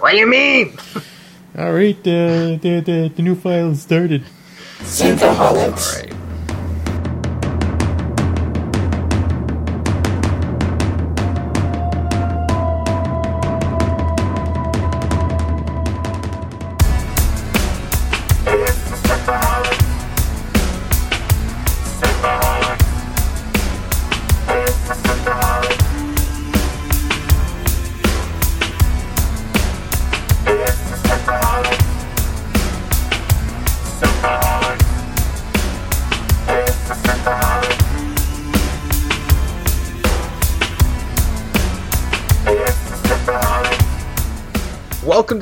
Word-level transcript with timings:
What 0.00 0.12
do 0.12 0.16
you 0.18 0.26
mean? 0.26 0.76
All 1.58 1.72
right, 1.72 1.98
uh, 2.00 2.56
the, 2.56 2.82
the 2.84 3.12
the 3.14 3.22
new 3.22 3.34
file 3.34 3.70
is 3.70 3.82
started. 3.82 4.24
Synthaholics. 4.80 5.96
All 5.96 6.02
right. 6.02 6.19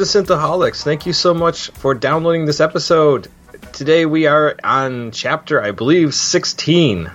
Synthaholics. 0.09 0.83
Thank 0.83 1.05
you 1.07 1.13
so 1.13 1.35
much 1.35 1.69
for 1.73 1.95
downloading 1.95 2.47
this 2.47 2.61
episode. 2.61 3.29
Today 3.73 4.07
we 4.07 4.27
are 4.27 4.57
on 4.65 5.11
chapter, 5.11 5.63
I 5.63 5.71
believe, 5.73 6.15
16 6.15 7.11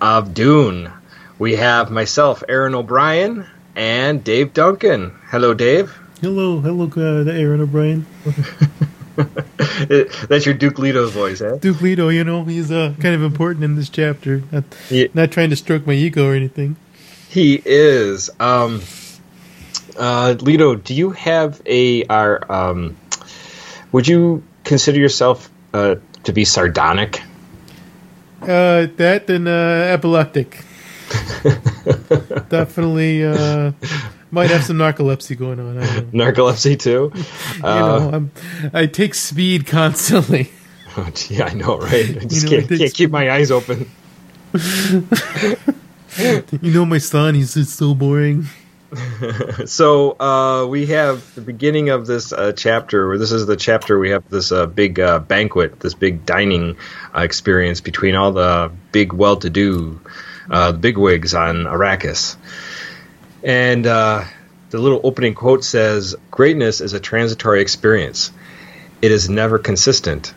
of 0.00 0.32
Dune. 0.32 0.90
We 1.38 1.56
have 1.56 1.90
myself, 1.90 2.42
Aaron 2.48 2.74
O'Brien, 2.74 3.46
and 3.76 4.24
Dave 4.24 4.54
Duncan. 4.54 5.12
Hello, 5.30 5.52
Dave. 5.52 5.96
Hello, 6.22 6.60
hello, 6.60 6.90
uh, 6.96 7.30
Aaron 7.30 7.60
O'Brien. 7.60 8.06
That's 10.28 10.46
your 10.46 10.54
Duke 10.54 10.78
Leto's 10.78 11.12
voice, 11.12 11.40
eh? 11.40 11.58
Duke 11.60 11.80
Leto, 11.82 12.08
you 12.08 12.24
know, 12.24 12.44
he's 12.44 12.70
uh, 12.70 12.94
kind 13.00 13.14
of 13.14 13.22
important 13.22 13.64
in 13.64 13.74
this 13.76 13.88
chapter. 13.88 14.42
Not, 14.50 14.64
Yeah. 14.90 15.08
not 15.14 15.30
trying 15.30 15.50
to 15.50 15.56
stroke 15.56 15.86
my 15.86 15.92
ego 15.92 16.28
or 16.28 16.34
anything. 16.34 16.76
He 17.28 17.60
is. 17.64 18.30
Um, 18.40 18.80
uh, 19.98 20.36
Leto, 20.40 20.74
do 20.76 20.94
you 20.94 21.10
have 21.10 21.60
a? 21.66 22.04
Our, 22.06 22.50
um, 22.50 22.96
would 23.92 24.08
you 24.08 24.42
consider 24.64 24.98
yourself 24.98 25.50
uh, 25.74 25.96
to 26.24 26.32
be 26.32 26.44
sardonic? 26.44 27.22
Uh, 28.42 28.86
that 28.96 29.28
and 29.28 29.48
uh, 29.48 29.50
epileptic. 29.50 30.64
Definitely 32.48 33.24
uh, 33.24 33.72
might 34.30 34.50
have 34.50 34.64
some 34.64 34.76
narcolepsy 34.76 35.36
going 35.38 35.58
on. 35.58 35.78
I 35.78 35.86
don't 35.86 36.12
know. 36.14 36.24
Narcolepsy 36.24 36.78
too? 36.78 37.10
you 37.14 37.64
Uh, 37.64 37.98
know, 37.98 38.10
I'm, 38.12 38.30
I 38.74 38.86
take 38.86 39.14
speed 39.14 39.66
constantly. 39.66 40.50
Oh, 40.96 41.08
gee, 41.14 41.40
I 41.40 41.52
know, 41.52 41.78
right? 41.78 42.16
I 42.18 42.24
just 42.24 42.46
know, 42.46 42.50
can't, 42.50 42.68
can't 42.68 42.92
keep 42.92 43.10
my 43.12 43.30
eyes 43.30 43.52
open. 43.52 43.88
You 44.52 45.06
know, 46.72 46.84
my 46.84 46.98
son, 46.98 47.36
he's 47.36 47.54
just 47.54 47.76
so 47.76 47.94
boring. 47.94 48.46
So 49.66 50.18
uh, 50.18 50.66
we 50.66 50.86
have 50.86 51.34
the 51.34 51.40
beginning 51.40 51.90
of 51.90 52.06
this 52.06 52.32
uh, 52.32 52.52
chapter, 52.52 53.08
where 53.08 53.18
this 53.18 53.32
is 53.32 53.46
the 53.46 53.56
chapter 53.56 53.98
we 53.98 54.10
have 54.10 54.28
this 54.28 54.52
uh, 54.52 54.66
big 54.66 54.98
uh, 54.98 55.18
banquet, 55.18 55.80
this 55.80 55.94
big 55.94 56.24
dining 56.24 56.76
uh, 57.14 57.20
experience 57.20 57.80
between 57.80 58.14
all 58.14 58.32
the 58.32 58.72
big, 58.92 59.12
well-to-do, 59.12 60.00
uh, 60.50 60.72
bigwigs 60.72 61.34
on 61.34 61.64
Arrakis. 61.64 62.36
And 63.42 63.86
uh, 63.86 64.24
the 64.70 64.78
little 64.78 65.00
opening 65.04 65.34
quote 65.34 65.64
says, 65.64 66.16
"Greatness 66.30 66.80
is 66.80 66.92
a 66.92 67.00
transitory 67.00 67.60
experience. 67.60 68.32
It 69.02 69.12
is 69.12 69.28
never 69.28 69.58
consistent. 69.58 70.32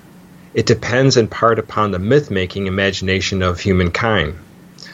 It 0.53 0.65
depends 0.65 1.15
in 1.15 1.27
part 1.29 1.57
upon 1.57 1.91
the 1.91 1.99
myth-making 1.99 2.67
imagination 2.67 3.41
of 3.43 3.59
humankind." 3.59 4.35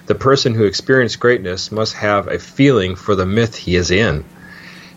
The 0.08 0.16
person 0.16 0.54
who 0.56 0.64
experienced 0.64 1.20
greatness 1.20 1.72
must 1.72 1.94
have 1.94 2.28
a 2.28 2.40
feeling 2.40 2.96
for 2.96 3.14
the 3.14 3.26
myth 3.26 3.56
he 3.56 3.76
is 3.76 3.92
in. 3.92 4.24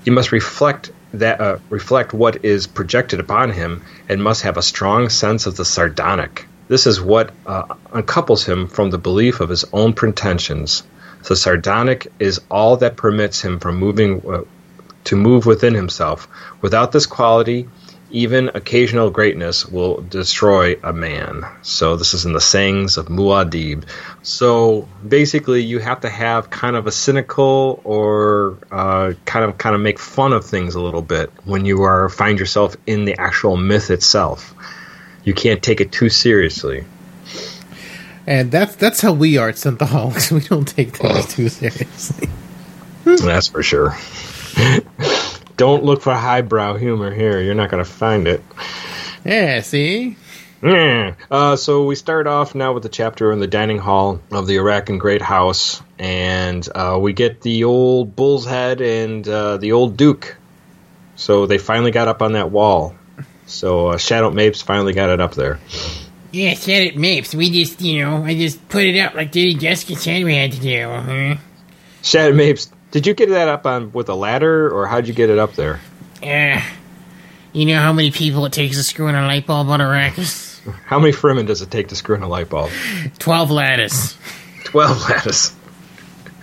He 0.04 0.10
must 0.10 0.32
reflect 0.32 0.92
that 1.12 1.40
uh, 1.40 1.58
reflect 1.68 2.12
what 2.12 2.44
is 2.44 2.68
projected 2.68 3.18
upon 3.18 3.50
him, 3.50 3.82
and 4.08 4.22
must 4.22 4.42
have 4.42 4.56
a 4.56 4.62
strong 4.62 5.08
sense 5.08 5.46
of 5.46 5.56
the 5.56 5.64
sardonic. 5.64 6.46
This 6.68 6.86
is 6.86 7.00
what 7.00 7.32
uh, 7.44 7.74
uncouples 7.92 8.44
him 8.44 8.68
from 8.68 8.90
the 8.90 8.98
belief 8.98 9.40
of 9.40 9.48
his 9.48 9.64
own 9.72 9.92
pretensions. 9.92 10.84
The 11.26 11.34
sardonic 11.34 12.06
is 12.20 12.40
all 12.48 12.76
that 12.76 12.96
permits 12.96 13.42
him 13.42 13.58
from 13.58 13.76
moving 13.76 14.22
uh, 14.24 14.42
to 15.04 15.16
move 15.16 15.46
within 15.46 15.74
himself. 15.74 16.28
Without 16.60 16.92
this 16.92 17.06
quality, 17.06 17.68
even 18.10 18.50
occasional 18.54 19.10
greatness 19.10 19.66
will 19.66 20.00
destroy 20.02 20.76
a 20.82 20.92
man. 20.92 21.44
So 21.62 21.96
this 21.96 22.14
is 22.14 22.24
in 22.24 22.32
the 22.32 22.40
sayings 22.40 22.96
of 22.96 23.06
Muad'Dib. 23.06 23.84
So 24.22 24.88
basically, 25.06 25.62
you 25.62 25.78
have 25.78 26.00
to 26.00 26.08
have 26.08 26.50
kind 26.50 26.76
of 26.76 26.86
a 26.86 26.92
cynical 26.92 27.80
or 27.84 28.58
uh, 28.70 29.14
kind 29.24 29.44
of 29.44 29.58
kind 29.58 29.74
of 29.74 29.80
make 29.80 29.98
fun 29.98 30.32
of 30.32 30.44
things 30.44 30.74
a 30.74 30.80
little 30.80 31.02
bit 31.02 31.30
when 31.44 31.64
you 31.64 31.82
are 31.82 32.08
find 32.08 32.38
yourself 32.38 32.76
in 32.86 33.04
the 33.04 33.16
actual 33.18 33.56
myth 33.56 33.90
itself. 33.90 34.54
You 35.24 35.34
can't 35.34 35.62
take 35.62 35.80
it 35.80 35.92
too 35.92 36.08
seriously. 36.08 36.84
And 38.26 38.50
that's 38.50 38.76
that's 38.76 39.00
how 39.00 39.12
we 39.12 39.38
are 39.38 39.48
at 39.48 39.56
Synthaholics. 39.56 40.30
We 40.40 40.40
don't 40.40 40.66
take 40.66 40.96
things 40.96 41.34
too 41.34 41.48
seriously. 41.48 42.28
That's 43.04 43.48
for 43.48 43.62
sure. 43.62 43.96
Don't 45.60 45.84
look 45.84 46.00
for 46.00 46.14
highbrow 46.14 46.78
humor 46.78 47.12
here. 47.12 47.38
You're 47.42 47.54
not 47.54 47.68
going 47.70 47.84
to 47.84 47.90
find 47.90 48.26
it. 48.26 48.42
Yeah, 49.26 49.60
see? 49.60 50.16
Yeah. 50.62 51.16
Uh, 51.30 51.56
so 51.56 51.84
we 51.84 51.96
start 51.96 52.26
off 52.26 52.54
now 52.54 52.72
with 52.72 52.82
the 52.82 52.88
chapter 52.88 53.30
in 53.30 53.40
the 53.40 53.46
dining 53.46 53.76
hall 53.76 54.22
of 54.30 54.46
the 54.46 54.56
Arrakeen 54.56 54.98
Great 54.98 55.20
House, 55.20 55.82
and 55.98 56.66
uh, 56.74 56.98
we 56.98 57.12
get 57.12 57.42
the 57.42 57.64
old 57.64 58.16
bull's 58.16 58.46
head 58.46 58.80
and 58.80 59.28
uh, 59.28 59.58
the 59.58 59.72
old 59.72 59.98
duke. 59.98 60.38
So 61.16 61.44
they 61.44 61.58
finally 61.58 61.90
got 61.90 62.08
up 62.08 62.22
on 62.22 62.32
that 62.32 62.50
wall. 62.50 62.94
So 63.44 63.88
uh, 63.88 63.96
Shadout 63.96 64.32
Mapes 64.32 64.62
finally 64.62 64.94
got 64.94 65.10
it 65.10 65.20
up 65.20 65.34
there. 65.34 65.58
Yeah, 66.32 66.54
Shadout 66.54 66.96
Mapes. 66.96 67.34
We 67.34 67.50
just, 67.50 67.82
you 67.82 68.02
know, 68.02 68.24
I 68.24 68.34
just 68.34 68.66
put 68.70 68.84
it 68.84 68.98
up 68.98 69.12
like 69.12 69.30
Diddy 69.30 69.56
Jessica 69.56 69.94
said 69.94 70.24
we 70.24 70.36
had 70.36 70.52
to 70.52 70.60
do. 70.60 70.88
Huh? 70.88 71.36
Shadout 72.02 72.34
Mapes, 72.34 72.72
did 72.90 73.06
you 73.06 73.14
get 73.14 73.28
that 73.30 73.48
up 73.48 73.66
on 73.66 73.92
with 73.92 74.08
a 74.08 74.14
ladder, 74.14 74.70
or 74.70 74.86
how'd 74.86 75.06
you 75.08 75.14
get 75.14 75.30
it 75.30 75.38
up 75.38 75.54
there? 75.54 75.80
Uh, 76.22 76.60
you 77.52 77.66
know 77.66 77.78
how 77.80 77.92
many 77.92 78.10
people 78.10 78.44
it 78.46 78.52
takes 78.52 78.76
to 78.76 78.82
screw 78.82 79.08
in 79.08 79.14
a 79.14 79.26
light 79.26 79.46
bulb 79.46 79.68
on 79.68 79.80
Arrakis? 79.80 80.48
How 80.84 80.98
many 80.98 81.10
Fremen 81.12 81.46
does 81.46 81.62
it 81.62 81.70
take 81.70 81.88
to 81.88 81.96
screw 81.96 82.14
in 82.16 82.22
a 82.22 82.28
light 82.28 82.50
bulb? 82.50 82.70
Twelve 83.18 83.50
lattice. 83.50 84.14
Twelve 84.64 85.00
lattice. 85.08 85.54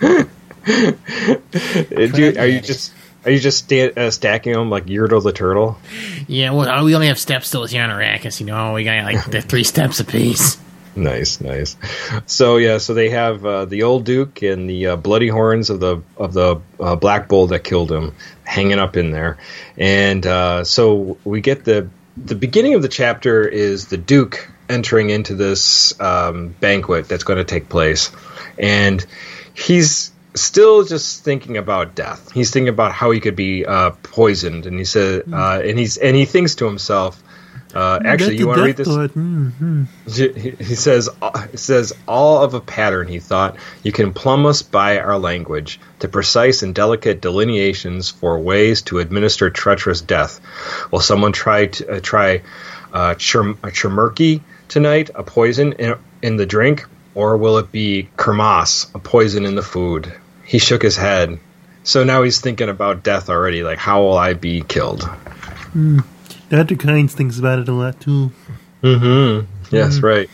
Do 0.00 0.26
you- 0.66 2.34
are 2.38 2.46
you 2.46 2.60
just 2.60 2.92
are 3.24 3.30
you 3.30 3.38
just 3.38 3.58
sta- 3.64 3.92
uh, 3.96 4.10
stacking 4.10 4.52
them 4.54 4.70
like 4.70 4.86
Yertle 4.86 5.22
the 5.22 5.32
turtle? 5.32 5.78
Yeah, 6.26 6.50
well, 6.52 6.84
we 6.84 6.94
only 6.94 7.08
have 7.08 7.18
steps 7.18 7.48
still 7.48 7.64
here 7.66 7.82
on 7.82 7.90
Arrakis, 7.90 8.40
you 8.40 8.46
know. 8.46 8.74
We 8.74 8.84
got 8.84 9.04
like 9.04 9.24
the 9.30 9.40
three 9.42 9.64
steps 9.64 10.00
apiece. 10.00 10.58
Nice, 10.98 11.40
nice. 11.40 11.76
So 12.26 12.56
yeah, 12.56 12.78
so 12.78 12.92
they 12.92 13.10
have 13.10 13.46
uh, 13.46 13.64
the 13.66 13.84
old 13.84 14.04
Duke 14.04 14.42
and 14.42 14.68
the 14.68 14.88
uh, 14.88 14.96
bloody 14.96 15.28
horns 15.28 15.70
of 15.70 15.78
the 15.78 16.02
of 16.16 16.32
the 16.32 16.60
uh, 16.80 16.96
black 16.96 17.28
bull 17.28 17.46
that 17.48 17.62
killed 17.62 17.92
him 17.92 18.14
hanging 18.42 18.80
up 18.80 18.96
in 18.96 19.12
there, 19.12 19.38
and 19.76 20.26
uh, 20.26 20.64
so 20.64 21.16
we 21.24 21.40
get 21.40 21.64
the 21.64 21.88
the 22.16 22.34
beginning 22.34 22.74
of 22.74 22.82
the 22.82 22.88
chapter 22.88 23.46
is 23.46 23.86
the 23.86 23.96
Duke 23.96 24.50
entering 24.68 25.10
into 25.10 25.36
this 25.36 25.98
um, 26.00 26.48
banquet 26.48 27.08
that's 27.08 27.22
going 27.22 27.38
to 27.38 27.44
take 27.44 27.68
place, 27.68 28.10
and 28.58 29.06
he's 29.54 30.10
still 30.34 30.84
just 30.84 31.22
thinking 31.22 31.58
about 31.58 31.94
death. 31.94 32.32
He's 32.32 32.50
thinking 32.50 32.70
about 32.70 32.90
how 32.90 33.12
he 33.12 33.20
could 33.20 33.36
be 33.36 33.64
uh, 33.64 33.90
poisoned, 34.02 34.66
and 34.66 34.76
he 34.76 34.84
said, 34.84 35.32
uh, 35.32 35.60
and 35.64 35.78
he's 35.78 35.96
and 35.96 36.16
he 36.16 36.24
thinks 36.24 36.56
to 36.56 36.66
himself. 36.66 37.22
Uh, 37.78 38.00
actually, 38.04 38.38
you 38.38 38.48
want 38.48 38.58
to 38.58 38.64
read 38.64 38.76
this? 38.76 38.88
Mhm. 38.88 39.86
He 40.10 40.50
he 40.64 40.74
says, 40.74 41.08
it 41.52 41.58
says, 41.60 41.92
all 42.08 42.42
of 42.42 42.54
a 42.54 42.60
pattern, 42.60 43.06
he 43.06 43.20
thought, 43.20 43.54
you 43.84 43.92
can 43.92 44.12
plumb 44.12 44.46
us 44.46 44.62
by 44.62 44.98
our 44.98 45.16
language, 45.16 45.78
to 46.00 46.08
precise 46.08 46.62
and 46.64 46.74
delicate 46.74 47.20
delineations 47.20 48.10
for 48.10 48.36
ways 48.40 48.82
to 48.82 48.98
administer 48.98 49.48
treacherous 49.50 50.00
death. 50.00 50.40
Will 50.90 50.98
someone 50.98 51.30
try 51.30 51.66
to, 51.66 51.88
uh, 51.88 52.00
try 52.00 52.42
uh, 52.92 53.14
chir- 53.14 53.54
chaumurky 53.54 54.40
tonight, 54.66 55.10
a 55.14 55.22
poison 55.22 55.74
in, 55.74 55.94
in 56.20 56.36
the 56.36 56.46
drink, 56.46 56.84
or 57.14 57.36
will 57.36 57.58
it 57.58 57.70
be 57.70 58.08
chaumas, 58.16 58.92
a 58.92 58.98
poison 58.98 59.44
in 59.44 59.54
the 59.54 59.62
food? 59.62 60.12
He 60.42 60.58
shook 60.58 60.82
his 60.82 60.96
head. 60.96 61.38
So 61.84 62.02
now 62.02 62.24
he's 62.24 62.40
thinking 62.40 62.70
about 62.70 63.04
death 63.04 63.30
already, 63.30 63.62
like, 63.62 63.78
how 63.78 64.02
will 64.02 64.18
I 64.18 64.34
be 64.34 64.62
killed? 64.62 65.08
Dr. 66.50 66.76
Kynes 66.76 67.12
thinks 67.12 67.38
about 67.38 67.58
it 67.58 67.68
a 67.68 67.72
lot 67.72 68.00
too. 68.00 68.32
Mm-hmm. 68.82 69.74
Yes, 69.74 70.00
right. 70.00 70.30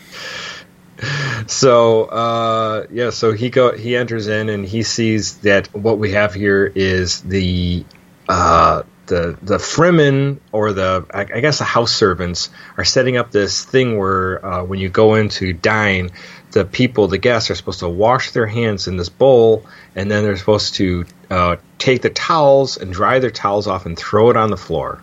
So, 1.47 2.05
uh, 2.05 2.87
yeah, 2.89 3.09
so 3.09 3.33
he 3.33 3.49
go 3.49 3.73
he 3.73 3.95
enters 3.95 4.27
in 4.27 4.49
and 4.49 4.65
he 4.65 4.83
sees 4.83 5.37
that 5.39 5.67
what 5.75 5.97
we 5.97 6.13
have 6.13 6.33
here 6.33 6.71
is 6.73 7.21
the 7.21 7.85
uh, 8.29 8.83
the 9.07 9.37
the 9.41 9.57
Fremen 9.57 10.39
or 10.51 10.73
the 10.73 11.05
I, 11.13 11.21
I 11.21 11.39
guess 11.41 11.59
the 11.59 11.65
house 11.65 11.93
servants 11.93 12.49
are 12.77 12.85
setting 12.85 13.17
up 13.17 13.31
this 13.31 13.63
thing 13.63 13.97
where 13.97 14.43
uh, 14.45 14.63
when 14.63 14.79
you 14.79 14.89
go 14.89 15.15
in 15.15 15.29
to 15.29 15.53
dine, 15.53 16.11
the 16.51 16.65
people, 16.65 17.07
the 17.07 17.17
guests, 17.17 17.51
are 17.51 17.55
supposed 17.55 17.79
to 17.79 17.89
wash 17.89 18.31
their 18.31 18.47
hands 18.47 18.87
in 18.87 18.97
this 18.97 19.09
bowl, 19.09 19.65
and 19.95 20.09
then 20.09 20.23
they're 20.23 20.37
supposed 20.37 20.75
to 20.75 21.05
uh, 21.29 21.57
take 21.77 22.01
the 22.01 22.09
towels 22.09 22.77
and 22.77 22.93
dry 22.93 23.19
their 23.19 23.31
towels 23.31 23.67
off 23.67 23.85
and 23.85 23.97
throw 23.97 24.29
it 24.29 24.37
on 24.37 24.49
the 24.49 24.57
floor. 24.57 25.01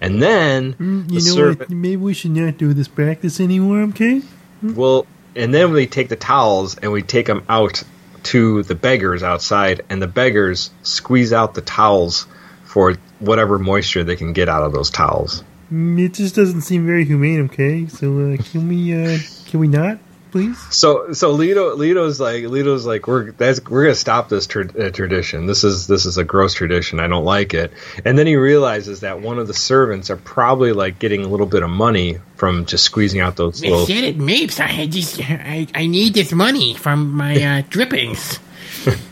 And 0.00 0.22
then 0.22 0.74
Mm, 0.74 1.08
the 1.08 1.20
servant, 1.20 1.70
Maybe 1.70 1.96
we 1.96 2.14
should 2.14 2.30
not 2.30 2.56
do 2.58 2.72
this 2.72 2.88
practice 2.88 3.40
anymore, 3.40 3.82
okay? 3.90 4.22
well, 4.62 5.06
and 5.36 5.52
then 5.54 5.72
we 5.72 5.86
take 5.86 6.08
the 6.08 6.16
towels 6.16 6.76
and 6.78 6.90
we 6.92 7.02
take 7.02 7.26
them 7.26 7.42
out 7.48 7.82
to 8.24 8.62
the 8.64 8.74
beggars 8.74 9.22
outside, 9.22 9.82
and 9.88 10.00
the 10.02 10.06
beggars 10.06 10.70
squeeze 10.82 11.32
out 11.32 11.54
the 11.54 11.60
towels 11.62 12.26
for 12.64 12.94
whatever 13.18 13.58
moisture 13.58 14.04
they 14.04 14.16
can 14.16 14.32
get 14.32 14.48
out 14.48 14.62
of 14.62 14.72
those 14.72 14.90
towels. 14.90 15.42
Mm, 15.72 15.98
It 16.04 16.14
just 16.14 16.34
doesn't 16.34 16.62
seem 16.62 16.84
very 16.86 17.04
humane, 17.04 17.42
okay? 17.42 17.86
So 17.86 18.32
uh, 18.32 18.36
can 18.50 18.68
we 18.68 18.94
uh, 18.94 19.18
can 19.46 19.60
we 19.60 19.68
not, 19.68 19.98
please? 20.30 20.58
So, 20.74 21.12
so 21.12 21.32
Leto, 21.32 21.74
Leto's 21.76 22.20
like, 22.20 22.44
Leto's 22.44 22.86
like, 22.86 23.06
we're 23.06 23.32
that's 23.32 23.62
we're 23.64 23.84
gonna 23.84 23.94
stop 23.94 24.28
this 24.28 24.46
tra- 24.46 24.66
uh, 24.78 24.90
tradition. 24.90 25.46
This 25.46 25.64
is 25.64 25.86
this 25.86 26.06
is 26.06 26.18
a 26.18 26.24
gross 26.24 26.54
tradition. 26.54 27.00
I 27.00 27.06
don't 27.08 27.24
like 27.24 27.54
it. 27.54 27.72
And 28.04 28.18
then 28.18 28.26
he 28.26 28.36
realizes 28.36 29.00
that 29.00 29.20
one 29.20 29.38
of 29.38 29.46
the 29.46 29.54
servants 29.54 30.10
are 30.10 30.16
probably 30.16 30.72
like 30.72 30.98
getting 30.98 31.24
a 31.24 31.28
little 31.28 31.46
bit 31.46 31.62
of 31.62 31.70
money 31.70 32.18
from 32.36 32.66
just 32.66 32.84
squeezing 32.84 33.20
out 33.20 33.36
those 33.36 33.62
I 33.62 33.68
little. 33.68 33.86
said 33.86 34.04
it, 34.04 34.16
Mapes. 34.16 34.60
I 34.60 34.86
just, 34.86 35.20
I, 35.20 35.66
I 35.74 35.86
need 35.86 36.14
this 36.14 36.32
money 36.32 36.74
from 36.74 37.12
my 37.12 37.42
uh, 37.42 37.62
drippings. 37.68 38.38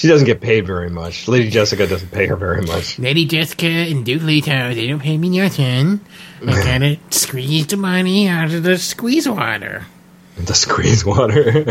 She 0.00 0.08
doesn't 0.08 0.26
get 0.26 0.40
paid 0.40 0.66
very 0.66 0.88
much. 0.88 1.28
Lady 1.28 1.50
Jessica 1.50 1.86
doesn't 1.86 2.10
pay 2.10 2.26
her 2.26 2.36
very 2.36 2.62
much. 2.62 2.98
Lady 2.98 3.26
Jessica 3.26 3.66
and 3.66 4.02
Duke 4.02 4.22
Leto, 4.22 4.72
they 4.72 4.86
don't 4.86 4.98
pay 4.98 5.18
me 5.18 5.28
nothing. 5.28 6.00
I 6.46 6.64
gotta 6.64 6.98
squeeze 7.10 7.66
the 7.66 7.76
money 7.76 8.26
out 8.26 8.50
of 8.52 8.62
the 8.62 8.78
squeeze 8.78 9.28
water. 9.28 9.84
The 10.36 10.54
squeeze 10.54 11.04
water. 11.04 11.52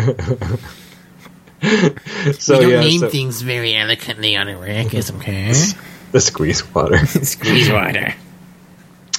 so 2.39 2.59
we 2.59 2.61
don't 2.61 2.69
yeah, 2.69 2.79
name 2.81 2.99
so- 2.99 3.09
things 3.09 3.41
very 3.41 3.75
eloquently 3.75 4.35
on 4.35 4.47
a 4.47 4.53
Arrakis, 4.53 5.11
okay? 5.17 5.53
the 6.11 6.21
squeeze 6.21 6.71
water. 6.73 7.03
squeeze 7.07 7.71
water. 7.71 8.13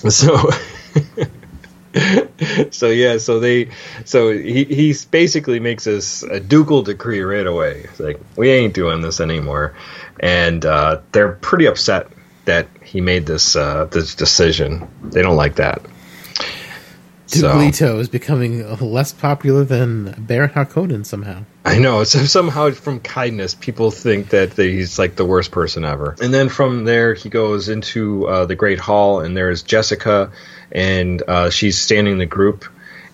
so 0.08 0.50
so 2.70 2.88
yeah 2.88 3.18
so 3.18 3.40
they 3.40 3.68
so 4.04 4.30
he 4.32 4.64
he 4.64 4.94
basically 5.10 5.58
makes 5.58 5.86
us 5.86 6.22
a 6.22 6.38
ducal 6.38 6.82
decree 6.82 7.20
right 7.20 7.46
away 7.46 7.80
it's 7.84 7.98
like 7.98 8.20
we 8.36 8.48
ain't 8.50 8.74
doing 8.74 9.00
this 9.00 9.20
anymore 9.20 9.74
and 10.20 10.64
uh, 10.64 11.00
they're 11.12 11.32
pretty 11.32 11.66
upset 11.66 12.06
that 12.44 12.68
he 12.82 13.00
made 13.00 13.26
this 13.26 13.56
uh, 13.56 13.86
this 13.86 14.14
decision 14.14 14.88
they 15.02 15.22
don't 15.22 15.36
like 15.36 15.56
that 15.56 15.82
Duke 17.30 17.74
So- 17.74 17.98
is 17.98 18.08
becoming 18.08 18.68
less 18.80 19.12
popular 19.12 19.64
than 19.64 20.14
Baron 20.18 20.50
Harkonnen 20.50 21.06
somehow. 21.06 21.44
I 21.64 21.78
know. 21.78 22.02
So 22.04 22.24
somehow, 22.24 22.72
from 22.72 22.98
kindness, 23.00 23.54
people 23.54 23.90
think 23.92 24.30
that 24.30 24.54
he's 24.54 24.98
like 24.98 25.14
the 25.14 25.24
worst 25.24 25.52
person 25.52 25.84
ever. 25.84 26.16
And 26.20 26.34
then 26.34 26.48
from 26.48 26.84
there, 26.84 27.14
he 27.14 27.28
goes 27.28 27.68
into 27.68 28.26
uh, 28.26 28.46
the 28.46 28.56
Great 28.56 28.80
Hall, 28.80 29.20
and 29.20 29.36
there's 29.36 29.62
Jessica, 29.62 30.32
and 30.72 31.22
uh, 31.28 31.50
she's 31.50 31.78
standing 31.80 32.12
in 32.14 32.18
the 32.18 32.26
group, 32.26 32.64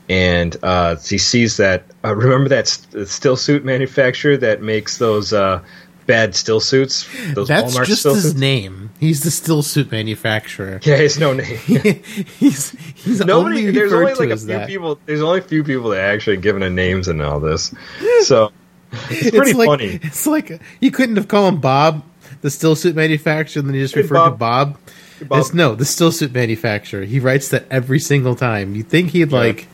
and 0.08 0.56
uh, 0.62 0.96
he 0.96 1.18
sees 1.18 1.56
that. 1.58 1.84
Uh, 2.04 2.14
remember 2.14 2.48
that 2.50 2.68
st- 2.68 3.08
still 3.08 3.36
suit 3.36 3.64
manufacturer 3.64 4.36
that 4.36 4.62
makes 4.62 4.98
those 4.98 5.32
uh, 5.32 5.62
bad 6.06 6.34
still 6.36 6.60
suits? 6.60 7.08
Those 7.34 7.48
That's 7.48 7.74
Walmart 7.76 7.86
just 7.86 8.00
still 8.00 8.14
his 8.14 8.24
suits? 8.24 8.34
name. 8.38 8.90
He's 9.00 9.22
the 9.24 9.30
still 9.30 9.62
suit 9.62 9.90
manufacturer. 9.90 10.80
Yeah, 10.84 10.96
his 10.96 11.18
no 11.18 11.32
name. 11.32 11.58
he's 12.38 12.70
he's 12.94 13.20
Nobody. 13.20 13.58
only 13.66 13.70
There's 13.72 13.92
only 13.92 14.14
like 14.14 14.30
a 14.30 14.36
few 14.36 14.46
that. 14.46 14.68
people. 14.68 14.98
There's 15.06 15.20
only 15.22 15.40
a 15.40 15.42
few 15.42 15.64
people 15.64 15.90
that 15.90 16.00
actually 16.00 16.36
given 16.38 16.62
a 16.62 16.70
names 16.70 17.08
and 17.08 17.20
all 17.20 17.40
this. 17.40 17.74
So 18.22 18.52
it's 19.10 19.30
pretty 19.36 19.52
like, 19.52 19.66
funny. 19.66 19.98
It's 20.02 20.26
like 20.26 20.60
you 20.80 20.90
couldn't 20.90 21.16
have 21.16 21.28
called 21.28 21.54
him 21.54 21.60
Bob, 21.60 22.04
the 22.42 22.50
still 22.50 22.76
suit 22.76 22.94
manufacturer, 22.94 23.60
and 23.60 23.68
then 23.68 23.74
you 23.74 23.82
just 23.82 23.94
Hey, 23.94 24.02
referred 24.02 24.24
to 24.24 24.30
Bob. 24.36 24.78
Bob. 25.24 25.54
No, 25.54 25.74
the 25.74 25.84
still 25.84 26.12
suit 26.12 26.32
manufacturer. 26.32 27.04
He 27.04 27.20
writes 27.20 27.48
that 27.50 27.66
every 27.70 27.98
single 27.98 28.34
time. 28.34 28.74
You 28.74 28.82
think 28.82 29.10
he'd 29.10 29.32
like 29.32 29.68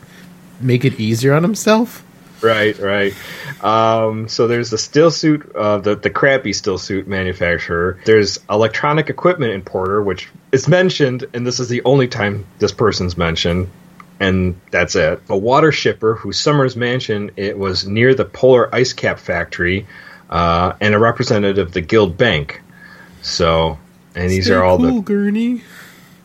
make 0.61 0.85
it 0.85 0.99
easier 1.00 1.35
on 1.35 1.43
himself? 1.43 2.05
Right, 2.43 2.77
right. 2.79 3.15
Um, 3.62 4.29
so 4.29 4.49
there's 4.49 4.71
the 4.71 4.79
still 4.79 5.11
suit, 5.11 5.55
uh, 5.55 5.79
the 5.79 5.94
the 5.94 6.11
crappy 6.11 6.53
still 6.53 6.79
suit 6.79 7.06
manufacturer. 7.06 8.00
There's 8.05 8.41
electronic 8.50 9.11
equipment 9.11 9.53
importer, 9.53 10.03
which 10.03 10.29
is 10.50 10.67
mentioned, 10.67 11.25
and 11.35 11.47
this 11.47 11.61
is 11.61 11.69
the 11.69 11.83
only 11.85 12.09
time 12.09 12.44
this 12.59 12.73
person's 12.73 13.17
mentioned, 13.17 13.71
and 14.19 14.61
that's 14.73 14.97
it. 14.97 15.23
A 15.29 15.37
water 15.37 15.71
shipper 15.71 16.17
whose 16.17 16.41
Summers 16.41 16.75
mansion 16.75 17.31
it 17.37 17.56
was 17.56 17.87
near 17.87 18.15
the 18.15 18.25
Polar 18.25 18.75
Ice 18.75 18.93
Cap 18.93 19.21
factory, 19.21 19.87
uh, 20.29 20.73
and 20.81 20.94
a 20.94 20.99
representative 20.99 21.69
of 21.69 21.73
the 21.75 21.81
Guild 21.81 22.17
Bank. 22.17 22.61
So, 23.23 23.79
and 24.14 24.31
these 24.31 24.47
Stay 24.47 24.55
are 24.55 24.64
all 24.64 24.79
the 24.79 24.88
cool, 24.88 25.03
Gurney. 25.03 25.62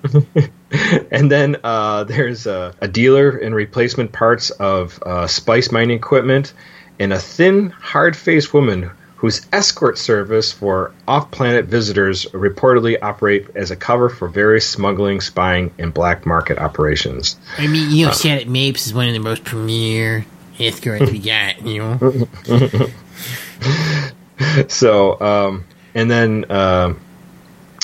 and 1.12 1.32
then 1.32 1.58
uh, 1.64 2.04
there's 2.04 2.46
a, 2.48 2.74
a 2.82 2.88
dealer 2.88 3.38
in 3.38 3.54
replacement 3.54 4.12
parts 4.12 4.50
of 4.52 5.02
uh, 5.04 5.28
spice 5.28 5.72
mining 5.72 5.98
equipment, 5.98 6.54
and 7.00 7.14
a 7.14 7.20
thin, 7.20 7.70
hard-faced 7.70 8.54
woman 8.54 8.92
whose 9.18 9.46
escort 9.52 9.98
service 9.98 10.52
for 10.52 10.94
off-planet 11.08 11.66
visitors 11.66 12.26
reportedly 12.28 12.98
operate 13.02 13.48
as 13.56 13.72
a 13.72 13.76
cover 13.76 14.10
for 14.10 14.28
various 14.28 14.70
smuggling, 14.70 15.20
spying, 15.22 15.74
and 15.80 15.92
black 15.92 16.26
market 16.26 16.60
operations. 16.60 17.36
I 17.58 17.66
mean, 17.66 17.90
you 17.90 18.06
know, 18.06 18.12
Shadout 18.12 18.48
Mapes 18.48 18.86
is 18.86 18.94
one 18.94 19.08
of 19.08 19.14
the 19.14 19.20
most 19.20 19.44
premier 19.44 20.24
escorts 20.60 21.12
we 21.12 21.20
got, 21.20 21.62
you 21.64 21.80
know? 21.80 22.88
So, 24.68 25.20
um, 25.20 25.66
and 25.96 26.12
then 26.12 26.52
um 26.52 27.00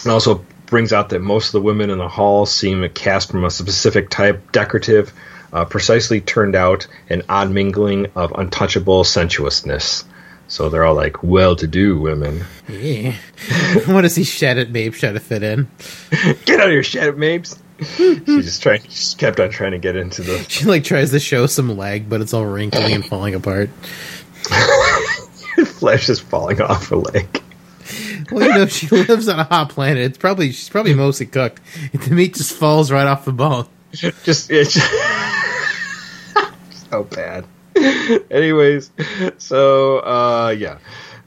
it 0.05 0.09
also 0.13 0.45
brings 0.65 0.91
out 0.91 1.09
that 1.09 1.19
most 1.19 1.47
of 1.47 1.51
the 1.53 1.61
women 1.61 1.89
in 1.89 1.97
the 1.97 2.07
hall 2.07 2.45
seem 2.45 2.87
cast 2.89 3.31
from 3.31 3.45
a 3.45 3.51
specific 3.51 4.09
type, 4.09 4.51
decorative, 4.51 5.13
uh, 5.51 5.65
precisely 5.65 6.19
turned 6.19 6.55
out, 6.55 6.87
an 7.09 7.21
odd 7.29 7.51
mingling 7.51 8.07
of 8.15 8.31
untouchable 8.31 9.03
sensuousness. 9.03 10.03
So 10.47 10.69
they're 10.69 10.83
all 10.83 10.95
like 10.95 11.23
well-to-do 11.23 11.99
women. 11.99 12.43
Yeah. 12.67 13.15
I 13.51 13.83
want 13.87 14.05
to 14.05 14.09
see 14.09 14.23
Shattered 14.23 14.73
Babe 14.73 14.93
try 14.93 15.11
to 15.11 15.19
fit 15.19 15.43
in. 15.43 15.69
Get 16.45 16.59
out 16.59 16.67
of 16.67 16.71
here, 16.71 16.81
Shadout 16.81 17.17
Mapes! 17.17 17.59
she 17.79 18.19
just 18.19 18.61
tried, 18.61 18.81
she 18.83 18.89
just 18.89 19.17
kept 19.17 19.39
on 19.39 19.49
trying 19.49 19.71
to 19.71 19.79
get 19.79 19.95
into 19.95 20.21
the. 20.21 20.37
She 20.49 20.65
like 20.65 20.83
tries 20.83 21.11
to 21.11 21.19
show 21.19 21.47
some 21.47 21.75
leg, 21.77 22.07
but 22.09 22.21
it's 22.21 22.33
all 22.33 22.45
wrinkly 22.45 22.93
and 22.93 23.05
falling 23.05 23.35
apart. 23.35 23.69
flesh 25.65 26.09
is 26.09 26.19
falling 26.19 26.61
off 26.61 26.89
her 26.89 26.97
leg. 26.97 27.41
Well, 28.33 28.47
you 28.47 28.53
know, 28.53 28.65
she 28.67 28.87
lives 28.87 29.27
on 29.27 29.39
a 29.39 29.43
hot 29.43 29.69
planet. 29.69 30.03
It's 30.03 30.17
probably 30.17 30.51
she's 30.51 30.69
probably 30.69 30.93
mostly 30.93 31.25
cooked. 31.25 31.61
The 31.93 32.13
meat 32.13 32.35
just 32.35 32.53
falls 32.53 32.91
right 32.91 33.07
off 33.07 33.25
the 33.25 33.31
bone. 33.31 33.67
just 33.91 34.49
it's 34.51 34.81
so 36.89 37.03
bad. 37.03 37.45
Anyways, 38.29 38.91
so 39.37 39.99
uh 39.99 40.55
yeah. 40.57 40.79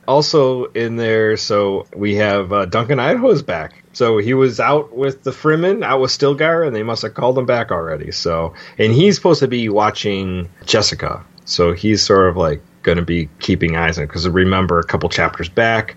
Also 0.08 0.66
in 0.66 0.96
there, 0.96 1.36
so 1.36 1.86
we 1.96 2.14
have 2.14 2.52
uh, 2.52 2.66
Duncan 2.66 3.00
Idaho's 3.00 3.42
back. 3.42 3.82
So 3.92 4.18
he 4.18 4.34
was 4.34 4.60
out 4.60 4.94
with 4.94 5.24
the 5.24 5.32
Fremen, 5.32 5.82
out 5.82 6.00
with 6.00 6.12
Stilgar, 6.12 6.64
and 6.64 6.76
they 6.76 6.84
must 6.84 7.02
have 7.02 7.14
called 7.14 7.36
him 7.38 7.46
back 7.46 7.72
already. 7.72 8.12
So, 8.12 8.54
and 8.78 8.92
he's 8.92 9.16
supposed 9.16 9.40
to 9.40 9.48
be 9.48 9.68
watching 9.68 10.48
Jessica. 10.64 11.24
So 11.46 11.72
he's 11.72 12.02
sort 12.02 12.28
of 12.28 12.36
like 12.36 12.60
going 12.82 12.98
to 12.98 13.04
be 13.04 13.28
keeping 13.40 13.76
eyes 13.76 13.98
on. 13.98 14.06
Because 14.06 14.28
remember, 14.28 14.78
a 14.78 14.84
couple 14.84 15.08
chapters 15.08 15.48
back, 15.48 15.96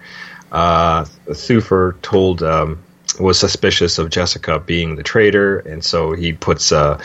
uh, 0.52 1.06
Thufir 1.28 2.02
told 2.02 2.44
um, 2.44 2.84
was 3.20 3.40
suspicious 3.40 3.98
of 3.98 4.10
Jessica 4.10 4.60
being 4.60 4.96
the 4.96 5.04
traitor, 5.04 5.60
and 5.60 5.84
so 5.84 6.14
he 6.14 6.34
puts 6.34 6.72
uh, 6.72 7.02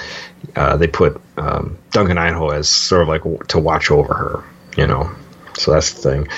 uh, 0.54 0.76
they 0.76 0.86
put 0.86 1.20
um, 1.36 1.78
Duncan 1.90 2.18
Idaho 2.18 2.50
as 2.50 2.68
sort 2.68 3.02
of 3.02 3.08
like 3.08 3.22
w- 3.22 3.42
to 3.48 3.58
watch 3.58 3.90
over 3.90 4.14
her, 4.14 4.44
you 4.76 4.86
know. 4.86 5.10
So 5.56 5.72
that's 5.72 5.92
the 5.92 6.10
thing. 6.10 6.28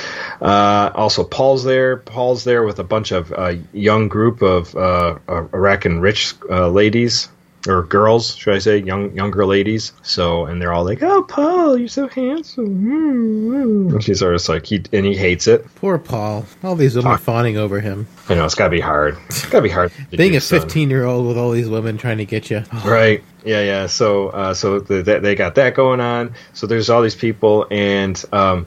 Uh, 0.41 0.91
also, 0.95 1.25
Paul's 1.25 1.65
there. 1.65 1.97
Paul's 1.97 2.45
there 2.45 2.65
with 2.65 2.79
a 2.79 2.85
bunch 2.85 3.13
of 3.13 3.33
uh, 3.33 3.55
young 3.73 4.09
group 4.09 4.43
of 4.43 4.75
uh, 4.77 5.19
Iraqi 5.29 5.89
rich 5.89 6.35
uh, 6.51 6.69
ladies 6.69 7.29
or 7.67 7.83
girls, 7.83 8.35
should 8.35 8.55
I 8.55 8.59
say, 8.59 8.79
young 8.79 9.15
younger 9.15 9.47
ladies. 9.47 9.93
So, 10.03 10.47
and 10.47 10.61
they're 10.61 10.73
all 10.73 10.85
like, 10.85 11.03
"Oh, 11.03 11.23
Paul, 11.23 11.79
you're 11.79 11.89
so 11.89 12.09
handsome." 12.09 12.85
Mm-hmm. 12.85 13.95
And 13.95 14.03
she's 14.03 14.23
of 14.23 14.49
like 14.49 14.67
he 14.67 14.83
and 14.93 15.07
he 15.07 15.17
hates 15.17 15.47
it. 15.47 15.67
Poor 15.77 15.99
Paul. 15.99 16.47
All 16.63 16.75
these 16.75 16.97
women 16.97 17.13
Fuck. 17.13 17.21
fawning 17.21 17.57
over 17.57 17.81
him. 17.81 18.07
I 18.29 18.35
know 18.35 18.45
it's 18.45 18.55
got 18.55 18.65
to 18.65 18.71
be 18.71 18.81
hard. 18.81 19.17
It's 19.27 19.47
got 19.47 19.59
to 19.59 19.63
be 19.63 19.69
hard. 19.69 19.93
Being 20.11 20.37
a 20.37 20.41
15 20.41 20.91
year 20.91 21.05
old 21.05 21.27
with 21.27 21.39
all 21.39 21.51
these 21.53 21.69
women 21.69 21.99
trying 21.99 22.19
to 22.19 22.25
get 22.25 22.51
you. 22.51 22.65
Right. 22.85 23.23
Yeah, 23.45 23.63
yeah. 23.63 23.87
So, 23.87 24.29
uh, 24.29 24.55
so 24.55 24.81
the, 24.81 25.03
the, 25.03 25.21
they 25.21 25.35
got 25.35 25.55
that 25.55 25.75
going 25.75 26.01
on. 26.01 26.35
So 26.53 26.67
there's 26.67 26.91
all 26.91 27.03
these 27.03 27.15
people, 27.15 27.67
and 27.71 28.23
um, 28.33 28.67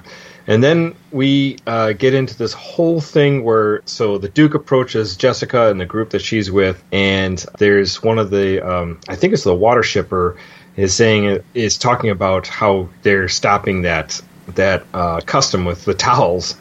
And 0.49 0.63
then 0.63 0.95
we 1.11 1.57
uh, 1.67 1.93
get 1.93 2.15
into 2.15 2.35
this 2.35 2.53
whole 2.53 2.99
thing 3.01 3.43
where 3.43 3.83
so 3.85 4.17
the 4.17 4.29
Duke 4.29 4.55
approaches 4.55 5.15
Jessica 5.15 5.69
and 5.69 5.79
the 5.79 5.85
group 5.85 6.09
that 6.09 6.23
she's 6.23 6.49
with, 6.51 6.83
and 6.91 7.37
there's 7.59 8.01
one 8.01 8.17
of 8.17 8.31
the 8.31 8.67
um, 8.67 8.99
I 9.07 9.15
think 9.15 9.33
it's 9.33 9.43
the 9.43 9.53
water 9.53 9.83
shipper 9.83 10.37
is 10.75 10.95
saying 10.95 11.43
is 11.53 11.77
talking 11.77 12.09
about 12.09 12.47
how 12.47 12.89
they're 13.03 13.29
stopping 13.29 13.83
that 13.83 14.19
that 14.55 14.87
uh, 14.91 15.21
custom 15.21 15.65
with 15.65 15.85
the 15.85 15.93
towels. 15.93 16.55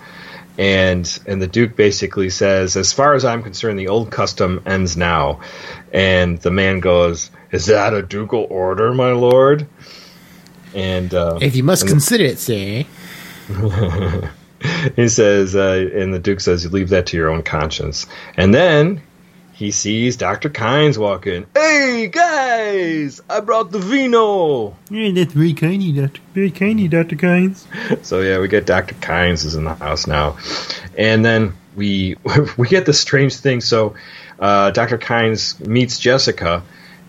And 0.59 1.19
and 1.27 1.41
the 1.41 1.47
Duke 1.47 1.75
basically 1.75 2.29
says, 2.29 2.77
as 2.77 2.93
far 2.93 3.15
as 3.15 3.25
I'm 3.25 3.43
concerned, 3.43 3.79
the 3.79 3.89
old 3.89 4.11
custom 4.11 4.61
ends 4.67 4.99
now. 4.99 5.41
And 5.95 6.37
the 6.43 6.51
man 6.51 6.81
goes, 6.81 7.31
"Is 7.53 7.65
that 7.67 7.95
a 7.95 8.03
ducal 8.03 8.47
order, 8.51 8.93
my 8.93 9.13
lord?" 9.13 9.67
And 10.75 11.15
uh, 11.15 11.39
If 11.41 11.57
you 11.57 11.63
must 11.63 11.85
and- 11.85 11.91
consider 11.91 12.25
it, 12.25 12.39
say. 12.39 12.87
he 14.97 15.09
says, 15.09 15.57
uh, 15.57 15.91
and 15.95 16.13
the 16.13 16.19
Duke 16.19 16.41
says, 16.41 16.65
"You 16.65 16.71
leave 16.71 16.91
that 16.91 17.07
to 17.07 17.17
your 17.17 17.31
own 17.31 17.43
conscience." 17.43 18.07
And 18.37 18.53
then 18.53 19.03
he 19.53 19.71
sees 19.71 20.17
Doctor 20.17 20.51
Kynes 20.51 20.99
walk 20.99 21.27
in. 21.27 21.47
Hey 21.55 22.09
guys, 22.09 23.21
I 23.29 23.41
brought 23.41 23.73
the 23.73 23.79
vino. 23.79 24.77
Yeah, 24.91 25.11
that's 25.13 25.33
very 25.33 25.55
kind 25.55 25.83
of 25.83 25.97
Doctor. 25.97 26.21
Very 26.35 26.51
kind 26.51 26.81
of 26.81 26.91
Doctor 26.91 27.17
Kynes. 27.17 28.05
So 28.05 28.21
yeah, 28.21 28.39
we 28.39 28.49
get 28.49 28.67
Doctor 28.67 28.95
Kynes 28.95 29.45
is 29.45 29.55
in 29.55 29.65
the 29.65 29.75
house 29.75 30.07
now, 30.07 30.39
and 30.97 31.25
then 31.25 31.55
we 31.75 32.17
we 32.57 32.69
get 32.69 32.87
this 32.87 33.01
strange 33.01 33.37
thing. 33.37 33.61
So 33.61 33.95
uh, 34.39 34.71
Doctor 34.73 34.99
Kynes 34.99 35.67
meets 35.67 35.99
Jessica, 35.99 36.63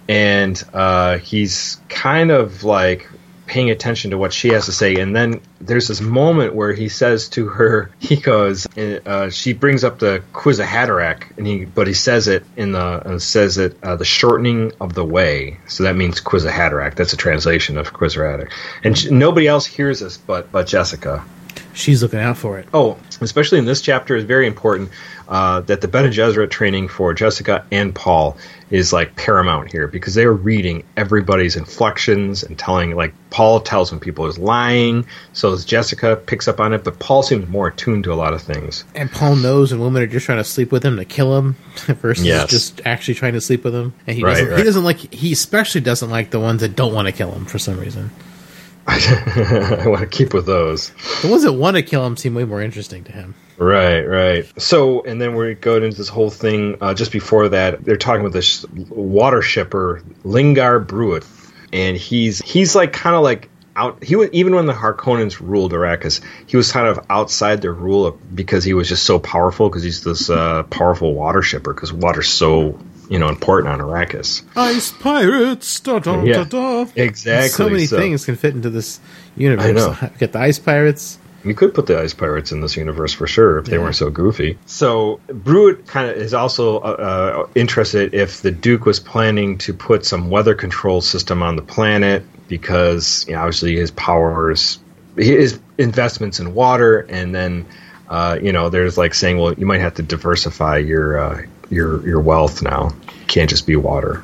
and 0.08 0.62
uh, 0.74 1.18
he's 1.18 1.80
kind 1.90 2.32
of 2.32 2.64
like 2.64 3.10
paying 3.50 3.72
attention 3.72 4.12
to 4.12 4.18
what 4.18 4.32
she 4.32 4.50
has 4.50 4.68
to 4.68 4.72
say. 4.72 4.96
And 4.96 5.16
then 5.16 5.42
there's 5.60 5.88
this 5.88 6.02
moment 6.02 6.54
where 6.54 6.72
he 6.72 6.88
says 6.88 7.28
to 7.30 7.48
her, 7.48 7.90
he 8.00 8.16
goes, 8.16 8.68
uh, 8.78 9.30
she 9.32 9.54
brings 9.54 9.84
up 9.84 10.00
the 10.00 10.24
Kwisatz 10.34 10.66
Haderach, 10.66 11.36
and 11.38 11.46
he 11.46 11.66
but 11.66 11.88
he 11.88 11.94
says 11.94 12.28
it 12.28 12.46
in 12.56 12.72
the 12.72 12.80
uh, 12.80 13.20
says 13.20 13.58
it 13.58 13.76
uh, 13.84 13.96
the 13.96 14.06
shortening 14.06 14.72
of 14.80 14.94
the 14.94 15.04
way. 15.04 15.60
So 15.68 15.84
that 15.84 15.96
means 15.96 16.22
Kwisatz 16.22 16.52
Haderach. 16.52 16.96
That's 16.96 17.14
a 17.14 17.18
translation 17.18 17.78
of 17.78 17.92
Kwisatz 17.92 18.18
Haderach, 18.18 18.52
and 18.84 18.98
she, 18.98 19.10
nobody 19.10 19.48
else 19.48 19.66
hears 19.66 20.00
this 20.00 20.18
but 20.18 20.52
but 20.52 20.68
Jessica. 20.68 21.26
She's 21.74 22.02
looking 22.02 22.20
out 22.20 22.38
for 22.38 22.60
it. 22.60 22.68
Oh, 22.74 22.98
especially 23.22 23.58
in 23.58 23.66
this 23.66 23.82
chapter 23.82 24.16
is 24.16 24.24
very 24.24 24.48
important 24.48 24.90
uh, 25.28 25.62
that 25.62 25.82
the 25.82 25.88
Bene 25.88 26.10
Gesserit 26.10 26.50
training 26.50 26.88
for 26.88 27.14
Jessica 27.14 27.66
and 27.72 27.94
Paul 27.94 28.38
is 28.72 28.94
like 28.94 29.16
paramount 29.16 29.72
here 29.72 29.88
because 29.88 30.14
they 30.14 30.24
are 30.24 30.34
reading 30.34 30.84
everybody's 30.96 31.56
inflections 31.56 32.44
and 32.44 32.58
telling 32.58 32.96
like 32.96 33.14
Paul 33.32 33.60
tells 33.62 33.92
when 33.92 34.00
people 34.00 34.28
is 34.28 34.38
lying, 34.38 35.06
so 35.34 35.52
as 35.54 35.66
Jessica 35.66 36.16
picks 36.16 36.48
up 36.48 36.60
on 36.60 36.74
it, 36.74 36.84
but 36.84 37.00
Paul 37.00 37.24
seems 37.24 37.48
more 37.48 37.68
attuned 37.70 38.04
to 38.04 38.14
a 38.14 38.16
lot 38.16 38.34
of 38.34 38.42
things. 38.42 38.84
And 38.94 39.12
Paul 39.12 39.36
knows 39.38 39.72
when 39.72 39.82
women 39.82 40.04
are 40.04 40.08
just 40.08 40.26
trying 40.26 40.38
to 40.38 40.44
sleep 40.44 40.72
with 40.72 40.84
him 40.84 40.98
to 40.98 41.06
kill 41.06 41.36
him 41.38 41.54
versus 41.88 42.26
Yes. 42.26 42.50
just 42.50 42.82
actually 42.86 43.16
trying 43.16 43.34
to 43.34 43.42
sleep 43.42 43.64
with 43.64 43.74
him. 43.74 43.94
And 44.06 44.16
he 44.16 44.24
Right, 44.24 44.34
doesn't 44.34 44.50
right. 44.50 44.58
he 44.60 44.64
doesn't 44.64 44.84
like 44.84 45.14
he 45.14 45.32
especially 45.32 45.82
doesn't 45.82 46.10
like 46.12 46.30
the 46.30 46.40
ones 46.40 46.62
that 46.62 46.76
don't 46.76 46.94
want 46.94 47.08
to 47.08 47.12
kill 47.12 47.32
him 47.32 47.46
for 47.46 47.58
some 47.60 47.80
reason. 47.80 48.12
I 48.88 49.84
want 49.86 50.00
to 50.02 50.08
keep 50.08 50.34
with 50.34 50.46
those. 50.46 50.92
The 51.22 51.28
ones 51.30 51.44
that 51.44 51.54
want 51.54 51.76
to 51.76 51.84
kill 51.84 52.06
him 52.06 52.18
seem 52.18 52.34
way 52.34 52.44
more 52.46 52.62
interesting 52.62 53.04
to 53.06 53.12
him. 53.12 53.36
Right, 53.60 54.02
right. 54.02 54.62
So, 54.62 55.04
and 55.04 55.22
then 55.22 55.36
we 55.36 55.54
go 55.54 55.76
into 55.76 55.98
this 55.98 56.08
whole 56.08 56.30
thing. 56.30 56.78
Uh, 56.80 56.94
just 56.94 57.12
before 57.12 57.50
that, 57.50 57.84
they're 57.84 57.98
talking 57.98 58.24
with 58.24 58.34
this 58.34 58.66
water 58.70 59.42
shipper, 59.42 60.02
Lingar 60.24 60.86
Bruit, 60.88 61.26
and 61.74 61.98
he's 61.98 62.40
he's 62.40 62.74
like 62.74 62.94
kind 62.94 63.16
of 63.18 63.22
like 63.22 63.50
out. 63.76 64.02
He 64.04 64.16
was 64.16 64.30
even 64.32 64.56
when 64.56 64.66
the 64.66 64.74
Harkonnens 64.74 65.40
ruled 65.42 65.74
Arrakis, 65.74 66.22
he 66.48 66.56
was 66.56 66.72
kind 66.72 66.88
of 66.88 67.06
outside 67.10 67.62
their 67.62 67.74
rule 67.74 68.06
of, 68.06 68.36
because 68.36 68.64
he 68.64 68.74
was 68.74 68.88
just 68.88 69.04
so 69.04 69.20
powerful. 69.20 69.68
Because 69.70 69.84
he's 69.84 70.04
this 70.06 70.30
uh, 70.30 70.64
powerful 70.64 71.14
water 71.14 71.42
shipper. 71.42 71.74
Because 71.74 71.92
water's 71.92 72.30
so 72.30 72.80
you 73.10 73.20
know 73.20 73.28
important 73.28 73.74
on 73.74 73.80
Arrakis. 73.80 74.42
Ice 74.56 74.92
pirates. 74.94 75.82
Da, 75.82 76.00
da, 76.00 76.24
Yeah. 76.24 76.46
da, 76.46 76.84
da. 76.86 76.92
Exactly. 76.96 77.50
So 77.50 77.70
many 77.70 77.88
things 77.88 78.24
can 78.24 78.38
fit 78.38 78.56
into 78.56 78.70
this 78.70 79.02
universe. 79.36 79.66
I 79.66 79.72
know. 79.72 80.10
Get 80.18 80.32
the 80.32 80.40
ice 80.40 80.60
pirates. 80.60 81.18
You 81.44 81.54
could 81.54 81.74
put 81.74 81.88
the 81.88 82.00
ice 82.00 82.14
pirates 82.14 82.52
in 82.52 82.62
this 82.62 82.76
universe 82.76 83.14
for 83.14 83.28
sure 83.28 83.60
if 83.60 83.66
they 83.66 83.78
Yeah. 83.78 83.84
weren't 83.84 83.96
so 83.96 84.10
goofy. 84.10 84.58
So 84.66 85.20
Bruit 85.28 85.88
kind 85.88 86.10
of 86.10 86.18
is 86.18 86.34
also 86.34 86.78
uh, 86.80 87.46
uh, 87.46 87.48
interested 87.56 88.14
if 88.14 88.42
the 88.42 88.52
Duke 88.52 88.86
was 88.86 89.00
planning 89.00 89.58
to 89.60 89.74
put 89.74 90.06
some 90.06 90.30
weather 90.30 90.54
control 90.56 91.02
system 91.02 91.42
on 91.42 91.56
the 91.56 91.62
planet 91.62 92.24
because 92.50 93.26
you 93.28 93.34
know, 93.36 93.40
obviously 93.40 93.76
his 93.78 93.92
powers, 93.92 94.80
his 95.16 95.60
investments 95.78 96.40
in 96.40 96.54
water, 96.54 97.06
and 97.10 97.34
then 97.34 97.66
uh, 98.10 98.38
you 98.42 98.52
know 98.52 98.70
there's 98.70 98.98
like 98.98 99.14
saying, 99.14 99.38
well, 99.38 99.54
you 99.54 99.66
might 99.66 99.82
have 99.82 99.94
to 99.96 100.04
diversify 100.04 100.78
your 100.78 101.18
uh, 101.20 101.42
your 101.70 102.06
your 102.08 102.20
wealth 102.20 102.62
now. 102.62 102.92
Can't 103.28 103.50
just 103.50 103.66
be 103.68 103.76
water, 103.76 104.24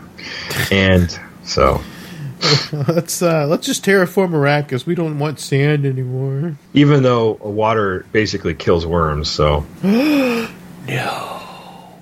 and 0.72 1.18
so. 1.44 1.82
let's 2.88 3.22
uh, 3.22 3.48
let's 3.48 3.66
just 3.66 3.84
terraform 3.84 4.32
Arrakis. 4.32 4.86
We 4.86 4.96
don't 4.96 5.20
want 5.20 5.40
sand 5.40 5.86
anymore. 5.86 6.58
Even 6.74 7.04
though 7.04 7.34
water 7.34 8.06
basically 8.12 8.54
kills 8.54 8.86
worms, 8.86 9.30
so 9.30 9.66
no. 9.84 10.48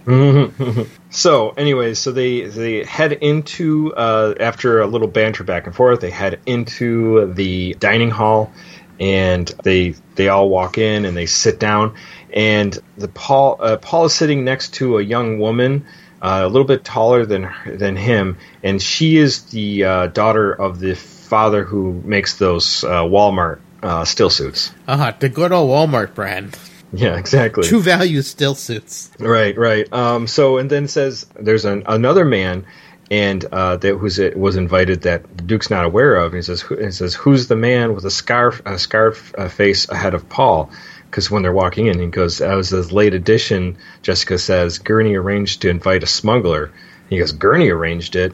So, 1.14 1.52
anyways, 1.52 2.00
so 2.00 2.12
they 2.12 2.42
they 2.42 2.84
head 2.84 3.14
into 3.14 3.94
uh, 3.94 4.34
after 4.40 4.82
a 4.82 4.88
little 4.88 5.08
banter 5.08 5.44
back 5.44 5.68
and 5.68 5.76
forth. 5.76 6.02
They 6.02 6.10
head 6.10 6.40
into 6.48 7.32
the 7.36 7.76
dining 7.76 8.10
hall, 8.10 8.52
and 9.00 9.48
they 9.64 9.94
they 10.16 10.28
all 10.28 10.50
walk 10.50 10.80
in 10.80 11.06
and 11.06 11.16
they 11.16 11.28
sit 11.28 11.60
down. 11.60 11.94
And 12.34 12.76
the 12.98 13.10
Paul 13.10 13.58
uh, 13.60 13.78
Paul 13.78 14.06
is 14.06 14.14
sitting 14.16 14.44
next 14.44 14.74
to 14.76 14.98
a 14.98 15.04
young 15.04 15.38
woman, 15.38 15.86
uh, 16.24 16.42
a 16.44 16.48
little 16.48 16.68
bit 16.68 16.84
taller 16.86 17.26
than 17.26 17.54
than 17.68 17.98
him, 17.98 18.38
and 18.64 18.82
she 18.82 19.18
is 19.18 19.44
the 19.52 19.84
uh, 19.84 20.08
daughter 20.08 20.54
of 20.54 20.80
the 20.80 20.96
father 20.96 21.64
who 21.66 22.02
makes 22.06 22.38
those 22.38 22.84
uh, 22.86 23.04
Walmart 23.04 23.60
uh, 23.84 24.06
still 24.06 24.30
suits. 24.30 24.72
Uh 24.88 24.98
huh. 24.98 25.14
The 25.20 25.30
good 25.30 25.52
old 25.52 25.70
Walmart 25.70 26.16
brand. 26.16 26.58
Yeah, 26.94 27.18
exactly. 27.18 27.64
True 27.64 27.82
value 27.82 28.22
still 28.22 28.56
suits. 28.56 29.10
Right, 29.20 29.58
right. 29.58 29.92
Um, 29.92 30.28
so 30.28 30.60
and 30.60 30.70
then 30.70 30.88
says 30.88 31.26
there's 31.38 31.66
an, 31.66 31.84
another 31.88 32.24
man, 32.24 32.66
and 33.12 33.44
uh, 33.52 33.78
that 33.78 34.00
was 34.00 34.20
was 34.36 34.56
invited 34.56 35.02
that 35.02 35.24
the 35.38 35.44
Duke's 35.44 35.70
not 35.70 35.86
aware 35.86 36.16
of. 36.16 36.34
And 36.34 36.36
he 36.36 36.42
says, 36.44 36.62
who, 36.62 36.78
he 36.78 36.92
says, 36.92 37.16
who's 37.16 37.48
the 37.48 37.56
man 37.56 37.96
with 37.96 38.06
a 38.06 38.12
scarf, 38.12 38.62
a 38.66 38.80
scarf 38.80 39.34
uh, 39.38 39.50
face 39.50 39.90
ahead 39.90 40.14
of 40.14 40.30
Paul? 40.30 40.70
Because 41.14 41.30
when 41.30 41.44
they're 41.44 41.54
walking 41.54 41.86
in, 41.86 42.00
he 42.00 42.08
goes, 42.08 42.42
"As 42.42 42.72
this 42.72 42.92
late 42.92 43.14
edition." 43.14 43.78
Jessica 44.02 44.40
says, 44.40 44.80
"Gurney 44.80 45.14
arranged 45.14 45.62
to 45.62 45.70
invite 45.70 46.02
a 46.02 46.08
smuggler." 46.08 46.72
He 47.08 47.20
goes, 47.20 47.32
"Gurney 47.32 47.70
arranged 47.70 48.16
it," 48.16 48.34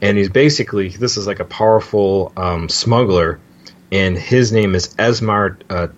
and 0.00 0.16
he's 0.16 0.30
basically 0.30 0.88
this 0.88 1.18
is 1.18 1.26
like 1.26 1.38
a 1.40 1.44
powerful 1.44 2.32
um, 2.38 2.70
smuggler, 2.70 3.40
and 3.92 4.16
his 4.16 4.52
name 4.52 4.74
is 4.74 4.94
Esmar 4.94 5.58
uh. 5.68 5.88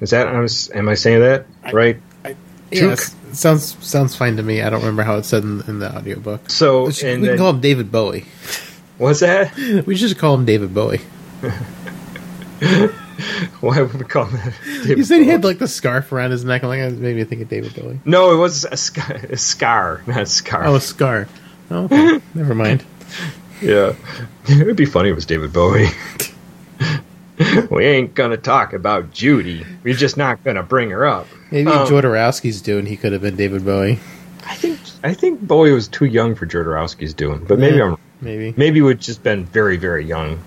Is 0.00 0.08
that 0.12 0.28
I 0.28 0.78
am 0.78 0.88
I 0.88 0.94
saying 0.94 1.20
that 1.20 1.44
right? 1.74 2.00
Yeah, 2.24 2.32
Duke. 2.70 2.92
s- 2.92 3.14
sounds 3.32 3.76
sounds 3.86 4.16
fine 4.16 4.38
to 4.38 4.42
me. 4.42 4.62
I 4.62 4.70
don't 4.70 4.80
remember 4.80 5.02
how 5.02 5.16
it 5.16 5.26
said 5.26 5.42
in, 5.42 5.60
in 5.68 5.78
the 5.78 5.94
audiobook. 5.94 6.48
So 6.48 6.86
We 6.86 6.92
should- 6.94 7.08
and 7.10 7.20
we 7.20 7.28
can 7.28 7.36
then, 7.36 7.38
call 7.38 7.50
him 7.50 7.60
David 7.60 7.92
Bowie. 7.92 8.24
what's 8.96 9.20
that? 9.20 9.54
We 9.84 9.94
should 9.94 10.08
just 10.08 10.18
call 10.18 10.36
him 10.36 10.46
David 10.46 10.72
Bowie. 10.72 11.02
Why 13.60 13.82
would 13.82 13.94
we 13.94 14.04
call 14.04 14.26
that? 14.26 14.54
David 14.82 14.98
You 14.98 15.04
said 15.04 15.20
he 15.22 15.28
had 15.28 15.44
like 15.44 15.58
the 15.58 15.68
scarf 15.68 16.12
around 16.12 16.30
his 16.30 16.44
neck. 16.44 16.62
I'm 16.62 16.68
like, 16.68 16.92
maybe 16.92 17.20
I 17.20 17.24
think 17.24 17.42
of 17.42 17.48
David 17.48 17.74
Bowie. 17.74 18.00
no, 18.04 18.32
it 18.32 18.36
was 18.36 18.64
a, 18.64 18.76
scar, 18.76 19.16
a 19.16 19.36
scar, 19.36 20.02
not 20.06 20.22
a 20.22 20.26
scar. 20.26 20.66
Oh, 20.66 20.74
a 20.76 20.80
scar. 20.80 21.28
Oh, 21.70 21.84
okay. 21.84 22.20
Never 22.34 22.54
mind. 22.54 22.84
yeah, 23.60 23.94
it 24.48 24.66
would 24.66 24.76
be 24.76 24.86
funny 24.86 25.08
if 25.08 25.12
it 25.12 25.16
was 25.16 25.26
David 25.26 25.52
Bowie. 25.52 25.88
we 27.70 27.84
ain't 27.86 28.14
gonna 28.14 28.36
talk 28.36 28.72
about 28.72 29.12
Judy. 29.12 29.64
We're 29.82 29.94
just 29.94 30.16
not 30.16 30.42
gonna 30.44 30.62
bring 30.62 30.90
her 30.90 31.06
up. 31.06 31.26
Maybe 31.50 31.70
Um, 31.70 31.86
Jodorowsky's 31.86 32.60
Dune. 32.60 32.86
He 32.86 32.96
could 32.96 33.12
have 33.12 33.22
been 33.22 33.36
David 33.36 33.64
Bowie. 33.64 33.98
I 34.46 34.54
think 34.54 34.78
I 35.02 35.14
think 35.14 35.40
Bowie 35.40 35.72
was 35.72 35.88
too 35.88 36.06
young 36.06 36.34
for 36.34 36.46
Jodorowsky's 36.46 37.14
Dune, 37.14 37.44
but 37.46 37.58
maybe 37.58 37.76
yeah, 37.76 37.84
I'm 37.92 37.96
maybe 38.20 38.54
maybe 38.56 38.82
would 38.82 39.00
just 39.00 39.22
been 39.22 39.44
very 39.44 39.76
very 39.76 40.04
young 40.04 40.38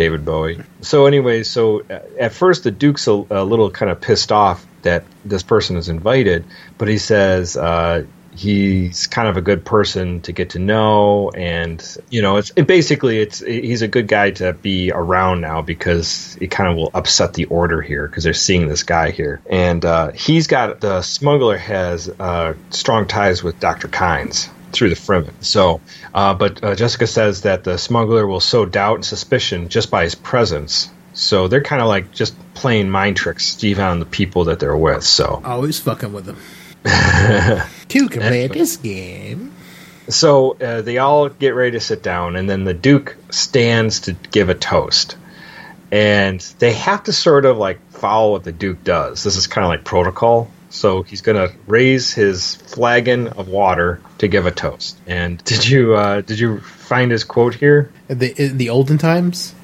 david 0.00 0.24
bowie. 0.24 0.58
So 0.80 1.04
anyway 1.04 1.42
so 1.42 1.80
uh, 1.82 1.98
at 2.18 2.32
first 2.32 2.64
the 2.64 2.70
duke's 2.70 3.06
a, 3.06 3.12
a 3.30 3.44
little 3.44 3.70
kind 3.70 3.90
of 3.90 4.00
pissed 4.00 4.32
off 4.32 4.66
that 4.80 5.04
this 5.26 5.42
person 5.42 5.76
is 5.76 5.90
invited 5.90 6.46
but 6.78 6.88
he 6.88 6.96
says 6.96 7.54
uh, 7.54 8.04
he's 8.34 9.06
kind 9.08 9.28
of 9.28 9.36
a 9.36 9.42
good 9.42 9.62
person 9.62 10.22
to 10.22 10.32
get 10.32 10.50
to 10.50 10.58
know 10.58 11.28
and 11.30 11.98
you 12.08 12.22
know 12.22 12.38
it's 12.38 12.50
it 12.56 12.66
basically 12.66 13.18
it's 13.18 13.40
he's 13.40 13.82
a 13.82 13.88
good 13.88 14.08
guy 14.08 14.30
to 14.30 14.54
be 14.54 14.90
around 14.90 15.42
now 15.42 15.60
because 15.60 16.34
it 16.40 16.50
kind 16.50 16.70
of 16.70 16.76
will 16.76 16.90
upset 16.94 17.34
the 17.34 17.44
order 17.46 17.82
here 17.82 18.06
because 18.06 18.24
they're 18.24 18.32
seeing 18.32 18.68
this 18.68 18.84
guy 18.84 19.10
here. 19.10 19.42
And 19.50 19.84
uh, 19.84 20.12
he's 20.12 20.46
got 20.46 20.80
the 20.80 21.02
smuggler 21.02 21.58
has 21.58 22.08
uh, 22.08 22.54
strong 22.70 23.06
ties 23.06 23.42
with 23.42 23.60
dr 23.60 23.88
kynes 23.88 24.48
through 24.72 24.90
the 24.90 24.94
Fremen. 24.94 25.32
So, 25.40 25.80
uh, 26.14 26.34
but 26.34 26.62
uh, 26.62 26.74
Jessica 26.74 27.06
says 27.06 27.42
that 27.42 27.64
the 27.64 27.78
smuggler 27.78 28.26
will 28.26 28.40
sow 28.40 28.64
doubt 28.64 28.96
and 28.96 29.04
suspicion 29.04 29.68
just 29.68 29.90
by 29.90 30.04
his 30.04 30.14
presence, 30.14 30.90
So 31.12 31.48
they're 31.48 31.62
kind 31.62 31.82
of 31.82 31.88
like 31.88 32.12
just 32.12 32.34
playing 32.54 32.90
mind 32.90 33.16
tricks, 33.16 33.62
even 33.64 33.84
on 33.84 33.98
the 33.98 34.06
people 34.06 34.44
that 34.44 34.60
they're 34.60 34.76
with. 34.76 35.02
So 35.04 35.42
Always 35.44 35.80
fucking 35.80 36.12
with 36.12 36.26
them. 36.26 36.38
Two 37.88 38.08
can 38.08 38.22
play 38.22 38.46
this 38.46 38.76
game. 38.76 39.52
So 40.08 40.56
uh, 40.58 40.82
they 40.82 40.98
all 40.98 41.28
get 41.28 41.54
ready 41.54 41.72
to 41.72 41.80
sit 41.80 42.02
down, 42.02 42.36
and 42.36 42.48
then 42.48 42.64
the 42.64 42.74
Duke 42.74 43.16
stands 43.30 44.00
to 44.00 44.12
give 44.12 44.48
a 44.48 44.54
toast. 44.54 45.16
And 45.92 46.40
they 46.58 46.72
have 46.72 47.04
to 47.04 47.12
sort 47.12 47.44
of 47.44 47.58
like 47.58 47.80
follow 47.92 48.32
what 48.32 48.44
the 48.44 48.52
Duke 48.52 48.82
does. 48.84 49.22
This 49.24 49.36
is 49.36 49.46
kind 49.46 49.64
of 49.64 49.68
like 49.68 49.84
protocol. 49.84 50.50
So 50.70 51.02
he's 51.02 51.20
going 51.20 51.36
to 51.36 51.54
raise 51.66 52.14
his 52.14 52.54
flagon 52.54 53.26
of 53.28 53.48
water 53.48 54.00
to 54.18 54.28
give 54.28 54.46
a 54.46 54.52
toast. 54.52 54.96
And 55.06 55.42
did 55.44 55.68
you 55.68 55.94
uh, 55.94 56.20
did 56.20 56.38
you 56.38 56.60
find 56.60 57.10
his 57.10 57.24
quote 57.24 57.54
here? 57.54 57.90
In 58.08 58.18
the, 58.18 58.32
in 58.42 58.56
the 58.56 58.70
olden 58.70 58.96
times, 58.96 59.54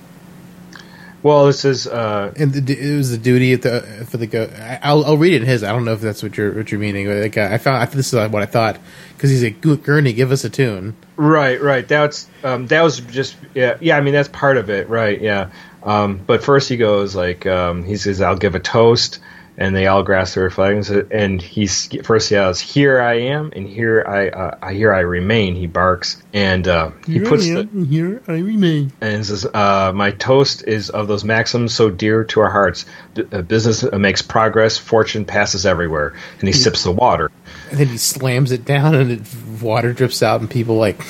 Well, 1.23 1.47
this 1.47 1.65
is 1.65 1.89
uh, 1.89 2.33
and 2.37 2.53
the, 2.53 2.73
it 2.73 2.97
was 2.97 3.11
the 3.11 3.19
duty 3.19 3.53
of 3.55 3.63
the 3.63 4.07
for 4.09 4.17
the 4.17 4.29
go. 4.29 4.49
I'll, 4.83 5.05
I'll 5.05 5.17
read 5.17 5.33
it 5.33 5.43
in 5.43 5.49
his. 5.49 5.65
I 5.65 5.73
don't 5.73 5.85
know 5.85 5.93
if 5.93 6.01
that's 6.01 6.23
what 6.23 6.37
you're 6.37 6.53
what 6.53 6.71
you're 6.71 6.81
meaning. 6.81 7.09
Like, 7.09 7.37
I 7.37 7.59
found 7.59 7.83
I, 7.83 7.87
this 7.87 8.13
is 8.13 8.31
what 8.31 8.43
I 8.43 8.47
thought 8.47 8.79
because 9.17 9.31
he's 9.31 9.43
like 9.43 9.61
Gurney, 9.61 10.13
give 10.13 10.31
us 10.31 10.45
a 10.45 10.51
tune. 10.51 10.95
Right, 11.17 11.61
right. 11.61 11.87
That's 11.89 12.29
um, 12.45 12.69
that 12.69 12.83
was 12.83 13.01
just 13.01 13.37
yeah, 13.55 13.77
yeah. 13.81 13.97
I 13.97 14.03
mean, 14.03 14.15
that's 14.15 14.29
part 14.29 14.57
of 14.57 14.71
it, 14.71 14.89
right? 14.89 15.21
Yeah. 15.21 15.51
Um, 15.83 16.19
but 16.25 16.45
first, 16.45 16.69
he 16.69 16.77
goes 16.77 17.17
like 17.17 17.45
um, 17.47 17.83
he 17.83 17.97
says, 17.97 18.21
"I'll 18.21 18.37
give 18.37 18.55
a 18.55 18.61
toast," 18.61 19.19
and 19.59 19.75
they 19.75 19.87
all 19.87 20.03
grasp 20.03 20.35
their 20.35 20.51
flags. 20.51 20.91
And 20.91 21.41
he's 21.41 21.89
first 22.05 22.29
he 22.29 22.35
yells, 22.35 22.61
"Here 22.61 23.01
I 23.01 23.15
am," 23.15 23.53
and 23.55 23.67
here 23.67 24.05
I, 24.07 24.29
uh, 24.29 24.69
here 24.71 24.93
I 24.93 25.01
remain. 25.01 25.55
He 25.55 25.67
barks, 25.67 26.23
and 26.33 26.67
uh, 26.67 26.91
he 27.07 27.21
puts 27.21 27.45
the 27.45 27.61
and 27.61 27.87
here 27.87 28.23
I 28.29 28.39
remain. 28.39 28.93
and 29.01 29.25
says, 29.25 29.47
uh, 29.47 29.93
"My 29.95 30.11
toast 30.11 30.65
is 30.67 30.91
of 30.91 31.09
those 31.09 31.25
maxims 31.25 31.75
so 31.75 31.91
dear 31.91 32.25
to 32.25 32.41
our 32.41 32.51
hearts. 32.51 32.85
B- 33.15 33.25
uh, 33.33 33.43
business 33.43 33.85
makes 33.93 34.23
progress, 34.23 34.79
fortune 34.79 35.25
passes 35.25 35.65
everywhere." 35.67 36.15
And 36.41 36.49
he 36.49 36.53
sips 36.53 36.85
the 36.85 36.93
water. 36.93 37.31
And 37.71 37.79
then 37.79 37.89
he 37.89 37.99
slams 37.99 38.53
it 38.53 38.65
down, 38.65 38.95
and 38.95 39.11
it, 39.13 39.21
water 39.63 39.93
drips 39.93 40.23
out, 40.23 40.41
and 40.41 40.51
people 40.51 40.77
like 40.77 41.01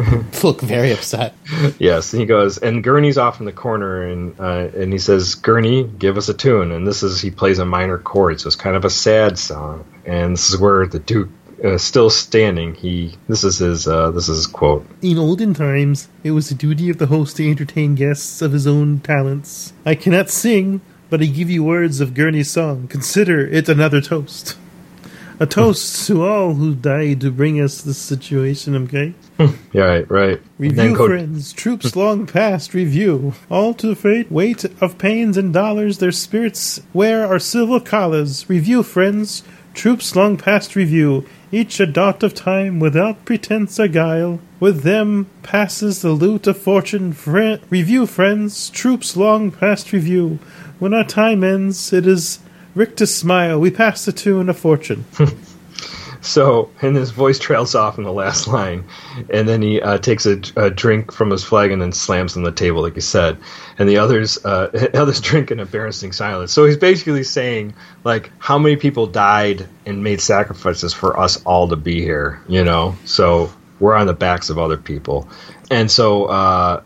look 0.42 0.60
very 0.60 0.92
upset. 0.92 1.34
Yes, 1.78 2.12
and 2.12 2.20
he 2.20 2.26
goes, 2.26 2.58
and 2.58 2.82
Gurney's 2.82 3.18
off 3.18 3.40
in 3.40 3.46
the 3.46 3.52
corner, 3.52 4.06
and 4.06 4.38
uh, 4.38 4.68
and 4.74 4.92
he 4.92 4.98
says, 4.98 5.34
"Gurney, 5.34 5.84
give 5.84 6.16
us 6.16 6.28
a 6.28 6.34
tune." 6.34 6.72
And 6.72 6.86
this 6.86 7.02
is 7.02 7.20
he 7.20 7.30
plays 7.30 7.58
a 7.58 7.64
minor 7.64 7.98
chord, 7.98 8.40
so 8.40 8.46
it's 8.46 8.56
kind 8.56 8.76
of 8.76 8.84
a 8.84 8.90
sad 8.90 9.38
song. 9.38 9.84
And 10.04 10.34
this 10.34 10.50
is 10.50 10.58
where 10.58 10.86
the 10.86 10.98
Duke, 10.98 11.28
uh, 11.64 11.78
still 11.78 12.10
standing, 12.10 12.74
he 12.74 13.16
this 13.28 13.44
is 13.44 13.58
his 13.58 13.86
uh, 13.86 14.10
this 14.10 14.28
is 14.28 14.38
his 14.38 14.46
quote. 14.46 14.86
In 15.02 15.18
olden 15.18 15.54
times, 15.54 16.08
it 16.24 16.30
was 16.32 16.48
the 16.48 16.54
duty 16.54 16.88
of 16.90 16.98
the 16.98 17.06
host 17.06 17.36
to 17.36 17.50
entertain 17.50 17.94
guests 17.94 18.42
of 18.42 18.52
his 18.52 18.66
own 18.66 19.00
talents. 19.00 19.72
I 19.84 19.94
cannot 19.94 20.30
sing, 20.30 20.80
but 21.10 21.20
I 21.20 21.26
give 21.26 21.50
you 21.50 21.64
words 21.64 22.00
of 22.00 22.14
Gurney's 22.14 22.50
song. 22.50 22.88
Consider 22.88 23.46
it 23.46 23.68
another 23.68 24.00
toast. 24.00 24.56
A 25.40 25.46
toast 25.46 26.06
to 26.06 26.22
all 26.22 26.52
who 26.52 26.74
died 26.74 27.22
to 27.22 27.30
bring 27.30 27.58
us 27.62 27.80
this 27.80 27.96
situation, 27.96 28.76
okay? 28.84 29.14
Yeah, 29.72 29.84
right, 29.84 30.10
right. 30.10 30.42
Review, 30.58 30.96
Cody- 30.96 31.14
friends, 31.14 31.52
troops 31.52 31.94
long 31.96 32.26
past 32.26 32.74
review. 32.74 33.34
All 33.48 33.72
to 33.74 33.86
the 33.86 33.96
freight 33.96 34.30
weight 34.30 34.64
of 34.80 34.98
pains 34.98 35.36
and 35.36 35.52
dollars, 35.54 35.98
their 35.98 36.12
spirits 36.12 36.80
wear 36.92 37.26
our 37.26 37.38
silver 37.38 37.80
collars. 37.80 38.48
Review, 38.50 38.82
friends, 38.82 39.42
troops 39.72 40.14
long 40.16 40.36
past 40.36 40.74
review. 40.76 41.24
Each 41.52 41.80
a 41.80 41.86
dot 41.86 42.22
of 42.22 42.34
time 42.34 42.80
without 42.80 43.24
pretense 43.24 43.78
or 43.80 43.88
guile. 43.88 44.40
With 44.60 44.82
them 44.82 45.26
passes 45.42 46.02
the 46.02 46.10
loot 46.12 46.46
of 46.46 46.58
fortune. 46.58 47.12
Fri 47.12 47.60
review, 47.70 48.06
friends, 48.06 48.70
troops 48.70 49.16
long 49.16 49.50
past 49.50 49.92
review. 49.92 50.38
When 50.78 50.94
our 50.94 51.04
time 51.04 51.42
ends, 51.44 51.92
it 51.92 52.06
is 52.06 52.40
rictus 52.74 53.16
smile. 53.16 53.58
We 53.58 53.70
pass 53.70 54.04
the 54.04 54.12
tune 54.12 54.48
of 54.48 54.58
fortune. 54.58 55.04
So, 56.22 56.70
and 56.82 56.94
his 56.96 57.10
voice 57.10 57.38
trails 57.38 57.74
off 57.74 57.96
in 57.96 58.04
the 58.04 58.12
last 58.12 58.46
line, 58.46 58.84
and 59.30 59.48
then 59.48 59.62
he 59.62 59.80
uh, 59.80 59.98
takes 59.98 60.26
a, 60.26 60.40
a 60.56 60.70
drink 60.70 61.12
from 61.12 61.30
his 61.30 61.42
flagon 61.42 61.74
and 61.74 61.82
then 61.82 61.92
slams 61.92 62.36
on 62.36 62.42
the 62.42 62.52
table, 62.52 62.82
like 62.82 62.94
you 62.94 63.00
said. 63.00 63.38
And 63.78 63.88
the 63.88 63.98
others, 63.98 64.38
uh, 64.44 64.90
others 64.94 65.20
drink 65.20 65.50
in 65.50 65.60
embarrassing 65.60 66.12
silence. 66.12 66.52
So 66.52 66.66
he's 66.66 66.76
basically 66.76 67.24
saying, 67.24 67.74
like, 68.04 68.30
how 68.38 68.58
many 68.58 68.76
people 68.76 69.06
died 69.06 69.66
and 69.86 70.04
made 70.04 70.20
sacrifices 70.20 70.92
for 70.92 71.18
us 71.18 71.42
all 71.44 71.68
to 71.68 71.76
be 71.76 72.02
here, 72.02 72.42
you 72.48 72.64
know? 72.64 72.96
So 73.04 73.52
we're 73.78 73.94
on 73.94 74.06
the 74.06 74.14
backs 74.14 74.50
of 74.50 74.58
other 74.58 74.76
people, 74.76 75.28
and 75.70 75.90
so, 75.90 76.26
uh, 76.26 76.82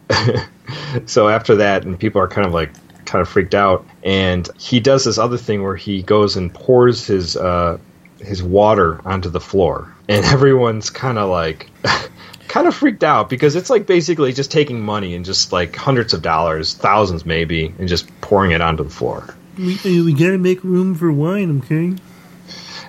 so 1.06 1.28
after 1.28 1.56
that, 1.56 1.84
and 1.84 1.98
people 1.98 2.20
are 2.20 2.28
kind 2.28 2.46
of 2.46 2.52
like 2.52 2.70
kind 3.04 3.20
of 3.20 3.28
freaked 3.28 3.54
out, 3.54 3.84
and 4.04 4.48
he 4.58 4.80
does 4.80 5.04
this 5.04 5.18
other 5.18 5.36
thing 5.36 5.62
where 5.62 5.76
he 5.76 6.02
goes 6.02 6.36
and 6.36 6.54
pours 6.54 7.06
his. 7.06 7.36
Uh, 7.36 7.78
his 8.24 8.42
water 8.42 9.00
onto 9.06 9.28
the 9.28 9.40
floor. 9.40 9.94
And 10.08 10.24
everyone's 10.24 10.90
kind 10.90 11.18
of 11.18 11.28
like 11.30 11.70
kind 12.48 12.66
of 12.66 12.74
freaked 12.74 13.04
out 13.04 13.28
because 13.28 13.56
it's 13.56 13.70
like 13.70 13.86
basically 13.86 14.32
just 14.32 14.50
taking 14.50 14.80
money 14.80 15.14
and 15.14 15.24
just 15.24 15.52
like 15.52 15.74
hundreds 15.76 16.14
of 16.14 16.22
dollars 16.22 16.74
thousands 16.74 17.24
maybe 17.26 17.74
and 17.78 17.88
just 17.88 18.08
pouring 18.20 18.52
it 18.52 18.60
onto 18.60 18.84
the 18.84 18.90
floor. 18.90 19.34
We, 19.58 19.78
we 19.84 20.12
gotta 20.12 20.38
make 20.38 20.64
room 20.64 20.94
for 20.94 21.12
wine, 21.12 21.62
okay? 21.62 21.96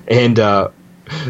and 0.07 0.39
uh 0.39 0.69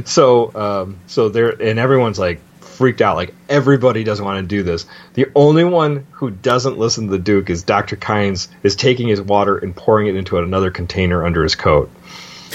so 0.05 0.53
um 0.55 0.99
so 1.07 1.29
there 1.29 1.49
and 1.49 1.79
everyone's 1.79 2.19
like 2.19 2.41
freaked 2.59 3.01
out 3.01 3.15
like 3.15 3.33
everybody 3.47 4.03
doesn't 4.03 4.25
want 4.25 4.37
to 4.43 4.47
do 4.47 4.63
this. 4.63 4.85
The 5.13 5.27
only 5.33 5.63
one 5.63 6.07
who 6.11 6.29
doesn't 6.29 6.77
listen 6.77 7.05
to 7.05 7.11
the 7.11 7.19
duke 7.19 7.49
is 7.49 7.63
dr 7.63 7.95
kynes 7.97 8.47
is 8.63 8.75
taking 8.75 9.07
his 9.07 9.21
water 9.21 9.57
and 9.57 9.75
pouring 9.75 10.07
it 10.07 10.15
into 10.15 10.37
another 10.37 10.71
container 10.71 11.25
under 11.25 11.43
his 11.43 11.55
coat 11.55 11.89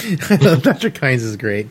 Dr. 0.61 0.89
Kynes 0.89 1.21
is 1.23 1.37
great. 1.37 1.67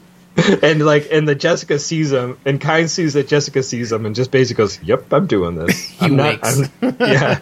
and 0.62 0.84
like 0.86 1.08
and 1.10 1.28
the 1.28 1.34
Jessica 1.34 1.78
sees 1.78 2.12
him 2.12 2.38
and 2.46 2.60
Kynes 2.60 2.90
sees 2.90 3.14
that 3.14 3.26
Jessica 3.26 3.62
sees 3.64 3.90
him 3.90 4.06
and 4.06 4.14
just 4.14 4.30
basically 4.30 4.62
goes, 4.62 4.80
"Yep, 4.82 5.12
I'm 5.12 5.26
doing 5.26 5.56
this." 5.56 5.88
He 5.90 6.06
I'm 6.06 6.16
winks. 6.16 6.60
I'm- 6.82 6.96
yeah. 7.00 7.38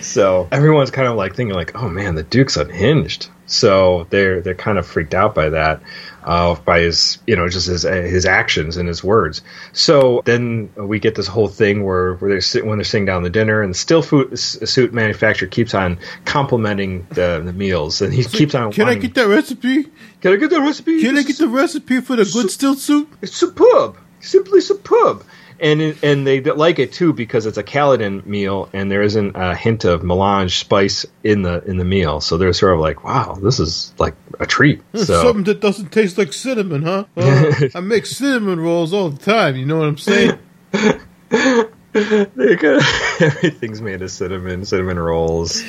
so 0.00 0.48
everyone's 0.50 0.90
kind 0.90 1.06
of 1.06 1.16
like 1.16 1.34
thinking 1.36 1.54
like, 1.54 1.76
"Oh 1.80 1.88
man, 1.88 2.14
the 2.14 2.22
Duke's 2.22 2.56
unhinged." 2.56 3.28
So 3.46 4.06
they're 4.10 4.40
they're 4.40 4.54
kind 4.54 4.78
of 4.78 4.86
freaked 4.86 5.14
out 5.14 5.34
by 5.34 5.50
that, 5.50 5.82
uh, 6.24 6.54
by 6.54 6.80
his 6.80 7.18
you 7.26 7.36
know 7.36 7.48
just 7.48 7.66
his 7.66 7.82
his 7.82 8.26
actions 8.26 8.76
and 8.76 8.88
his 8.88 9.02
words. 9.02 9.42
So 9.72 10.22
then 10.24 10.70
we 10.76 10.98
get 10.98 11.14
this 11.14 11.26
whole 11.26 11.48
thing 11.48 11.84
where 11.84 12.14
where 12.14 12.30
they're 12.30 12.40
sit, 12.40 12.66
when 12.66 12.78
they're 12.78 12.84
sitting 12.84 13.06
down 13.06 13.22
the 13.22 13.30
dinner 13.30 13.62
and 13.62 13.72
the 13.72 13.78
still 13.78 14.02
food 14.02 14.38
suit 14.38 14.92
manufacturer 14.92 15.48
keeps 15.48 15.74
on 15.74 15.98
complimenting 16.24 17.06
the, 17.10 17.42
the 17.44 17.52
meals 17.52 18.02
and 18.02 18.12
he 18.12 18.24
keeps 18.24 18.54
on. 18.54 18.72
Can 18.72 18.88
I 18.88 18.94
get 18.94 19.14
that 19.14 19.28
recipe? 19.28 19.84
Can 20.20 20.32
I 20.32 20.36
get 20.36 20.50
the 20.50 20.60
recipe? 20.60 21.00
Can 21.00 21.16
I 21.16 21.22
get 21.22 21.38
the 21.38 21.48
recipe 21.48 22.00
for 22.00 22.16
the 22.16 22.24
good 22.24 22.50
still 22.50 22.74
soup? 22.74 23.16
it's 23.22 23.36
superb, 23.36 23.96
simply 24.20 24.60
superb. 24.60 25.24
And 25.60 25.82
it, 25.82 26.02
and 26.02 26.26
they 26.26 26.40
like 26.40 26.78
it 26.78 26.92
too 26.92 27.12
because 27.12 27.44
it's 27.44 27.58
a 27.58 27.62
Caladan 27.62 28.24
meal 28.24 28.70
and 28.72 28.90
there 28.90 29.02
isn't 29.02 29.36
a 29.36 29.54
hint 29.54 29.84
of 29.84 30.02
melange 30.02 30.58
spice 30.58 31.04
in 31.22 31.42
the 31.42 31.62
in 31.64 31.76
the 31.76 31.84
meal, 31.84 32.20
so 32.20 32.38
they're 32.38 32.52
sort 32.54 32.74
of 32.74 32.80
like, 32.80 33.04
wow, 33.04 33.34
this 33.34 33.60
is 33.60 33.92
like 33.98 34.14
a 34.38 34.46
treat. 34.46 34.80
So 34.94 35.22
Something 35.22 35.44
that 35.44 35.60
doesn't 35.60 35.92
taste 35.92 36.16
like 36.16 36.32
cinnamon, 36.32 36.82
huh? 36.82 37.04
Uh, 37.16 37.68
I 37.74 37.80
make 37.80 38.06
cinnamon 38.06 38.58
rolls 38.60 38.92
all 38.92 39.10
the 39.10 39.22
time. 39.22 39.56
You 39.56 39.66
know 39.66 39.78
what 39.78 39.88
I'm 39.88 39.98
saying? 39.98 40.38
got, 41.92 42.82
everything's 43.20 43.80
made 43.80 44.02
of 44.02 44.10
cinnamon, 44.10 44.64
cinnamon 44.64 44.98
rolls. 44.98 45.62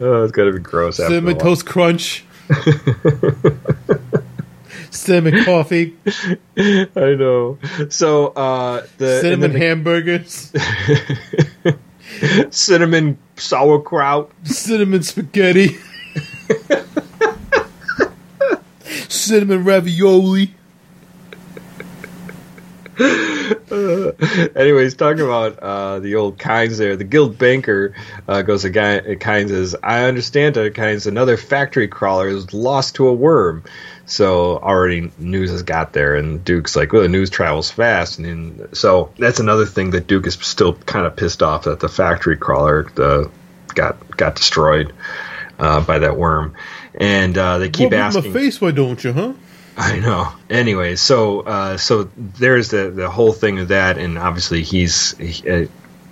Oh, 0.00 0.22
it's 0.22 0.32
got 0.32 0.44
to 0.44 0.52
be 0.52 0.58
gross. 0.60 0.98
Cinnamon 0.98 1.38
toast 1.38 1.66
crunch. 1.66 2.24
Cinnamon 4.94 5.44
coffee. 5.44 5.96
I 6.56 6.86
know. 6.94 7.58
So 7.88 8.28
uh, 8.28 8.86
the 8.98 9.20
cinnamon 9.20 9.52
the 9.52 9.58
hamburgers. 9.58 10.52
cinnamon 12.50 13.18
sauerkraut. 13.36 14.30
cinnamon 14.44 15.02
spaghetti. 15.02 15.76
cinnamon 19.08 19.64
ravioli. 19.64 20.54
Anyways, 24.56 24.94
talking 24.94 25.24
about 25.24 25.58
uh, 25.58 25.98
the 25.98 26.14
old 26.14 26.38
Kynes 26.38 26.78
there, 26.78 26.96
the 26.96 27.04
guild 27.04 27.38
banker 27.38 27.94
uh, 28.28 28.42
goes 28.42 28.62
to 28.62 28.70
Kynes 28.70 29.48
says, 29.48 29.74
I 29.82 30.04
understand, 30.04 30.56
uh, 30.56 30.70
Kynes, 30.70 31.06
another 31.06 31.36
factory 31.36 31.88
crawler 31.88 32.28
is 32.28 32.52
lost 32.54 32.94
to 32.96 33.08
a 33.08 33.12
worm. 33.12 33.64
So 34.06 34.58
already 34.58 35.10
news 35.18 35.50
has 35.50 35.62
got 35.62 35.92
there, 35.92 36.14
and 36.14 36.44
Duke's 36.44 36.76
like, 36.76 36.92
well, 36.92 37.02
the 37.02 37.08
news 37.08 37.30
travels 37.30 37.70
fast. 37.70 38.18
And 38.18 38.58
then, 38.58 38.74
so 38.74 39.12
that's 39.18 39.40
another 39.40 39.66
thing 39.66 39.90
that 39.90 40.06
Duke 40.06 40.26
is 40.26 40.34
still 40.34 40.74
kind 40.74 41.06
of 41.06 41.16
pissed 41.16 41.42
off 41.42 41.64
that 41.64 41.80
the 41.80 41.88
factory 41.88 42.36
crawler 42.36 42.86
uh, 42.98 43.28
got 43.74 44.16
got 44.16 44.36
destroyed 44.36 44.92
uh, 45.58 45.80
by 45.80 45.98
that 45.98 46.16
worm. 46.16 46.54
And 46.94 47.36
uh, 47.36 47.58
they 47.58 47.70
keep 47.70 47.90
with 47.90 47.98
asking. 47.98 48.32
my 48.32 48.38
face, 48.38 48.60
why 48.60 48.70
don't 48.70 49.02
you, 49.02 49.12
huh? 49.12 49.32
I 49.76 49.98
know. 49.98 50.32
Anyway, 50.48 50.96
so 50.96 51.40
uh, 51.40 51.76
so 51.76 52.10
there's 52.16 52.70
the 52.70 52.90
the 52.90 53.10
whole 53.10 53.32
thing 53.32 53.58
of 53.58 53.68
that, 53.68 53.98
and 53.98 54.18
obviously 54.18 54.62
he's 54.62 55.16
he, 55.18 55.50
uh, 55.50 55.66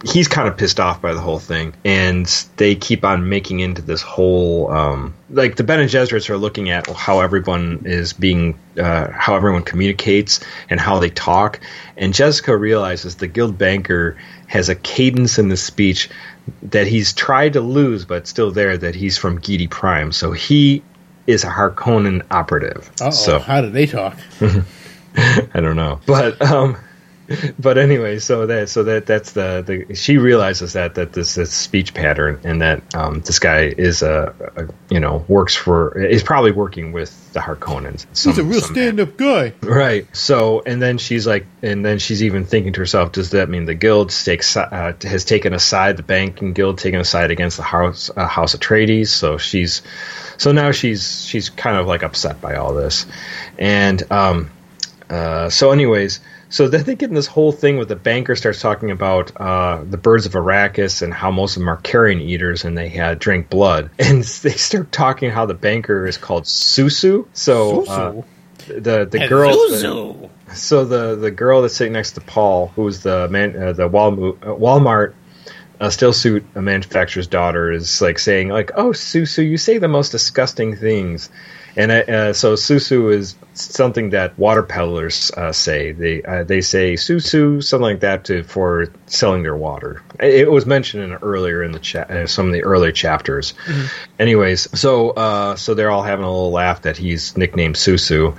he's 0.05 0.27
kind 0.27 0.49
of 0.49 0.57
pissed 0.57 0.81
off 0.81 1.01
by 1.01 1.15
the 1.15 1.21
whole 1.21 1.39
thing, 1.39 1.73
and 1.85 2.27
they 2.57 2.75
keep 2.75 3.05
on 3.05 3.29
making 3.29 3.61
into 3.61 3.81
this 3.81 4.03
whole 4.03 4.71
um, 4.71 5.15
like 5.31 5.57
the 5.57 5.65
Bene 5.65 5.85
Gesserits 5.85 6.29
are 6.29 6.37
looking 6.37 6.71
at 6.71 6.89
how 6.89 7.21
everyone 7.21 7.83
is 7.85 8.13
being 8.13 8.59
uh, 8.79 9.11
how 9.13 9.37
everyone 9.37 9.63
communicates 9.63 10.41
and 10.69 10.81
how 10.81 10.99
they 10.99 11.11
talk, 11.11 11.61
and 11.97 12.13
Jessica 12.13 12.57
realizes 12.57 13.17
the 13.17 13.29
guild 13.29 13.59
banker 13.59 14.19
has 14.49 14.69
a 14.69 14.75
cadence 14.75 15.39
in 15.39 15.49
the 15.49 15.57
speech 15.57 16.11
that 16.63 16.89
he's 16.89 17.13
tried 17.13 17.53
to 17.53 17.61
lose, 17.61 18.05
but 18.05 18.27
still 18.27 18.51
there. 18.51 18.77
That 18.77 18.97
he's 18.97 19.17
from 19.19 19.41
Giedi 19.41 19.71
Prime, 19.71 20.11
so 20.11 20.33
he 20.33 20.83
is 21.27 21.45
a 21.45 21.49
Harkonnen 21.49 22.25
operative. 22.31 22.91
Uh-oh, 23.01 23.11
So 23.11 23.39
how 23.39 23.61
do 23.61 23.71
they 23.71 23.87
talk? 23.87 24.17
I 25.17 25.61
don't 25.61 25.77
know, 25.77 26.01
but 26.07 26.41
um, 26.41 26.77
but 27.59 27.79
anyway, 27.79 28.19
so 28.19 28.47
that 28.47 28.69
so 28.69 28.83
that 28.85 29.07
that's 29.07 29.33
the, 29.33 29.63
the 29.87 29.95
she 29.95 30.19
realizes 30.19 30.73
that 30.73 30.95
that 30.97 31.13
this 31.13 31.39
is 31.39 31.51
speech 31.51 31.95
pattern 31.95 32.41
and 32.45 32.63
that 32.63 32.95
um, 32.95 33.21
this 33.21 33.39
guy 33.39 33.65
is 33.67 34.03
a, 34.03 34.35
a 34.57 34.93
you 34.93 35.01
know 35.01 35.25
works 35.29 35.55
for 35.55 35.99
is 36.03 36.23
probably 36.23 36.51
working 36.53 36.93
with 36.93 37.33
the 37.33 37.41
Harkonnens. 37.41 38.07
He's 38.11 38.39
a 38.39 38.45
real 38.45 38.61
stand-up 38.61 39.17
guy. 39.17 39.55
Right. 39.63 40.07
So, 40.15 40.63
and 40.67 40.83
then 40.83 40.99
she's 40.99 41.27
like, 41.27 41.47
and 41.63 41.85
then 41.85 41.99
she's 41.99 42.23
even 42.23 42.45
thinking 42.45 42.75
to 42.75 42.81
herself, 42.81 43.13
does 43.13 43.31
that 43.31 43.49
mean 43.49 43.65
the 43.65 43.75
guild 43.75 44.11
takes, 44.11 44.55
uh, 44.57 44.93
has 45.03 45.25
taken 45.25 45.55
a 45.55 45.59
side, 45.59 45.97
the 45.97 46.03
banking 46.03 46.53
guild 46.53 46.79
taken 46.79 47.01
a 47.01 47.05
side 47.05 47.31
against 47.31 47.57
the 47.57 47.63
house, 47.63 48.11
uh, 48.15 48.27
House 48.27 48.55
Atreides? 48.55 49.09
So 49.09 49.39
she's, 49.39 49.81
so 50.43 50.51
now 50.51 50.73
she's, 50.73 51.25
she's 51.25 51.51
kind 51.51 51.77
of 51.77 51.87
like 51.87 52.03
upset 52.03 52.41
by 52.41 52.57
all 52.57 52.75
this. 52.75 53.07
And, 53.59 54.03
um, 54.11 54.51
uh, 55.09 55.51
so 55.51 55.71
anyways, 55.71 56.21
so 56.49 56.69
then 56.69 56.83
they 56.85 56.97
get 56.97 57.11
in 57.11 57.15
this 57.15 57.29
whole 57.29 57.53
thing 57.53 57.79
with 57.79 57.89
the 57.89 57.97
banker 57.97 58.35
starts 58.35 58.61
talking 58.61 58.91
about 58.91 59.35
uh, 59.41 59.85
the 59.89 59.97
birds 59.97 60.27
of 60.27 60.33
Arrakis 60.33 61.01
and 61.01 61.15
how 61.15 61.31
most 61.31 61.57
of 61.57 61.61
them 61.61 61.69
are 61.69 61.77
carrion 61.77 62.21
eaters 62.21 62.65
and 62.65 62.77
they 62.77 62.89
had 62.89 63.19
drink 63.21 63.49
blood. 63.49 63.91
And 63.99 64.25
they 64.25 64.51
start 64.51 64.91
talking 64.91 65.31
how 65.31 65.47
the 65.47 65.55
banker 65.55 66.07
is 66.07 66.17
called 66.17 66.45
Susu. 66.45 67.27
So 67.33 67.87
uh, 67.87 68.23
the 68.67 69.07
the 69.07 69.29
girl. 69.29 69.55
Zuzu. 69.57 70.29
So 70.55 70.85
the 70.85 71.17
the 71.17 71.31
girl 71.31 71.63
that's 71.63 71.75
sitting 71.75 71.93
next 71.93 72.13
to 72.13 72.21
Paul, 72.21 72.67
who's 72.75 73.03
the 73.03 73.29
man, 73.29 73.57
uh, 73.57 73.73
the 73.73 73.89
Walmart, 73.89 74.43
uh, 74.43 74.47
Walmart 74.49 75.15
uh, 75.83 75.91
still 75.91 76.13
suit 76.13 76.45
uh, 76.55 76.63
manufacturer's 76.63 77.27
daughter, 77.27 77.73
is 77.73 78.01
like 78.01 78.21
saying 78.21 78.49
like, 78.49 78.71
"Oh, 78.77 78.91
Susu, 78.91 79.47
you 79.47 79.59
say 79.59 79.79
the 79.79 79.89
most 79.89 80.11
disgusting 80.11 80.77
things." 80.77 81.29
And 81.77 81.91
uh, 81.91 81.95
uh, 81.95 82.33
so 82.35 82.55
Susu 82.55 83.13
is 83.13 83.35
something 83.55 84.11
that 84.11 84.39
water 84.39 84.63
peddlers 84.63 85.33
uh, 85.33 85.51
say. 85.51 85.91
They 85.91 86.23
uh, 86.23 86.45
they 86.45 86.61
say 86.61 86.95
Susu, 86.95 87.65
something 87.65 87.83
like 87.83 88.01
that, 88.01 88.27
to 88.27 88.45
for 88.45 88.93
selling 89.07 89.43
their 89.43 89.57
water. 89.57 90.03
It, 90.21 90.49
was 90.49 90.67
mentioned 90.67 91.03
in 91.03 91.15
earlier 91.15 91.65
in 91.65 91.73
the 91.73 91.81
cha- 91.81 92.03
uh, 92.03 92.27
some 92.29 92.47
of 92.47 92.53
the 92.53 92.63
early 92.63 92.93
chapters. 92.93 93.55
Anyways, 94.21 94.79
so 94.79 95.11
uh, 95.11 95.57
so 95.57 95.75
they're 95.75 95.91
all 95.91 96.05
having 96.05 96.25
a 96.25 96.31
little 96.31 96.53
laugh 96.53 96.83
that 96.83 96.97
he's 96.97 97.37
nicknamed 97.37 97.75
Susu 97.75 98.37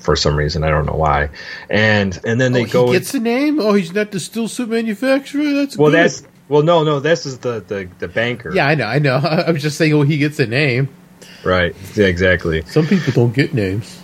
for 0.00 0.16
some 0.16 0.36
reason. 0.36 0.64
I 0.64 0.68
don't 0.68 0.84
know 0.84 0.96
why. 0.96 1.30
And 1.70 2.20
and 2.26 2.38
then 2.38 2.52
they 2.52 2.64
oh, 2.64 2.68
go. 2.68 2.86
he 2.88 2.98
gets 2.98 3.12
the 3.12 3.20
name. 3.20 3.58
Oh, 3.58 3.72
he's 3.72 3.94
not 3.94 4.10
the 4.10 4.20
still 4.20 4.48
suit 4.48 4.68
manufacturer. 4.68 5.54
That's 5.54 5.78
well, 5.78 5.90
good. 5.90 5.96
that's 5.96 6.33
well, 6.48 6.62
no, 6.62 6.84
no. 6.84 7.00
This 7.00 7.26
is 7.26 7.38
the 7.38 7.60
the, 7.60 7.88
the 7.98 8.08
banker. 8.08 8.54
yeah, 8.54 8.66
I 8.66 8.74
know, 8.74 8.86
I 8.86 8.98
know. 8.98 9.16
I 9.46 9.50
was 9.50 9.62
just 9.62 9.78
saying, 9.78 9.92
well, 9.92 10.06
he 10.06 10.18
gets 10.18 10.38
a 10.40 10.46
name. 10.46 10.88
Right. 11.44 11.74
Yeah, 11.94 12.06
exactly. 12.06 12.62
Some 12.62 12.86
people 12.86 13.12
don't 13.12 13.34
get 13.34 13.52
names. 13.54 14.00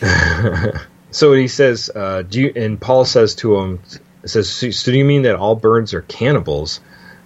So 1.14 1.32
he 1.32 1.46
says, 1.46 1.90
uh, 1.94 2.22
do 2.22 2.40
you, 2.40 2.52
and 2.56 2.80
Paul 2.80 3.04
says 3.04 3.36
to 3.36 3.56
him, 3.56 3.80
says, 4.24 4.50
so, 4.50 4.70
so 4.70 4.90
do 4.90 4.98
you 4.98 5.04
mean 5.04 5.22
that 5.22 5.36
all 5.36 5.54
birds 5.54 5.94
are 5.94 6.02
cannibals? 6.02 6.80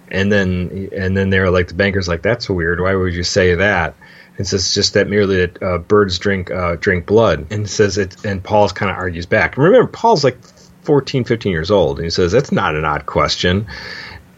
And 0.09 0.31
then, 0.31 0.89
and 0.95 1.17
then 1.17 1.31
they're 1.31 1.49
like, 1.49 1.69
the 1.69 1.73
banker's 1.73 2.07
like, 2.07 2.21
that's 2.21 2.47
weird. 2.47 2.79
Why 2.79 2.93
would 2.93 3.15
you 3.15 3.23
say 3.23 3.55
that? 3.55 3.95
And 4.37 4.47
says 4.47 4.75
just 4.75 4.93
that 4.93 5.07
merely 5.07 5.37
that 5.37 5.63
uh, 5.63 5.77
birds 5.79 6.19
drink 6.19 6.51
uh, 6.51 6.75
drink 6.75 7.07
blood. 7.07 7.47
And 7.51 7.67
says 7.67 7.97
it, 7.97 8.23
and 8.23 8.43
Paul's 8.43 8.73
kind 8.73 8.91
of 8.91 8.97
argues 8.97 9.25
back. 9.25 9.57
Remember, 9.57 9.87
Paul's 9.87 10.23
like 10.23 10.37
14, 10.83 11.23
15 11.23 11.51
years 11.51 11.71
old, 11.71 11.97
and 11.97 12.05
he 12.05 12.11
says 12.11 12.31
that's 12.31 12.51
not 12.51 12.75
an 12.75 12.85
odd 12.85 13.07
question. 13.07 13.65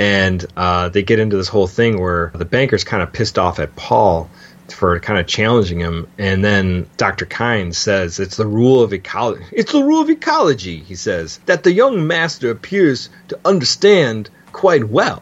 And 0.02 0.44
uh, 0.58 0.90
they 0.90 1.04
get 1.04 1.20
into 1.20 1.38
this 1.38 1.48
whole 1.48 1.68
thing 1.68 2.02
where 2.02 2.32
the 2.34 2.44
banker's 2.44 2.84
kind 2.84 3.04
of 3.04 3.14
pissed 3.14 3.38
off 3.38 3.60
at 3.60 3.76
Paul 3.76 4.32
for 4.68 5.00
kind 5.00 5.20
of 5.20 5.28
challenging 5.28 5.80
him. 5.80 6.08
And 6.18 6.44
then 6.44 6.88
Dr. 6.98 7.28
Kine 7.28 7.72
says 7.72 8.20
it's 8.20 8.36
the 8.36 8.48
rule 8.48 8.82
of 8.82 8.94
ecology. 8.94 9.46
It's 9.52 9.72
the 9.72 9.84
rule 9.84 10.02
of 10.02 10.10
ecology, 10.10 10.80
he 10.80 10.96
says, 10.96 11.40
that 11.46 11.62
the 11.62 11.72
young 11.72 12.08
master 12.08 12.50
appears 12.50 13.10
to 13.28 13.40
understand 13.46 14.32
quite 14.52 14.90
well. 14.90 15.22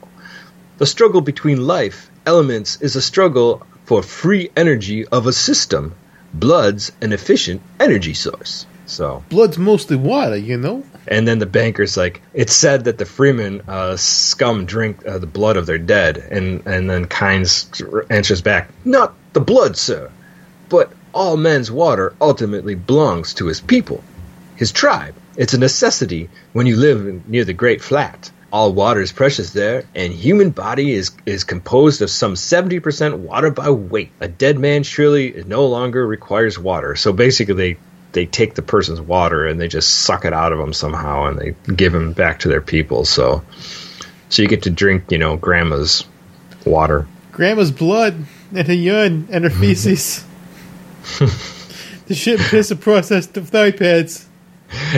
The 0.78 0.86
struggle 0.86 1.20
between 1.20 1.68
life 1.68 2.10
elements 2.26 2.82
is 2.82 2.96
a 2.96 3.02
struggle 3.02 3.68
for 3.84 4.02
free 4.02 4.50
energy 4.56 5.06
of 5.06 5.28
a 5.28 5.34
system. 5.34 5.94
Blood's 6.34 6.94
an 7.02 7.12
efficient 7.12 7.62
energy 7.82 8.14
source. 8.14 8.66
So, 8.90 9.24
Blood's 9.30 9.60
mostly 9.60 9.98
water, 9.98 10.36
you 10.36 10.58
know. 10.58 10.84
and 11.08 11.28
then 11.28 11.38
the 11.38 11.46
banker's 11.46 11.96
like, 11.96 12.24
it's 12.34 12.56
said 12.56 12.86
that 12.86 12.98
the 12.98 13.06
Fremen 13.06 13.68
uh, 13.70 13.96
scum 13.98 14.66
drink 14.66 15.06
uh, 15.08 15.20
the 15.20 15.28
blood 15.28 15.58
of 15.58 15.68
their 15.68 15.78
dead. 15.78 16.18
And, 16.18 16.66
and 16.66 16.90
then 16.90 17.06
Kynes 17.06 17.70
answers 18.10 18.42
back, 18.42 18.72
not 18.84 19.14
the 19.34 19.42
blood, 19.42 19.78
sir, 19.78 20.10
but 20.70 20.92
all 21.14 21.38
men's 21.38 21.72
water 21.72 22.16
ultimately 22.20 22.74
belongs 22.74 23.36
to 23.36 23.46
his 23.46 23.62
people, 23.62 24.04
his 24.56 24.72
tribe. 24.72 25.14
It's 25.38 25.54
a 25.54 25.60
necessity 25.60 26.30
when 26.54 26.66
you 26.66 26.76
live 26.76 27.28
near 27.30 27.46
the 27.46 27.54
Great 27.54 27.84
Flat. 27.84 28.32
All 28.52 28.74
water 28.74 29.02
is 29.02 29.12
precious 29.12 29.52
there, 29.54 29.84
and 29.94 30.12
human 30.12 30.50
body 30.50 30.94
is, 30.94 31.12
is 31.28 31.44
composed 31.44 32.02
of 32.02 32.10
some 32.10 32.34
70% 32.34 33.20
water 33.20 33.52
by 33.52 33.70
weight. 33.70 34.10
A 34.20 34.28
dead 34.28 34.58
man 34.58 34.82
surely 34.82 35.44
no 35.46 35.68
longer 35.68 36.06
requires 36.06 36.58
water. 36.58 36.96
So 36.96 37.14
basically, 37.14 37.54
they 37.54 37.78
they 38.12 38.26
take 38.26 38.56
the 38.56 38.62
person's 38.62 39.02
water 39.02 39.46
and 39.46 39.60
they 39.60 39.68
just 39.68 39.90
suck 40.00 40.26
it 40.26 40.34
out 40.34 40.52
of 40.52 40.60
them 40.60 40.74
somehow 40.74 41.26
and 41.26 41.38
they 41.38 41.56
give 41.74 41.94
them 41.94 42.14
back 42.14 42.40
to 42.40 42.48
their 42.48 42.62
people. 42.62 43.06
So, 43.06 43.44
so 44.30 44.42
you 44.42 44.48
get 44.48 44.64
to 44.64 44.70
drink, 44.70 45.12
you 45.12 45.18
know, 45.18 45.38
grandma's 45.38 46.06
water. 46.66 47.08
Grandma's 47.32 47.72
blood 47.72 48.16
and 48.54 48.68
her 48.68 48.74
urine 48.74 49.28
and 49.32 49.44
her 49.44 49.50
feces. 49.50 50.26
the 52.08 52.16
shit 52.16 52.40
piss 52.40 52.74
processed 52.80 53.38
of 53.38 53.50
thigh 53.50 53.72
pads. 53.72 54.28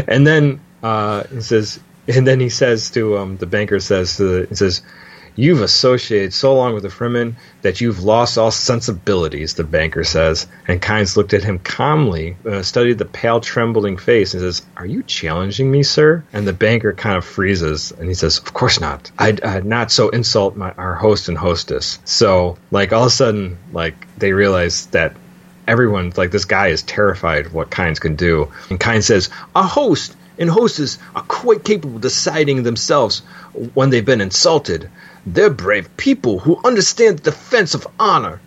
And 0.08 0.26
then 0.26 0.62
uh, 0.82 1.24
he 1.26 1.42
says, 1.42 1.80
and 2.08 2.26
then 2.26 2.40
he 2.40 2.50
says 2.50 2.90
to 2.92 3.18
um, 3.18 3.38
the 3.38 3.46
banker 3.46 3.80
says 3.80 4.18
to 4.18 4.24
the, 4.24 4.48
he 4.48 4.56
says, 4.56 4.82
"You've 5.36 5.62
associated 5.62 6.34
so 6.34 6.56
long 6.56 6.74
with 6.74 6.84
the 6.84 6.90
Fremen 6.90 7.36
that 7.62 7.82
you've 7.82 8.04
lost 8.04 8.38
all 8.38 8.52
sensibilities." 8.52 9.54
The 9.54 9.64
banker 9.64 10.04
says, 10.04 10.48
and 10.68 10.82
Kynes 10.82 11.16
looked 11.16 11.34
at 11.34 11.44
him 11.44 11.60
calmly, 11.60 12.36
uh, 12.50 12.62
studied 12.62 12.98
the 12.98 13.06
pale, 13.06 13.40
trembling 13.40 13.98
face, 13.98 14.34
and 14.34 14.42
says, 14.42 14.62
"Are 14.78 14.86
you 14.86 15.04
challenging 15.04 15.72
me, 15.72 15.84
sir?" 15.84 16.24
And 16.34 16.48
the 16.48 16.54
banker 16.54 16.94
kind 16.94 17.16
of 17.18 17.26
freezes, 17.26 17.94
and 17.98 18.08
he 18.08 18.14
says, 18.14 18.40
"Of 18.40 18.54
course 18.54 18.80
not. 18.80 19.12
I'd 19.18 19.66
not 19.66 19.92
so 19.92 20.10
insult 20.10 20.56
my 20.58 20.72
our 20.78 20.96
host 20.96 21.30
and 21.30 21.38
hostess." 21.38 22.00
So, 22.06 22.58
like 22.72 22.92
all 22.94 23.04
of 23.04 23.08
a 23.08 23.12
sudden, 23.12 23.58
like 23.72 24.08
they 24.18 24.34
realize 24.34 24.88
that 24.88 25.16
everyone 25.68 26.12
like 26.18 26.32
this 26.32 26.46
guy 26.46 26.68
is 26.68 26.82
terrified 26.82 27.46
of 27.46 27.54
what 27.54 27.70
Kynes 27.70 28.00
can 28.00 28.16
do. 28.16 28.50
And 28.70 28.80
Kynes 28.80 29.04
says, 29.04 29.30
"A 29.56 29.64
host 29.64 30.16
and 30.42 30.50
hostess 30.50 30.98
are 31.16 31.22
quite 31.22 31.64
capable 31.64 31.98
of 31.98 32.02
deciding 32.02 32.64
themselves 32.64 33.20
when 33.76 33.92
they've 33.92 34.04
been 34.04 34.22
insulted. 34.22 34.90
They're 35.26 35.52
brave 35.52 35.96
people 35.98 36.40
who 36.40 36.60
understand 36.66 37.20
the 37.20 37.30
defense 37.30 37.76
of 37.76 37.88
honor. 38.00 38.42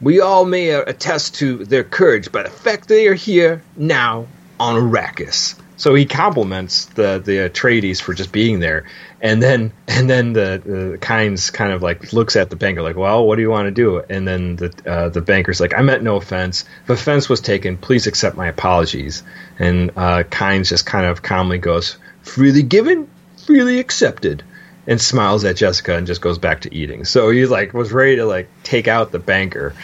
We 0.00 0.20
all 0.20 0.46
may 0.46 0.70
attest 0.70 1.34
to 1.36 1.64
their 1.66 1.84
courage 1.84 2.32
by 2.32 2.44
the 2.44 2.50
fact 2.50 2.88
they 2.88 3.08
are 3.08 3.14
here 3.14 3.62
now 3.76 4.26
on 4.58 4.74
Arrakis." 4.76 5.54
So 5.76 5.94
he 5.94 6.06
compliments 6.06 6.86
the 6.86 7.20
the 7.24 7.48
Atreides 7.48 8.00
for 8.00 8.14
just 8.14 8.30
being 8.30 8.60
there, 8.60 8.84
and 9.20 9.42
then 9.42 9.72
and 9.88 10.08
then 10.08 10.32
the, 10.32 10.62
the 10.64 10.98
Kynes 10.98 11.52
kind 11.52 11.72
of 11.72 11.82
like 11.82 12.12
looks 12.12 12.36
at 12.36 12.48
the 12.50 12.56
banker 12.56 12.82
like, 12.82 12.96
well, 12.96 13.26
what 13.26 13.36
do 13.36 13.42
you 13.42 13.50
want 13.50 13.66
to 13.66 13.72
do? 13.72 13.98
And 13.98 14.26
then 14.26 14.56
the 14.56 14.72
uh, 14.86 15.08
the 15.08 15.20
banker's 15.20 15.60
like, 15.60 15.74
I 15.76 15.82
meant 15.82 16.02
no 16.02 16.16
offense. 16.16 16.64
If 16.84 16.90
offense 16.90 17.28
was 17.28 17.40
taken, 17.40 17.76
please 17.76 18.06
accept 18.06 18.36
my 18.36 18.46
apologies. 18.46 19.24
And 19.58 19.90
uh, 19.96 20.22
Kynes 20.24 20.68
just 20.68 20.86
kind 20.86 21.06
of 21.06 21.22
calmly 21.22 21.58
goes, 21.58 21.96
freely 22.22 22.62
given, 22.62 23.10
freely 23.44 23.80
accepted, 23.80 24.44
and 24.86 25.00
smiles 25.00 25.44
at 25.44 25.56
Jessica 25.56 25.96
and 25.96 26.06
just 26.06 26.20
goes 26.20 26.38
back 26.38 26.60
to 26.62 26.74
eating. 26.74 27.04
So 27.04 27.30
he 27.30 27.46
like 27.46 27.74
was 27.74 27.92
ready 27.92 28.16
to 28.16 28.26
like 28.26 28.48
take 28.62 28.86
out 28.86 29.10
the 29.10 29.18
banker. 29.18 29.74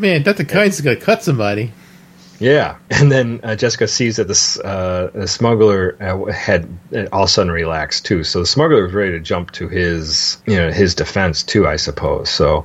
Man, 0.00 0.22
Dr. 0.22 0.44
Kynes 0.44 0.68
is 0.68 0.82
to 0.82 0.96
cut 0.96 1.22
somebody. 1.22 1.72
Yeah, 2.42 2.76
and 2.90 3.10
then 3.12 3.40
uh, 3.44 3.54
Jessica 3.54 3.86
sees 3.86 4.16
that 4.16 4.26
this 4.26 4.58
uh, 4.58 5.10
the 5.14 5.28
smuggler 5.28 5.96
uh, 6.00 6.32
had 6.32 6.68
all 7.12 7.22
of 7.22 7.28
a 7.28 7.28
sudden 7.28 7.52
relaxed 7.52 8.04
too. 8.04 8.24
So 8.24 8.40
the 8.40 8.46
smuggler 8.46 8.82
was 8.82 8.92
ready 8.92 9.12
to 9.12 9.20
jump 9.20 9.52
to 9.52 9.68
his 9.68 10.38
you 10.46 10.56
know 10.56 10.72
his 10.72 10.94
defense 10.96 11.44
too, 11.44 11.68
I 11.68 11.76
suppose. 11.76 12.30
So 12.30 12.64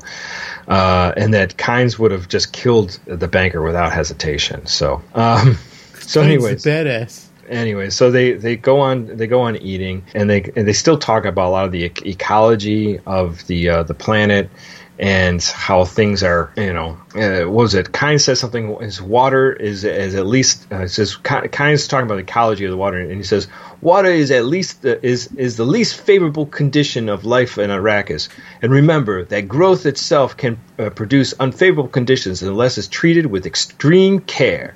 uh, 0.68 1.14
and 1.16 1.34
that 1.36 1.58
Kynes 1.58 2.00
would 2.00 2.12
have 2.12 2.28
just 2.28 2.54
killed 2.54 3.00
the 3.06 3.28
banker 3.28 3.62
without 3.62 3.94
hesitation. 3.94 4.66
So 4.66 5.02
um, 5.14 5.58
so 6.00 6.22
Kynes 6.22 6.26
anyways, 6.26 6.64
badass. 6.64 7.28
anyway, 7.48 7.92
so 7.92 8.10
they, 8.10 8.34
they 8.34 8.56
go 8.58 8.80
on 8.80 9.06
they 9.16 9.28
go 9.28 9.42
on 9.42 9.58
eating, 9.58 10.04
and 10.16 10.28
they 10.28 10.52
and 10.56 10.68
they 10.68 10.74
still 10.74 10.98
talk 10.98 11.26
about 11.26 11.50
a 11.50 11.52
lot 11.52 11.66
of 11.66 11.72
the 11.72 11.84
ec- 11.84 12.06
ecology 12.06 13.00
of 13.06 13.46
the 13.46 13.70
uh, 13.70 13.84
the 13.84 13.94
planet 13.94 14.50
and 15.00 15.44
how 15.44 15.86
things 15.86 16.24
are. 16.24 16.52
You 16.58 16.74
know, 16.74 16.98
uh, 17.16 17.50
what 17.50 17.64
was 17.64 17.76
it? 17.76 17.92
Kind 17.92 18.22
says 18.22 18.40
something. 18.40 18.76
Is 18.82 19.02
water 19.02 19.54
is 19.54 19.84
is 19.84 20.16
at 20.16 20.26
least 20.26 20.72
uh, 20.72 20.88
says 20.88 21.16
Kynes' 21.18 21.88
talking 21.88 22.06
about 22.06 22.16
the 22.16 22.22
ecology 22.22 22.66
of 22.66 22.72
the 22.72 22.78
water, 22.78 22.98
and 22.98 23.18
he 23.18 23.24
says 23.24 23.48
water 23.82 24.10
is 24.10 24.32
at 24.32 24.46
least 24.46 24.82
the, 24.82 25.04
is 25.06 25.28
is 25.36 25.58
the 25.58 25.66
least 25.66 26.00
favorable 26.02 26.46
condition 26.46 27.10
of 27.10 27.26
life 27.26 27.58
in 27.58 27.70
Arrakis. 27.70 28.30
And 28.62 28.72
remember 28.72 29.26
that 29.26 29.48
growth 29.48 29.86
itself 29.86 30.36
can 30.38 30.60
uh, 30.80 30.90
produce 30.90 31.34
unfavorable 31.40 31.90
conditions 31.90 32.42
unless 32.42 32.78
it's 32.78 32.88
treated 32.88 33.28
with 33.28 33.46
extreme 33.46 34.20
care. 34.20 34.76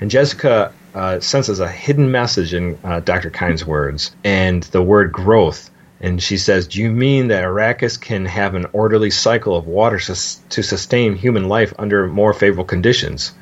And 0.00 0.10
Jessica 0.10 0.72
uh, 0.94 1.20
senses 1.20 1.60
a 1.60 1.68
hidden 1.68 2.10
message 2.10 2.54
in 2.54 2.78
uh, 2.84 3.00
Dr. 3.00 3.30
Kynes' 3.30 3.64
words, 3.64 4.14
and 4.24 4.62
the 4.64 4.82
word 4.82 5.12
growth. 5.12 5.70
And 6.00 6.22
she 6.22 6.36
says, 6.36 6.68
Do 6.68 6.80
you 6.80 6.90
mean 6.90 7.28
that 7.28 7.44
Arrakis 7.44 8.00
can 8.00 8.26
have 8.26 8.54
an 8.54 8.66
orderly 8.72 9.10
cycle 9.10 9.56
of 9.56 9.66
water 9.66 9.98
sus- 9.98 10.40
to 10.50 10.62
sustain 10.62 11.16
human 11.16 11.48
life 11.48 11.72
under 11.78 12.06
more 12.06 12.34
favorable 12.34 12.64
conditions? 12.64 13.32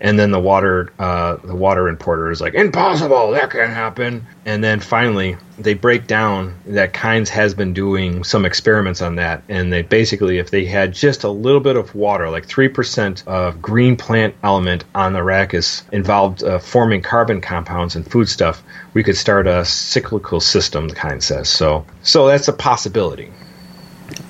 And 0.00 0.18
then 0.18 0.30
the 0.30 0.40
water, 0.40 0.92
uh, 0.98 1.36
the 1.36 1.54
water 1.54 1.88
importer 1.88 2.30
is 2.30 2.40
like, 2.40 2.54
impossible, 2.54 3.32
that 3.32 3.50
can't 3.50 3.72
happen. 3.72 4.26
And 4.46 4.64
then 4.64 4.80
finally, 4.80 5.36
they 5.58 5.74
break 5.74 6.06
down 6.06 6.58
that 6.66 6.94
Kynes 6.94 7.28
has 7.28 7.52
been 7.52 7.74
doing 7.74 8.24
some 8.24 8.46
experiments 8.46 9.02
on 9.02 9.16
that, 9.16 9.42
and 9.48 9.70
they 9.70 9.82
basically, 9.82 10.38
if 10.38 10.50
they 10.50 10.64
had 10.64 10.94
just 10.94 11.24
a 11.24 11.28
little 11.28 11.60
bit 11.60 11.76
of 11.76 11.94
water, 11.94 12.30
like 12.30 12.46
three 12.46 12.68
percent 12.68 13.22
of 13.26 13.60
green 13.60 13.94
plant 13.96 14.34
element 14.42 14.84
on 14.94 15.12
the 15.12 15.18
Arrakis, 15.18 15.82
involved 15.92 16.42
uh, 16.42 16.58
forming 16.58 17.02
carbon 17.02 17.42
compounds 17.42 17.94
and 17.94 18.10
food 18.10 18.28
stuff 18.28 18.62
we 18.94 19.02
could 19.02 19.16
start 19.16 19.46
a 19.46 19.64
cyclical 19.64 20.40
system. 20.40 20.88
The 20.88 20.94
kind 20.94 21.22
says 21.22 21.48
so. 21.48 21.84
So 22.02 22.26
that's 22.26 22.48
a 22.48 22.52
possibility. 22.52 23.30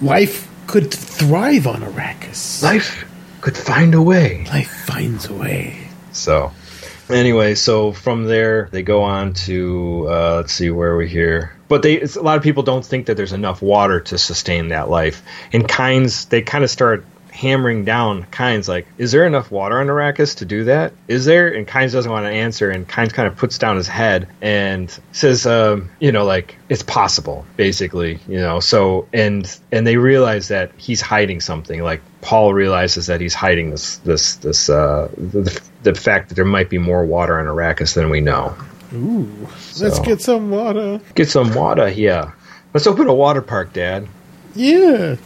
Life 0.03 0.49
could 0.67 0.93
thrive 0.93 1.67
on 1.67 1.81
Arrakis. 1.81 2.63
Life 2.63 3.10
could 3.41 3.57
find 3.57 3.95
a 3.95 4.03
way. 4.03 4.45
Life 4.47 4.71
finds 4.71 5.29
a 5.29 5.35
way. 5.35 5.89
So, 6.13 6.53
anyway, 7.09 7.55
so 7.55 7.93
from 7.93 8.25
there 8.25 8.69
they 8.73 8.83
go 8.83 9.03
on 9.03 9.35
to 9.35 10.07
uh, 10.09 10.37
let's 10.37 10.53
see 10.53 10.71
where 10.71 10.93
are 10.93 10.97
we 10.97 11.09
here. 11.09 11.57
But 11.69 11.83
they 11.83 11.95
it's, 11.95 12.17
a 12.17 12.23
lot 12.23 12.37
of 12.37 12.43
people 12.43 12.63
don't 12.63 12.85
think 12.85 13.07
that 13.07 13.17
there's 13.17 13.33
enough 13.33 13.63
water 13.63 14.01
to 14.01 14.19
sustain 14.19 14.69
that 14.69 14.91
life. 14.91 15.23
And 15.53 15.69
kinds, 15.69 16.27
they 16.27 16.43
kind 16.43 16.65
of 16.65 16.71
start 16.71 17.05
hammering 17.41 17.87
down 17.87 18.25
Kynes 18.25 18.69
like, 18.69 18.87
is 18.99 19.13
there 19.13 19.27
enough 19.27 19.51
water 19.51 19.81
on 19.81 19.87
Arrakis 19.87 20.37
to 20.37 20.45
do 20.45 20.65
that? 20.65 20.93
Is 21.09 21.25
there? 21.25 21.49
And 21.49 21.67
Kynes 21.67 21.93
doesn't 21.93 22.11
want 22.11 22.27
to 22.27 22.31
answer, 22.31 22.71
and 22.71 22.87
Kynes 22.87 23.15
kind 23.15 23.27
of 23.27 23.37
puts 23.37 23.57
down 23.57 23.77
his 23.77 23.89
head 23.89 24.29
and 24.43 24.97
says, 25.13 25.47
um, 25.47 25.91
you 26.01 26.13
know, 26.13 26.25
like 26.27 26.57
it's 26.69 26.83
possible, 26.83 27.47
basically, 27.57 28.19
you 28.29 28.39
know. 28.39 28.61
So 28.61 29.09
and 29.15 29.59
and 29.73 29.87
they 29.87 29.97
realize 29.97 30.49
that 30.49 30.73
he's 30.77 31.01
hiding 31.01 31.41
something. 31.41 31.83
Like 31.83 32.03
Paul 32.21 32.53
realizes 32.53 33.07
that 33.07 33.23
he's 33.23 33.35
hiding 33.35 33.71
this 33.71 33.97
this 33.99 34.35
this 34.37 34.69
uh, 34.69 35.09
the, 35.17 35.61
the 35.83 35.95
fact 35.95 36.29
that 36.29 36.35
there 36.35 36.45
might 36.45 36.69
be 36.69 36.79
more 36.79 37.07
water 37.07 37.39
on 37.39 37.47
Arrakis 37.47 37.95
than 37.95 38.11
we 38.11 38.21
know. 38.21 38.55
Ooh, 38.93 39.49
let's 39.81 40.01
get 40.01 40.21
some 40.21 40.51
water. 40.51 41.01
Get 41.15 41.31
some 41.31 41.55
water 41.55 41.89
here. 41.89 42.35
Let's 42.75 42.87
open 42.87 43.09
a 43.09 43.15
water 43.15 43.41
park, 43.41 43.73
Dad. 43.73 44.07
Yeah. 44.55 45.17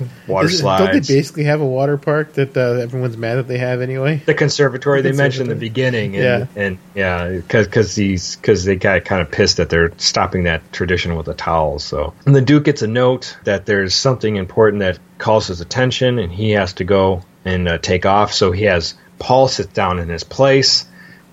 Water 0.28 0.46
Is 0.46 0.54
it- 0.54 0.58
slides. 0.58 0.84
Don't 0.84 0.92
they 1.06 1.14
basically 1.14 1.44
have 1.44 1.60
a 1.60 1.66
water 1.66 1.96
park 1.96 2.34
that 2.34 2.56
uh, 2.56 2.80
everyone's 2.82 3.16
mad 3.16 3.36
that 3.36 3.48
they 3.48 3.58
have 3.58 3.80
anyway? 3.80 4.22
the 4.26 4.34
conservatory 4.34 5.02
The 5.02 5.10
they 5.10 5.16
mentioned 5.16 5.50
in 5.50 5.56
the 5.56 5.60
beginning, 5.60 6.16
and 6.16 6.24
Yeah. 6.24 6.62
and 6.62 6.78
yeah, 6.94 7.28
because 7.28 7.94
he's 7.94 8.36
because 8.36 8.64
they 8.64 8.76
got 8.76 9.04
kind 9.04 9.22
of 9.22 9.30
pissed 9.30 9.56
that 9.58 9.70
they're 9.70 9.92
stopping 9.98 10.44
that 10.44 10.72
tradition 10.72 11.16
with 11.16 11.26
the 11.26 11.34
towels. 11.34 11.84
So 11.84 12.14
and 12.26 12.34
the 12.34 12.40
Duke 12.42 12.64
gets 12.64 12.82
a 12.82 12.86
note 12.86 13.36
that 13.44 13.66
there's 13.66 13.94
something 13.94 14.36
important 14.36 14.80
that 14.80 14.98
calls 15.18 15.46
his 15.48 15.60
attention, 15.60 16.18
and 16.18 16.30
he 16.32 16.50
has 16.52 16.74
to 16.74 16.84
go 16.84 17.22
and 17.44 17.68
uh, 17.68 17.78
take 17.78 18.06
off. 18.06 18.32
So 18.32 18.52
he 18.52 18.64
has 18.64 18.94
Paul 19.18 19.48
sit 19.48 19.72
down 19.72 19.98
in 19.98 20.08
his 20.08 20.22
place, 20.24 20.84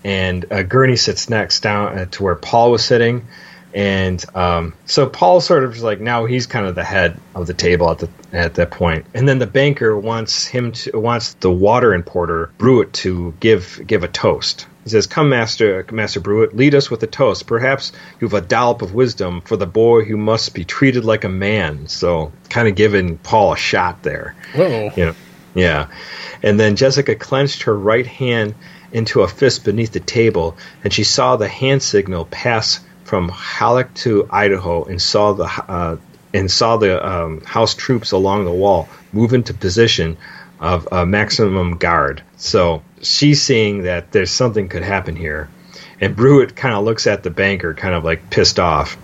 and 0.03 0.45
uh, 0.51 0.63
Gurney 0.63 0.95
sits 0.95 1.29
next 1.29 1.61
down 1.61 1.97
uh, 1.99 2.05
to 2.11 2.23
where 2.23 2.35
Paul 2.35 2.71
was 2.71 2.83
sitting. 2.83 3.27
And 3.75 4.23
um, 4.33 4.73
so 4.85 5.05
Paul 5.09 5.41
sort 5.41 5.65
of 5.65 5.75
is 5.75 5.83
like 5.83 5.99
now 5.99 6.25
he's 6.25 6.47
kind 6.47 6.65
of 6.65 6.75
the 6.75 6.83
head 6.83 7.19
of 7.35 7.45
the 7.45 7.53
table 7.53 7.91
at 7.91 7.99
the 7.99 8.09
at 8.31 8.53
that 8.53 8.71
point. 8.71 9.05
And 9.13 9.27
then 9.27 9.37
the 9.37 9.47
banker 9.47 9.99
wants 9.99 10.47
him 10.47 10.71
to 10.71 10.97
wants 10.97 11.33
the 11.33 11.51
water 11.51 11.93
importer 11.93 12.51
Brewitt 12.57 12.93
to 12.93 13.33
give 13.41 13.81
give 13.85 14.05
a 14.05 14.07
toast. 14.07 14.65
He 14.85 14.91
says, 14.91 15.07
"Come, 15.07 15.27
Master 15.27 15.85
Master 15.91 16.21
Brewitt, 16.21 16.55
lead 16.55 16.73
us 16.73 16.89
with 16.89 17.03
a 17.03 17.07
toast. 17.07 17.47
Perhaps 17.47 17.91
you've 18.21 18.33
a 18.33 18.39
dollop 18.39 18.81
of 18.81 18.93
wisdom 18.93 19.41
for 19.41 19.57
the 19.57 19.67
boy 19.67 20.05
who 20.05 20.15
must 20.15 20.53
be 20.53 20.63
treated 20.63 21.03
like 21.03 21.25
a 21.25 21.29
man." 21.29 21.89
So 21.89 22.31
kind 22.49 22.69
of 22.69 22.75
giving 22.75 23.17
Paul 23.17 23.53
a 23.53 23.57
shot 23.57 24.03
there. 24.03 24.35
Whoa. 24.55 24.91
You 24.95 25.05
know, 25.07 25.15
yeah. 25.53 25.87
And 26.41 26.57
then 26.57 26.77
Jessica 26.77 27.13
clenched 27.15 27.63
her 27.63 27.77
right 27.77 28.07
hand 28.07 28.55
into 28.93 29.21
a 29.21 29.27
fist 29.27 29.65
beneath 29.65 29.91
the 29.91 29.99
table, 29.99 30.55
and 30.81 30.93
she 30.93 31.03
saw 31.03 31.35
the 31.35 31.49
hand 31.49 31.83
signal 31.83 32.23
pass 32.23 32.79
from 33.05 33.29
Halleck 33.29 33.93
to 33.95 34.27
Idaho, 34.29 34.83
and 34.83 35.01
saw 35.01 35.33
the 35.33 35.45
uh, 35.45 35.97
and 36.33 36.51
saw 36.51 36.75
the 36.75 37.07
um, 37.07 37.41
house 37.41 37.73
troops 37.73 38.11
along 38.11 38.43
the 38.43 38.51
wall 38.51 38.89
move 39.13 39.33
into 39.33 39.53
position 39.53 40.17
of 40.59 40.91
maximum 41.07 41.77
guard. 41.77 42.21
So 42.37 42.83
she's 43.01 43.41
seeing 43.41 43.83
that 43.83 44.11
there's 44.11 44.31
something 44.31 44.67
could 44.67 44.83
happen 44.83 45.15
here, 45.15 45.49
and 46.01 46.15
Brewitt 46.15 46.55
kind 46.55 46.75
of 46.75 46.83
looks 46.83 47.07
at 47.07 47.23
the 47.23 47.29
banker, 47.29 47.73
kind 47.73 47.95
of 47.95 48.03
like 48.03 48.29
pissed 48.29 48.59
off, 48.59 48.97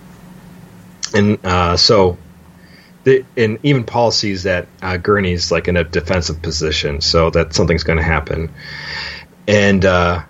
and 1.14 1.38
uh, 1.44 1.76
so 1.76 2.18
the, 3.04 3.24
and 3.36 3.58
even 3.62 3.84
Paul 3.84 4.10
sees 4.10 4.44
that 4.44 4.66
uh, 4.80 4.96
Gurney's 4.96 5.50
like 5.50 5.68
in 5.68 5.76
a 5.76 5.84
defensive 5.84 6.42
position, 6.42 7.00
so 7.00 7.30
that 7.30 7.54
something's 7.54 7.84
going 7.84 7.98
to 7.98 8.04
happen. 8.04 8.50
And 9.48 9.84
uh, 9.84 10.22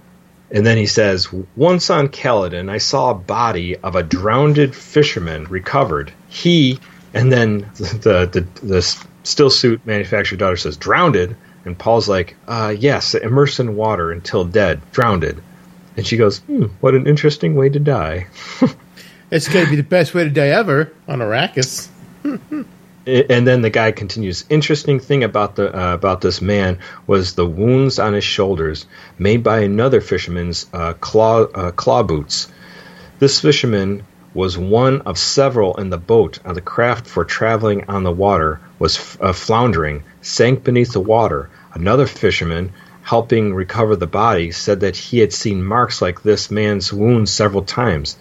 and 0.53 0.67
then 0.67 0.77
he 0.77 0.87
says, 0.87 1.29
once 1.57 1.91
on 1.91 2.09
Caladan, 2.09 2.71
I 2.71 2.79
saw 2.79 3.11
a 3.11 3.15
body 3.15 3.77
of 3.77 3.97
a 3.97 4.03
drowned 4.03 4.75
fisherman 4.75 5.45
recovered. 5.45 6.13
He 6.29 6.79
and 7.15 7.33
then 7.33 7.71
the 7.77 8.29
the, 8.31 8.67
the 8.67 9.05
still 9.25 9.51
suit 9.51 9.85
manufacturer 9.87 10.39
daughter 10.39 10.57
says, 10.57 10.77
drowned. 10.77 11.37
And 11.65 11.79
Paul's 11.79 12.09
like, 12.09 12.37
uh, 12.49 12.75
yes, 12.77 13.15
immersed 13.15 13.61
in 13.61 13.77
water 13.77 14.11
until 14.11 14.45
dead, 14.45 14.81
drowned. 14.91 15.41
And 15.97 16.07
she 16.07 16.17
goes, 16.17 16.39
hmm, 16.41 16.65
what 16.81 16.95
an 16.95 17.07
interesting 17.07 17.55
way 17.55 17.69
to 17.69 17.79
die. 17.79 18.27
It's 19.33 19.49
going 19.49 19.65
to 19.65 19.71
be 19.71 19.77
the 19.77 19.83
best 19.83 20.13
way 20.13 20.25
to 20.25 20.31
die 20.31 20.49
ever 20.49 20.93
on 21.09 21.21
Arrakis. 21.21 21.89
and 23.07 23.47
then 23.47 23.63
the 23.63 23.71
guy 23.71 23.93
continues. 23.93 24.45
Interesting 24.49 25.01
thing 25.01 25.25
about 25.25 25.57
the 25.57 25.77
uh, 25.77 25.95
about 25.95 26.21
this 26.21 26.41
man 26.41 26.79
was 27.07 27.35
the 27.35 27.47
wounds 27.47 27.99
on 27.99 28.13
his 28.13 28.25
shoulders, 28.25 28.87
made 29.19 29.43
by 29.43 29.61
another 29.61 30.01
fisherman's 30.01 30.67
uh, 30.73 30.93
claw 30.95 31.43
uh, 31.43 31.71
claw 31.73 32.03
boots. 32.03 32.49
This 33.19 33.41
fisherman 33.41 34.05
was 34.35 34.57
one 34.57 35.03
of 35.03 35.19
several 35.19 35.77
in 35.77 35.91
the 35.91 35.99
boat 35.99 36.39
on 36.45 36.55
the 36.55 36.61
craft 36.61 37.07
for 37.07 37.25
traveling 37.25 37.85
on 37.89 38.03
the 38.03 38.13
water. 38.13 38.61
Was 38.79 39.17
uh, 39.21 39.33
floundering, 39.33 40.05
sank 40.21 40.65
beneath 40.65 40.93
the 40.93 41.01
water. 41.01 41.51
Another 41.75 42.07
fisherman. 42.07 42.73
Helping 43.05 43.53
recover 43.53 43.97
the 43.97 44.07
body, 44.07 44.53
said 44.53 44.79
that 44.81 44.97
he 44.97 45.19
had 45.19 45.33
seen 45.33 45.65
marks 45.65 46.01
like 46.01 46.23
this 46.23 46.53
man's 46.53 46.93
wounds 46.93 47.33
several 47.33 47.65
times. 47.65 48.17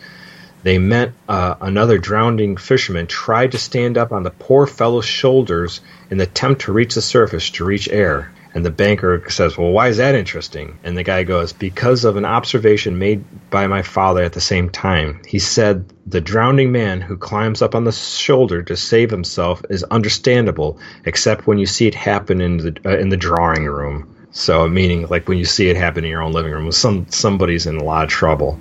They 0.63 0.77
met 0.77 1.13
uh, 1.27 1.55
another 1.61 1.97
drowning 1.97 2.57
fisherman 2.57 3.07
tried 3.07 3.53
to 3.53 3.57
stand 3.57 3.97
up 3.97 4.11
on 4.11 4.23
the 4.23 4.31
poor 4.31 4.67
fellow's 4.67 5.05
shoulders 5.05 5.81
in 6.09 6.17
the 6.17 6.25
attempt 6.25 6.61
to 6.61 6.73
reach 6.73 6.95
the 6.95 7.01
surface 7.01 7.49
to 7.51 7.65
reach 7.65 7.89
air. 7.89 8.31
And 8.53 8.65
the 8.65 8.71
banker 8.71 9.23
says, 9.29 9.57
Well, 9.57 9.71
why 9.71 9.87
is 9.87 9.97
that 9.97 10.13
interesting? 10.13 10.77
And 10.83 10.97
the 10.97 11.03
guy 11.03 11.23
goes, 11.23 11.53
Because 11.53 12.03
of 12.03 12.17
an 12.17 12.25
observation 12.25 12.99
made 12.99 13.23
by 13.49 13.67
my 13.67 13.81
father 13.81 14.23
at 14.23 14.33
the 14.33 14.41
same 14.41 14.69
time. 14.69 15.21
He 15.25 15.39
said, 15.39 15.85
The 16.05 16.19
drowning 16.19 16.71
man 16.71 16.99
who 16.99 17.15
climbs 17.15 17.61
up 17.61 17.75
on 17.75 17.85
the 17.85 17.93
shoulder 17.93 18.61
to 18.63 18.75
save 18.75 19.09
himself 19.09 19.63
is 19.69 19.83
understandable, 19.83 20.79
except 21.05 21.47
when 21.47 21.59
you 21.59 21.65
see 21.65 21.87
it 21.87 21.95
happen 21.95 22.41
in 22.41 22.57
the, 22.57 22.77
uh, 22.85 22.97
in 22.97 23.07
the 23.09 23.17
drawing 23.17 23.65
room. 23.65 24.17
So, 24.31 24.67
meaning 24.67 25.07
like 25.07 25.27
when 25.27 25.37
you 25.37 25.45
see 25.45 25.69
it 25.69 25.77
happen 25.77 26.03
in 26.03 26.09
your 26.09 26.21
own 26.21 26.33
living 26.33 26.51
room, 26.51 26.71
some 26.71 27.07
somebody's 27.09 27.67
in 27.67 27.77
a 27.77 27.83
lot 27.83 28.03
of 28.03 28.09
trouble. 28.09 28.59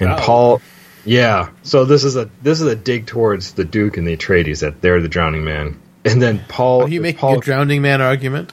And 0.00 0.10
Wow. 0.10 0.18
Paul, 0.18 0.62
yeah. 1.04 1.50
So 1.62 1.84
this 1.84 2.04
is 2.04 2.16
a 2.16 2.30
this 2.42 2.60
is 2.60 2.66
a 2.66 2.76
dig 2.76 3.06
towards 3.06 3.52
the 3.52 3.64
Duke 3.64 3.96
and 3.96 4.06
the 4.06 4.16
Atreides 4.16 4.60
that 4.60 4.80
they're 4.80 5.00
the 5.00 5.08
drowning 5.08 5.44
man. 5.44 5.80
And 6.04 6.20
then 6.20 6.40
Paul, 6.48 6.82
Are 6.84 6.88
you 6.88 7.00
making 7.00 7.20
Paul, 7.20 7.38
a 7.38 7.40
drowning 7.40 7.80
man 7.82 8.00
argument? 8.02 8.52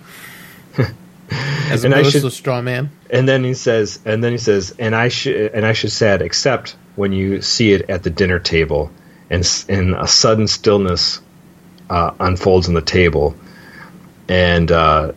As 1.70 1.84
And 1.86 1.94
I 1.94 2.04
should- 2.04 2.22
to 2.22 2.32
straw 2.32 2.62
man? 2.62 2.92
and 3.10 3.28
then 3.28 3.44
he 3.44 3.54
says, 3.54 4.00
and 4.06 4.24
then 4.24 4.32
he 4.32 4.38
says, 4.38 4.76
and 4.80 4.96
I 4.96 5.08
should 5.10 5.54
and 5.54 5.66
I 5.66 5.74
should 5.74 5.92
said, 5.92 6.22
except 6.22 6.76
when 6.96 7.12
you 7.14 7.42
see 7.42 7.72
it 7.74 7.90
at 7.90 8.04
the 8.04 8.10
dinner 8.10 8.40
table, 8.40 8.92
and 9.30 9.48
and 9.70 9.96
a 9.96 10.08
sudden 10.08 10.48
stillness 10.48 11.22
uh, 11.90 12.12
unfolds 12.20 12.68
on 12.68 12.74
the 12.74 12.82
table, 12.82 13.36
and 14.28 14.72
uh, 14.72 15.12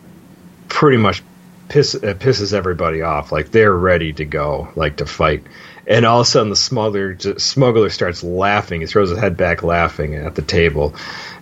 pretty 0.69 0.97
much 0.97 1.21
piss, 1.69 1.95
uh, 1.95 2.13
pisses 2.17 2.53
everybody 2.53 3.01
off. 3.01 3.31
Like 3.31 3.51
they're 3.51 3.73
ready 3.75 4.13
to 4.13 4.25
go, 4.25 4.69
like 4.75 4.97
to 4.97 5.05
fight. 5.05 5.43
And 5.87 6.05
all 6.05 6.21
of 6.21 6.27
a 6.27 6.29
sudden 6.29 6.49
the 6.49 6.55
smuggler 6.55 7.17
smuggler 7.37 7.89
starts 7.89 8.23
laughing. 8.23 8.81
He 8.81 8.87
throws 8.87 9.09
his 9.09 9.19
head 9.19 9.37
back, 9.37 9.63
laughing 9.63 10.15
at 10.15 10.35
the 10.35 10.41
table, 10.41 10.95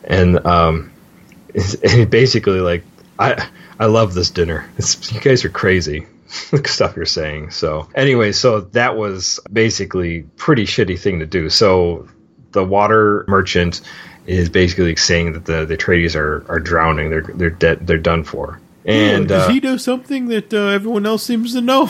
and 0.03 0.45
um, 0.45 0.91
and 1.55 1.91
he 1.91 2.05
basically 2.05 2.59
like 2.59 2.83
I 3.17 3.47
I 3.79 3.85
love 3.85 4.13
this 4.13 4.29
dinner. 4.29 4.69
It's, 4.77 5.11
you 5.11 5.19
guys 5.19 5.45
are 5.45 5.49
crazy. 5.49 6.07
the 6.51 6.67
stuff 6.67 6.95
you're 6.95 7.05
saying. 7.05 7.51
So 7.51 7.87
anyway, 7.93 8.31
so 8.31 8.61
that 8.61 8.97
was 8.97 9.39
basically 9.51 10.23
pretty 10.37 10.65
shitty 10.65 10.99
thing 10.99 11.19
to 11.19 11.25
do. 11.25 11.49
So 11.49 12.07
the 12.51 12.63
water 12.63 13.23
merchant 13.27 13.81
is 14.25 14.49
basically 14.49 14.95
saying 14.95 15.33
that 15.33 15.45
the 15.45 15.65
the 15.65 15.77
Atreides 15.77 16.15
are 16.15 16.45
are 16.49 16.59
drowning. 16.59 17.09
They're 17.09 17.21
they're 17.21 17.49
dead. 17.49 17.85
They're 17.85 17.97
done 17.97 18.23
for. 18.23 18.59
And 18.85 19.29
does 19.29 19.47
uh, 19.47 19.51
he 19.51 19.59
know 19.59 19.77
something 19.77 20.27
that 20.27 20.53
uh, 20.53 20.67
everyone 20.67 21.05
else 21.05 21.23
seems 21.23 21.53
to 21.53 21.61
know? 21.61 21.89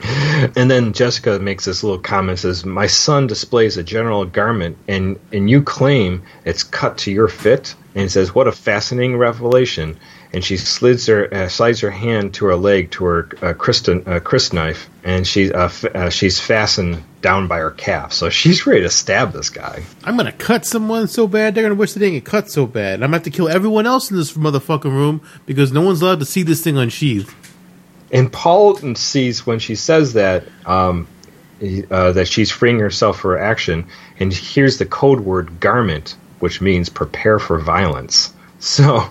and 0.56 0.70
then 0.70 0.92
Jessica 0.92 1.40
makes 1.40 1.66
this 1.66 1.84
little 1.84 2.00
comment 2.00 2.40
says, 2.40 2.66
"My 2.66 2.88
son 2.88 3.28
displays 3.28 3.78
a 3.78 3.84
general 3.84 4.26
garment, 4.26 4.78
and 4.88 5.20
and 5.32 5.50
you 5.50 5.62
claim 5.62 6.24
it's 6.46 6.64
cut 6.64 6.98
to 7.00 7.12
your 7.12 7.28
fit." 7.28 7.76
And 7.96 8.12
says, 8.12 8.34
"What 8.34 8.48
a 8.48 8.52
fascinating 8.52 9.18
revelation!" 9.18 9.98
And 10.34 10.44
she 10.44 10.58
slides 10.58 11.06
her 11.06 11.32
uh, 11.34 11.48
slides 11.48 11.80
her 11.82 11.92
hand 11.92 12.34
to 12.36 12.46
her 12.48 12.56
leg 12.56 12.92
to 12.92 13.06
her 13.06 13.30
uh, 13.42 13.54
uh, 13.54 14.40
knife, 14.52 14.90
and 15.04 15.26
she 15.26 15.54
uh, 15.54 15.66
f- 15.66 15.86
uh, 15.86 16.10
she's 16.10 16.40
fastened 16.40 17.04
down 17.22 17.48
by 17.48 17.60
her 17.60 17.72
calf. 17.72 18.12
So 18.12 18.30
she's 18.30 18.66
ready 18.66 18.82
to 18.82 18.90
stab 18.90 19.32
this 19.32 19.50
guy. 19.50 19.84
I'm 20.04 20.18
gonna 20.18 20.32
cut 20.34 20.66
someone 20.66 21.08
so 21.08 21.28
bad 21.28 21.56
they're 21.56 21.64
gonna 21.64 21.76
wish 21.76 21.94
they 21.94 22.00
didn't 22.00 22.16
get 22.16 22.26
cut 22.26 22.52
so 22.52 22.66
bad. 22.66 22.96
I'm 22.96 23.02
gonna 23.02 23.18
have 23.18 23.24
to 23.24 23.30
kill 23.30 23.48
everyone 23.48 23.86
else 23.86 24.12
in 24.12 24.18
this 24.18 24.34
motherfucking 24.34 24.86
room 24.86 25.22
because 25.46 25.72
no 25.72 25.82
one's 25.82 26.02
allowed 26.02 26.20
to 26.20 26.26
see 26.26 26.44
this 26.44 26.62
thing 26.62 26.78
unsheathed. 26.78 27.34
And 28.14 28.32
Paul 28.32 28.78
sees 28.96 29.46
when 29.46 29.58
she 29.58 29.74
says 29.74 30.14
that 30.14 30.44
um, 30.68 31.08
uh, 31.90 32.12
that 32.12 32.28
she's 32.28 32.52
freeing 32.52 32.80
herself 32.80 33.20
for 33.20 33.38
action, 33.38 33.88
and 34.20 34.32
hears 34.32 34.78
the 34.78 34.86
code 34.86 35.22
word 35.22 35.60
garment, 35.60 36.16
which 36.40 36.62
means 36.62 36.90
prepare 36.90 37.40
for 37.40 37.60
violence. 37.60 38.34
So, 38.64 39.04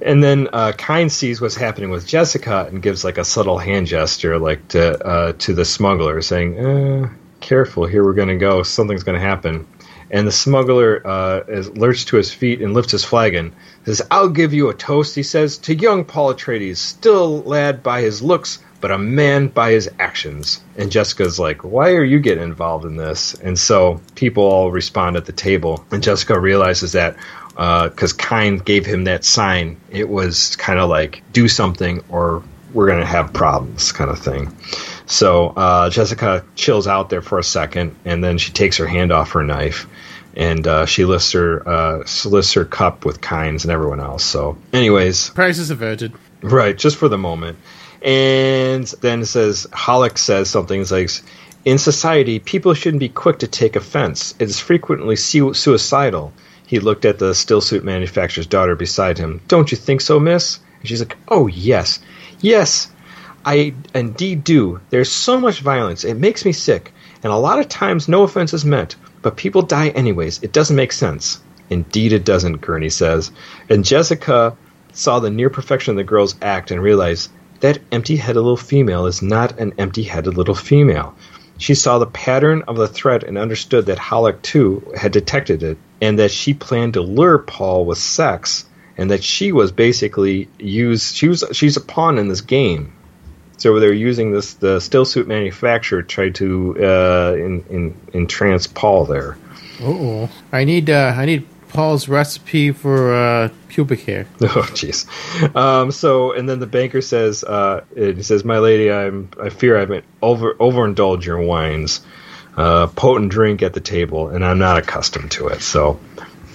and 0.00 0.24
then 0.24 0.48
uh, 0.54 0.72
Kynes 0.72 1.10
sees 1.10 1.38
what's 1.38 1.54
happening 1.54 1.90
with 1.90 2.06
Jessica 2.06 2.66
and 2.70 2.82
gives 2.82 3.04
like 3.04 3.18
a 3.18 3.24
subtle 3.26 3.58
hand 3.58 3.88
gesture, 3.88 4.38
like 4.38 4.66
to 4.68 5.06
uh, 5.06 5.32
to 5.34 5.52
the 5.52 5.66
smuggler, 5.66 6.22
saying, 6.22 6.58
uh, 6.58 7.10
"Careful, 7.40 7.84
here 7.84 8.02
we're 8.02 8.14
going 8.14 8.28
to 8.28 8.38
go. 8.38 8.62
Something's 8.62 9.02
going 9.02 9.20
to 9.20 9.26
happen." 9.26 9.66
And 10.10 10.26
the 10.26 10.32
smuggler 10.32 11.06
uh, 11.06 11.40
is 11.46 11.68
to 12.06 12.16
his 12.16 12.32
feet 12.32 12.62
and 12.62 12.72
lifts 12.72 12.92
his 12.92 13.04
flagon. 13.04 13.54
Says, 13.86 14.02
"I'll 14.10 14.28
give 14.28 14.52
you 14.52 14.68
a 14.68 14.74
toast," 14.74 15.14
he 15.14 15.22
says, 15.22 15.56
"to 15.58 15.74
young 15.74 16.04
Paul 16.04 16.34
Atreides, 16.34 16.78
still 16.78 17.42
lad 17.42 17.82
by 17.82 18.02
his 18.02 18.20
looks, 18.20 18.58
but 18.80 18.90
a 18.90 18.98
man 18.98 19.48
by 19.48 19.70
his 19.70 19.88
actions." 19.98 20.60
And 20.76 20.90
Jessica's 20.90 21.38
like, 21.38 21.62
"Why 21.62 21.92
are 21.92 22.04
you 22.04 22.18
getting 22.18 22.42
involved 22.42 22.84
in 22.84 22.96
this?" 22.96 23.34
And 23.40 23.58
so 23.58 24.00
people 24.16 24.42
all 24.42 24.72
respond 24.72 25.16
at 25.16 25.24
the 25.24 25.32
table, 25.32 25.84
and 25.92 26.02
Jessica 26.02 26.38
realizes 26.38 26.92
that 26.92 27.16
because 27.54 28.12
Kynes 28.12 28.64
gave 28.64 28.84
him 28.84 29.04
that 29.04 29.24
sign, 29.24 29.78
it 29.90 30.08
was 30.08 30.56
kind 30.56 30.78
of 30.78 30.90
like 30.90 31.22
do 31.32 31.48
something 31.48 32.02
or 32.10 32.42
we're 32.74 32.88
going 32.88 33.00
to 33.00 33.06
have 33.06 33.32
problems, 33.32 33.92
kind 33.92 34.10
of 34.10 34.18
thing. 34.18 34.54
So 35.06 35.48
uh, 35.56 35.88
Jessica 35.88 36.44
chills 36.56 36.86
out 36.86 37.08
there 37.08 37.22
for 37.22 37.38
a 37.38 37.44
second, 37.44 37.96
and 38.04 38.22
then 38.22 38.36
she 38.36 38.52
takes 38.52 38.76
her 38.76 38.86
hand 38.86 39.12
off 39.12 39.30
her 39.30 39.42
knife, 39.42 39.86
and 40.36 40.66
uh, 40.66 40.86
she 40.86 41.04
lifts 41.04 41.32
her 41.32 41.66
uh, 41.68 42.04
lifts 42.24 42.52
her 42.52 42.64
cup 42.64 43.04
with 43.04 43.20
Kynes 43.20 43.64
and 43.64 43.72
everyone 43.72 44.00
else. 44.00 44.24
So, 44.24 44.56
anyways, 44.72 45.30
Price 45.30 45.58
is 45.58 45.70
averted. 45.70 46.12
Right, 46.42 46.76
just 46.76 46.96
for 46.96 47.08
the 47.08 47.18
moment. 47.18 47.58
And 48.02 48.86
then 49.00 49.22
it 49.22 49.26
says, 49.26 49.66
Halleck 49.72 50.18
says 50.18 50.50
something 50.50 50.80
it's 50.80 50.92
like, 50.92 51.10
in 51.64 51.78
society, 51.78 52.38
people 52.38 52.74
shouldn't 52.74 53.00
be 53.00 53.08
quick 53.08 53.40
to 53.40 53.48
take 53.48 53.74
offense. 53.74 54.34
It 54.38 54.48
is 54.48 54.60
frequently 54.60 55.16
su- 55.16 55.54
suicidal. 55.54 56.32
He 56.66 56.78
looked 56.78 57.04
at 57.04 57.18
the 57.18 57.30
stillsuit 57.30 57.82
manufacturer's 57.82 58.46
daughter 58.46 58.76
beside 58.76 59.18
him. 59.18 59.40
Don't 59.48 59.72
you 59.72 59.76
think 59.76 60.00
so, 60.00 60.20
miss? 60.20 60.60
And 60.80 60.88
she's 60.88 61.00
like, 61.00 61.16
oh, 61.28 61.46
yes. 61.46 62.00
Yes, 62.40 62.90
I 63.44 63.74
indeed 63.94 64.44
do. 64.44 64.80
There's 64.90 65.10
so 65.10 65.40
much 65.40 65.60
violence. 65.60 66.04
It 66.04 66.14
makes 66.14 66.44
me 66.44 66.52
sick. 66.52 66.92
And 67.22 67.32
a 67.32 67.36
lot 67.36 67.58
of 67.58 67.68
times, 67.68 68.08
no 68.08 68.22
offense 68.22 68.52
is 68.52 68.64
meant. 68.64 68.94
But 69.26 69.34
people 69.34 69.62
die 69.62 69.88
anyways. 69.88 70.40
It 70.44 70.52
doesn't 70.52 70.76
make 70.76 70.92
sense. 70.92 71.40
Indeed, 71.68 72.12
it 72.12 72.24
doesn't, 72.24 72.60
Gurney 72.60 72.90
says. 72.90 73.32
And 73.68 73.84
Jessica 73.84 74.56
saw 74.92 75.18
the 75.18 75.30
near 75.30 75.50
perfection 75.50 75.90
of 75.90 75.96
the 75.96 76.04
girl's 76.04 76.36
act 76.40 76.70
and 76.70 76.80
realized 76.80 77.32
that 77.58 77.80
empty 77.90 78.14
headed 78.14 78.36
little 78.36 78.56
female 78.56 79.06
is 79.06 79.22
not 79.22 79.58
an 79.58 79.74
empty 79.78 80.04
headed 80.04 80.36
little 80.36 80.54
female. 80.54 81.16
She 81.58 81.74
saw 81.74 81.98
the 81.98 82.06
pattern 82.06 82.62
of 82.68 82.76
the 82.76 82.86
threat 82.86 83.24
and 83.24 83.36
understood 83.36 83.86
that 83.86 83.98
Halleck, 83.98 84.42
too, 84.42 84.92
had 84.96 85.10
detected 85.10 85.64
it, 85.64 85.78
and 86.00 86.20
that 86.20 86.30
she 86.30 86.54
planned 86.54 86.94
to 86.94 87.02
lure 87.02 87.38
Paul 87.38 87.84
with 87.84 87.98
sex, 87.98 88.64
and 88.96 89.10
that 89.10 89.24
she 89.24 89.50
was 89.50 89.72
basically 89.72 90.48
used. 90.56 91.16
She 91.16 91.26
was 91.26 91.42
she's 91.50 91.76
a 91.76 91.80
pawn 91.80 92.18
in 92.18 92.28
this 92.28 92.42
game. 92.42 92.92
So 93.58 93.80
they're 93.80 93.92
using 93.92 94.32
this 94.32 94.54
the 94.54 94.78
stillsuit 94.78 95.26
manufacturer 95.26 96.02
tried 96.02 96.34
to 96.36 96.76
uh, 96.78 97.34
in, 97.36 97.64
in, 97.70 98.00
entrance 98.12 98.66
Paul 98.66 99.06
there. 99.06 99.38
Oh, 99.80 100.30
I 100.52 100.64
need 100.64 100.90
uh, 100.90 101.14
I 101.16 101.24
need 101.24 101.46
Paul's 101.68 102.08
recipe 102.08 102.72
for 102.72 103.14
uh, 103.14 103.48
pubic 103.68 104.00
hair. 104.00 104.26
Oh, 104.40 104.68
jeez. 104.72 105.06
Um, 105.54 105.90
so, 105.90 106.32
and 106.32 106.48
then 106.48 106.60
the 106.60 106.66
banker 106.66 107.00
says, 107.02 107.44
uh, 107.44 107.84
he 107.94 108.22
says, 108.22 108.44
"My 108.44 108.58
lady, 108.58 108.90
I'm 108.90 109.30
I 109.40 109.48
fear 109.48 109.78
I've 109.78 109.88
been 109.88 110.04
over 110.22 110.54
overindulged 110.54 111.26
your 111.26 111.40
wines, 111.40 112.00
uh, 112.56 112.86
potent 112.88 113.30
drink 113.30 113.62
at 113.62 113.74
the 113.74 113.80
table, 113.80 114.28
and 114.28 114.44
I'm 114.44 114.58
not 114.58 114.78
accustomed 114.78 115.30
to 115.32 115.48
it." 115.48 115.62
So. 115.62 115.98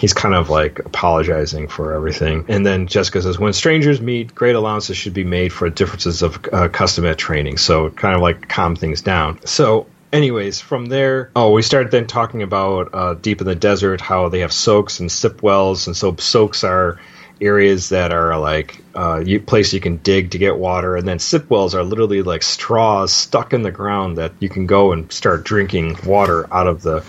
He's 0.01 0.13
kind 0.13 0.33
of 0.33 0.49
like 0.49 0.79
apologizing 0.79 1.67
for 1.67 1.93
everything. 1.93 2.45
And 2.47 2.65
then 2.65 2.87
Jessica 2.87 3.21
says, 3.21 3.37
When 3.37 3.53
strangers 3.53 4.01
meet, 4.01 4.33
great 4.33 4.55
allowances 4.55 4.97
should 4.97 5.13
be 5.13 5.23
made 5.23 5.53
for 5.53 5.69
differences 5.69 6.23
of 6.23 6.43
uh, 6.51 6.69
custom 6.69 7.05
at 7.05 7.19
training. 7.19 7.57
So, 7.57 7.91
kind 7.91 8.15
of 8.15 8.21
like 8.21 8.49
calm 8.49 8.75
things 8.75 9.03
down. 9.03 9.45
So, 9.45 9.85
anyways, 10.11 10.59
from 10.59 10.87
there, 10.87 11.29
oh, 11.35 11.51
we 11.51 11.61
started 11.61 11.91
then 11.91 12.07
talking 12.07 12.41
about 12.41 12.89
uh, 12.95 13.13
deep 13.13 13.41
in 13.41 13.45
the 13.45 13.53
desert, 13.53 14.01
how 14.01 14.29
they 14.29 14.39
have 14.39 14.51
soaks 14.51 15.01
and 15.01 15.11
sip 15.11 15.43
wells, 15.43 15.85
and 15.85 15.95
so 15.95 16.15
soaks 16.15 16.63
are 16.63 16.99
areas 17.39 17.89
that 17.89 18.11
are 18.11 18.39
like 18.39 18.79
uh, 18.95 19.23
place 19.45 19.71
you 19.71 19.79
can 19.79 19.97
dig 19.97 20.31
to 20.31 20.39
get 20.39 20.57
water, 20.57 20.95
and 20.95 21.07
then 21.07 21.19
sip 21.19 21.47
wells 21.51 21.75
are 21.75 21.83
literally 21.83 22.23
like 22.23 22.41
straws 22.41 23.13
stuck 23.13 23.53
in 23.53 23.61
the 23.61 23.71
ground 23.71 24.17
that 24.17 24.31
you 24.39 24.49
can 24.49 24.65
go 24.65 24.93
and 24.93 25.11
start 25.11 25.43
drinking 25.43 25.95
water 26.05 26.51
out 26.51 26.65
of 26.65 26.81
the 26.81 27.03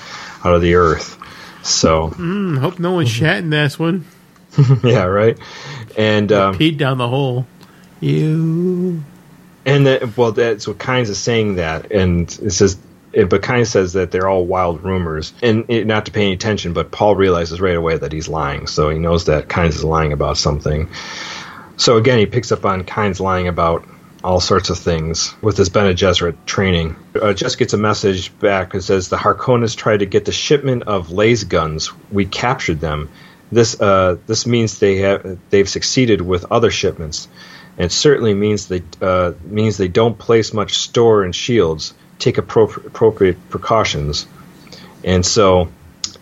out 0.44 0.54
of 0.54 0.60
the 0.60 0.74
earth. 0.74 1.18
So 1.62 2.08
Hmm, 2.08 2.56
hope 2.56 2.78
no 2.78 2.92
one's 2.92 3.10
shat 3.10 3.38
in 3.38 3.50
this 3.50 3.78
one. 3.78 4.04
yeah, 4.84 5.04
right. 5.04 5.38
And 5.96 6.30
um, 6.32 6.54
Peed 6.56 6.76
down 6.78 6.98
the 6.98 7.08
hole. 7.08 7.46
You. 8.00 9.02
And 9.64 9.86
that, 9.86 10.16
well, 10.16 10.32
that's 10.32 10.66
what 10.66 10.78
Kynes 10.78 11.08
is 11.08 11.18
saying 11.18 11.54
that, 11.56 11.92
and 11.92 12.28
it 12.42 12.50
says, 12.50 12.76
it, 13.12 13.28
but 13.30 13.42
Kynes 13.42 13.68
says 13.68 13.92
that 13.92 14.10
they're 14.10 14.28
all 14.28 14.44
wild 14.44 14.82
rumors, 14.82 15.32
and 15.40 15.66
it, 15.68 15.86
not 15.86 16.06
to 16.06 16.10
pay 16.12 16.22
any 16.22 16.32
attention. 16.32 16.72
But 16.72 16.90
Paul 16.90 17.14
realizes 17.14 17.60
right 17.60 17.76
away 17.76 17.96
that 17.96 18.10
he's 18.10 18.28
lying, 18.28 18.66
so 18.66 18.90
he 18.90 18.98
knows 18.98 19.26
that 19.26 19.48
Kynes 19.48 19.76
is 19.76 19.84
lying 19.84 20.12
about 20.12 20.36
something. 20.36 20.88
So 21.76 21.96
again, 21.96 22.18
he 22.18 22.26
picks 22.26 22.50
up 22.50 22.64
on 22.64 22.82
Kynes 22.84 23.20
lying 23.20 23.46
about 23.46 23.86
all 24.24 24.40
sorts 24.40 24.70
of 24.70 24.78
things 24.78 25.34
with 25.42 25.56
his 25.56 25.68
Bene 25.68 25.94
Gesserit 25.94 26.36
training. 26.46 26.96
Uh, 27.20 27.32
just 27.32 27.58
gets 27.58 27.72
a 27.72 27.78
message 27.78 28.36
back 28.38 28.72
that 28.72 28.82
says 28.82 29.08
the 29.08 29.16
Harkonnens 29.16 29.76
tried 29.76 29.98
to 29.98 30.06
get 30.06 30.24
the 30.24 30.32
shipment 30.32 30.84
of 30.84 31.10
laser 31.10 31.46
guns. 31.46 31.92
We 32.10 32.26
captured 32.26 32.80
them. 32.80 33.10
This 33.50 33.80
uh, 33.80 34.16
this 34.26 34.46
means 34.46 34.78
they 34.78 34.98
have 34.98 35.38
they've 35.50 35.68
succeeded 35.68 36.20
with 36.20 36.50
other 36.50 36.70
shipments. 36.70 37.28
And 37.78 37.90
certainly 37.90 38.34
means 38.34 38.68
they 38.68 38.82
uh, 39.00 39.32
means 39.44 39.76
they 39.76 39.88
don't 39.88 40.18
place 40.18 40.52
much 40.52 40.74
store 40.74 41.24
in 41.24 41.32
shields. 41.32 41.94
Take 42.18 42.36
appro- 42.36 42.86
appropriate 42.86 43.50
precautions. 43.50 44.26
And 45.04 45.26
so 45.26 45.68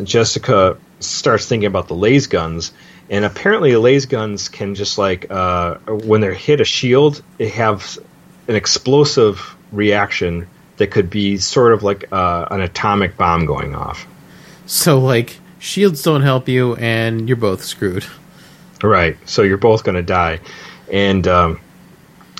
Jessica 0.02 0.78
starts 1.00 1.46
thinking 1.46 1.66
about 1.66 1.88
the 1.88 1.94
laser 1.94 2.30
guns, 2.30 2.72
and 3.10 3.24
apparently 3.24 3.74
laser 3.74 4.08
guns 4.08 4.48
can 4.48 4.76
just 4.76 4.96
like 4.96 5.30
uh, 5.30 5.74
when 5.88 6.20
they're 6.20 6.32
hit 6.32 6.60
a 6.60 6.64
shield, 6.64 7.22
they 7.38 7.48
have 7.48 7.98
an 8.46 8.54
explosive 8.54 9.56
reaction 9.72 10.48
that 10.76 10.86
could 10.92 11.10
be 11.10 11.36
sort 11.36 11.72
of 11.72 11.82
like 11.82 12.10
uh, 12.12 12.46
an 12.50 12.60
atomic 12.60 13.16
bomb 13.16 13.44
going 13.46 13.74
off. 13.74 14.06
So, 14.66 15.00
like, 15.00 15.38
shields 15.58 16.02
don't 16.02 16.22
help 16.22 16.48
you, 16.48 16.76
and 16.76 17.28
you're 17.28 17.36
both 17.36 17.64
screwed. 17.64 18.06
Right. 18.82 19.18
So 19.28 19.42
you're 19.42 19.58
both 19.58 19.84
going 19.84 19.96
to 19.96 20.02
die, 20.02 20.40
and 20.90 21.26
um, 21.26 21.60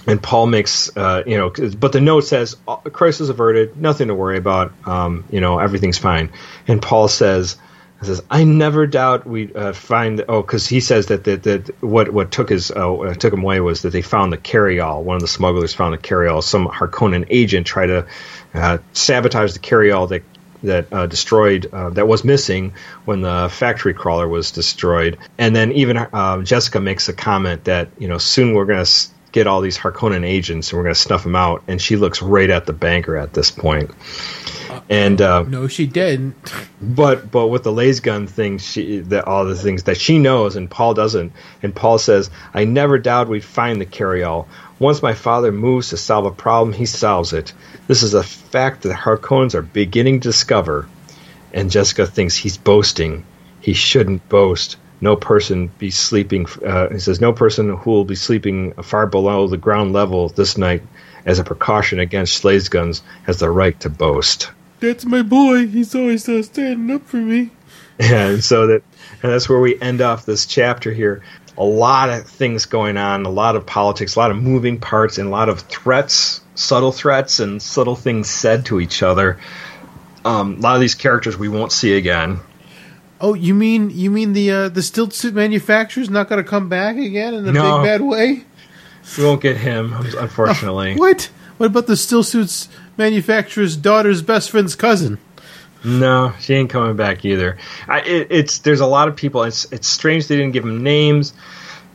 and 0.07 0.23
Paul 0.23 0.47
makes 0.47 0.97
uh, 0.97 1.23
you 1.27 1.37
know, 1.37 1.53
but 1.79 1.93
the 1.93 2.01
note 2.01 2.21
says 2.21 2.57
"Uh, 2.67 2.77
crisis 2.77 3.29
averted, 3.29 3.77
nothing 3.77 4.09
to 4.09 4.15
worry 4.15 4.39
about. 4.39 4.73
Um, 4.87 5.25
you 5.31 5.41
know, 5.41 5.59
everything's 5.59 5.99
fine. 5.99 6.31
And 6.67 6.81
Paul 6.81 7.09
says 7.09 7.57
It 8.01 8.07
says, 8.07 8.23
"I 8.31 8.45
never 8.45 8.87
doubt 8.87 9.27
we 9.27 9.53
uh, 9.55 9.73
find." 9.73 10.25
Oh, 10.29 10.41
because 10.41 10.67
he 10.67 10.81
says 10.81 11.07
that 11.07 11.25
that, 11.25 11.43
that 11.43 11.83
what 11.83 12.11
what 12.11 12.31
took 12.31 12.49
his 12.49 12.71
uh, 12.71 13.15
took 13.19 13.33
him 13.33 13.43
away 13.43 13.61
was 13.61 13.83
that 13.83 13.91
they 13.91 14.03
found 14.03 14.33
the 14.33 14.39
carryall. 14.39 15.03
One 15.03 15.17
of 15.17 15.23
the 15.23 15.29
smugglers 15.29 15.75
found 15.75 15.93
the 15.95 15.99
carryall. 15.99 16.43
Some 16.43 16.67
Harkonnen 16.67 17.27
agent 17.29 17.67
tried 17.67 17.87
to 17.87 18.07
uh, 18.55 18.79
sabotage 18.93 19.53
the 19.53 19.59
carryall 19.59 20.09
that 20.09 20.23
that 20.63 20.93
uh, 20.93 21.07
destroyed 21.07 21.69
uh, 21.73 21.91
that 21.91 22.07
was 22.07 22.25
missing 22.25 22.75
when 23.05 23.21
the 23.21 23.49
factory 23.51 23.95
crawler 23.95 24.29
was 24.29 24.51
destroyed. 24.51 25.19
And 25.39 25.55
then 25.55 25.73
even 25.73 25.97
uh, 25.97 26.43
Jessica 26.43 26.81
makes 26.81 27.09
a 27.09 27.13
comment 27.13 27.65
that 27.65 27.89
you 27.99 28.09
know 28.09 28.19
soon 28.19 28.55
we're 28.55 28.67
going 28.67 28.85
to 28.85 29.09
get 29.33 29.47
all 29.47 29.61
these 29.61 29.79
Harkonnen 29.79 30.27
agents 30.27 30.71
and 30.71 30.77
we're 30.77 30.85
going 30.85 30.95
to 30.95 31.01
snuff 31.01 31.23
them 31.23 31.37
out. 31.37 31.63
And 31.69 31.81
she 31.81 31.97
looks 31.97 32.23
right 32.23 32.51
at 32.51 32.67
the 32.67 32.73
banker 32.73 33.17
at 33.17 33.33
this 33.33 33.51
point. 33.51 33.91
And 34.89 35.21
uh, 35.21 35.43
No, 35.43 35.69
she 35.69 35.87
didn't. 35.87 36.35
but 36.81 37.31
but 37.31 37.49
with 37.49 37.63
the 37.63 37.73
laser 37.73 38.03
gun 38.03 38.27
thing, 38.27 38.59
she 38.59 39.01
that 39.01 39.27
all 39.27 39.45
the 39.45 39.55
things 39.55 39.85
that 39.85 39.97
she 39.97 40.19
knows 40.19 40.57
and 40.57 40.71
Paul 40.71 40.95
doesn't. 40.95 41.33
And 41.63 41.75
Paul 41.75 41.99
says, 41.99 42.31
"I 42.53 42.65
never 42.65 42.99
doubt 42.99 43.29
we'd 43.29 43.45
find 43.45 43.81
the 43.81 43.87
carryall. 43.87 44.47
Once 44.79 45.03
my 45.03 45.15
father 45.15 45.53
moves 45.53 45.91
to 45.91 45.97
solve 45.97 46.25
a 46.25 46.31
problem, 46.31 46.75
he 46.75 46.87
solves 46.87 47.33
it. 47.33 47.53
This 47.87 48.03
is 48.03 48.15
a 48.15 48.23
fact 48.23 48.83
that 48.83 48.97
Harkonnens 48.97 49.55
are 49.55 49.63
beginning 49.63 50.21
to 50.21 50.29
discover." 50.29 50.89
And 51.53 51.71
Jessica 51.71 52.07
thinks 52.07 52.37
he's 52.37 52.57
boasting. 52.59 53.25
He 53.61 53.75
shouldn't 53.75 54.29
boast. 54.29 54.77
No 55.01 55.17
person 55.17 55.71
be 55.79 55.91
sleeping. 55.91 56.47
Uh, 56.65 56.89
he 56.91 56.99
says, 56.99 57.21
"No 57.21 57.33
person 57.33 57.77
who 57.77 57.91
will 57.91 58.05
be 58.05 58.15
sleeping 58.15 58.73
far 58.83 59.07
below 59.07 59.47
the 59.47 59.57
ground 59.57 59.93
level 59.93 60.29
this 60.29 60.59
night." 60.59 60.83
As 61.27 61.39
a 61.39 61.45
precaution 61.45 62.01
against 62.01 62.39
slaves 62.39 62.71
guns, 62.71 63.03
has 63.25 63.39
the 63.39 63.51
right 63.51 63.79
to 63.81 63.91
boast. 63.91 64.51
That's 64.81 65.05
my 65.05 65.21
boy. 65.21 65.67
He's 65.67 65.95
always 65.95 66.27
uh, 66.27 66.43
standing 66.43 66.95
up 66.95 67.07
for 67.07 67.19
me. 67.19 67.51
and 68.01 68.43
so 68.43 68.67
that 68.69 68.83
and 69.23 69.31
that's 69.31 69.47
where 69.49 69.61
we 69.61 69.79
end 69.81 70.01
off 70.01 70.25
this 70.25 70.47
chapter 70.47 70.91
here 70.91 71.23
a 71.59 71.65
lot 71.65 72.09
of 72.09 72.27
things 72.27 72.65
going 72.65 72.97
on 72.97 73.27
a 73.27 73.31
lot 73.31 73.57
of 73.57 73.67
politics 73.67 74.17
a 74.17 74.19
lot 74.19 74.31
of 74.31 74.39
moving 74.39 74.81
parts 74.81 75.19
and 75.19 75.29
a 75.29 75.31
lot 75.31 75.51
of 75.51 75.61
threats 75.61 76.41
subtle 76.55 76.93
threats 76.93 77.41
and 77.41 77.61
subtle 77.61 77.97
things 77.97 78.31
said 78.31 78.65
to 78.65 78.81
each 78.81 79.03
other 79.03 79.39
um, 80.25 80.55
a 80.55 80.61
lot 80.61 80.75
of 80.75 80.81
these 80.81 80.95
characters 80.95 81.37
we 81.37 81.49
won't 81.49 81.73
see 81.73 81.95
again 81.95 82.41
Oh, 83.21 83.35
you 83.35 83.53
mean 83.55 83.91
you 83.91 84.11
mean 84.11 84.33
the 84.33 84.51
uh, 84.51 84.69
the 84.71 84.81
stillsuit 84.81 85.33
manufacturer's 85.35 86.09
not 86.11 86.29
going 86.29 86.43
to 86.43 86.49
come 86.49 86.69
back 86.69 86.97
again 86.97 87.35
in 87.35 87.47
a 87.47 87.53
No. 87.53 87.79
big 87.79 87.85
bad 87.87 88.01
way? 88.03 88.45
we 89.19 89.25
won't 89.25 89.41
get 89.41 89.57
him 89.57 89.93
unfortunately 90.19 90.95
What? 90.99 91.31
What 91.57 91.67
about 91.67 91.87
the 91.87 91.97
still 91.97 92.23
suits 92.23 92.69
manufacturer's 92.97 93.77
daughter's 93.77 94.23
best 94.23 94.51
friend's 94.51 94.75
cousin? 94.77 95.19
no 95.83 96.33
she 96.41 96.53
ain't 96.55 96.69
coming 96.71 96.95
back 96.97 97.25
either 97.25 97.57
I, 97.89 98.01
it, 98.03 98.27
it's 98.31 98.59
there's 98.59 98.81
a 98.81 98.87
lot 98.87 99.09
of 99.09 99.17
people 99.17 99.43
it's 99.45 99.65
it's 99.73 99.89
strange 99.89 100.27
they 100.29 100.37
didn't 100.37 100.53
give 100.53 100.65
them 100.65 100.83
names 100.83 101.33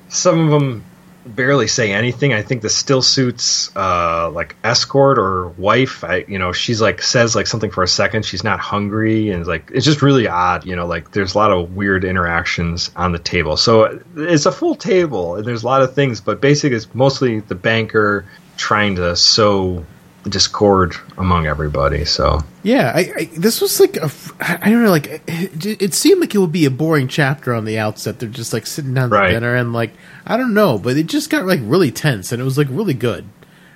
some 0.09 0.39
of 0.39 0.49
them 0.59 0.84
barely 1.26 1.67
say 1.67 1.91
anything. 1.91 2.34
I 2.34 2.41
think 2.41 2.61
the 2.61 2.69
still 2.69 3.01
suits 3.01 3.76
uh, 3.76 4.30
like 4.32 4.55
escort 4.63 5.17
or 5.17 5.49
wife. 5.49 6.03
I 6.03 6.26
you 6.28 6.39
know 6.39 6.51
she's 6.51 6.82
like 6.82 7.01
says 7.01 7.36
like 7.36 7.47
something 7.47 7.71
for 7.71 7.84
a 7.84 7.88
second. 7.88 8.26
She's 8.26 8.43
not 8.43 8.59
hungry 8.59 9.30
and 9.30 9.45
like 9.45 9.71
it's 9.73 9.86
just 9.86 10.01
really 10.01 10.28
odd. 10.28 10.65
You 10.65 10.76
know 10.76 10.86
like 10.86 11.11
there's 11.11 11.36
a 11.36 11.38
lot 11.38 11.51
of 11.51 11.76
weird 11.76 12.03
interactions 12.03 12.91
on 12.95 13.11
the 13.11 13.19
table. 13.19 13.57
So 13.57 13.99
it's 14.15 14.45
a 14.45 14.51
full 14.51 14.76
table 14.76 15.36
and 15.36 15.45
there's 15.45 15.63
a 15.63 15.67
lot 15.67 15.82
of 15.82 15.95
things, 15.95 16.21
but 16.21 16.41
basically 16.41 16.78
it's 16.78 16.93
mostly 16.93 17.39
the 17.39 17.55
banker 17.55 18.26
trying 18.57 18.95
to 18.95 19.15
sow 19.15 19.86
discord 20.30 20.95
among 21.17 21.45
everybody. 21.47 22.03
So 22.05 22.39
Yeah, 22.63 22.91
I, 22.95 22.99
I 23.17 23.26
this 23.38 23.61
was 23.61 23.80
like 23.80 23.97
a, 23.97 24.09
I 24.39 24.69
don't 24.69 24.84
know, 24.84 24.89
like 24.91 25.21
it, 25.28 25.82
it 25.82 25.93
seemed 25.93 26.21
like 26.21 26.34
it 26.34 26.39
would 26.39 26.51
be 26.51 26.65
a 26.65 26.71
boring 26.71 27.07
chapter 27.07 27.53
on 27.53 27.65
the 27.65 27.78
outset. 27.80 28.19
They're 28.19 28.30
just 28.30 28.53
like 28.53 28.65
sitting 28.67 28.93
down 28.93 29.09
to 29.09 29.15
dinner 29.34 29.55
and 29.55 29.71
like 29.73 29.91
I 30.26 30.38
don't 30.38 30.53
know, 30.53 30.78
but 30.80 30.97
it 30.97 31.05
just 31.07 31.30
got 31.30 31.45
like 31.45 31.59
really 31.63 31.91
tense 31.91 32.32
and 32.32 32.41
it 32.41 32.45
was 32.45 32.57
like 32.57 32.67
really 32.69 32.93
good. 32.95 33.26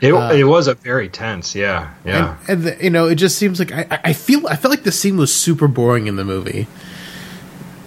it 0.02 0.12
Uh, 0.14 0.32
it 0.34 0.45
was 0.45 0.68
a 0.68 0.74
very 0.76 1.10
tense. 1.10 1.54
Yeah, 1.56 1.93
yeah. 2.04 2.38
And, 2.47 2.50
and 2.50 2.64
the, 2.80 2.84
you 2.84 2.89
know, 2.89 3.08
it 3.08 3.16
just 3.16 3.38
seems 3.38 3.60
like 3.60 3.72
I- 3.72 4.00
I 4.06 4.14
feel 4.14 4.47
I 4.47 4.56
felt 4.56 4.72
like 4.72 4.84
the 4.84 4.91
scene 4.91 5.18
was 5.18 5.34
super 5.34 5.68
boring 5.68 6.08
in 6.08 6.16
the 6.16 6.26
movie. 6.26 6.68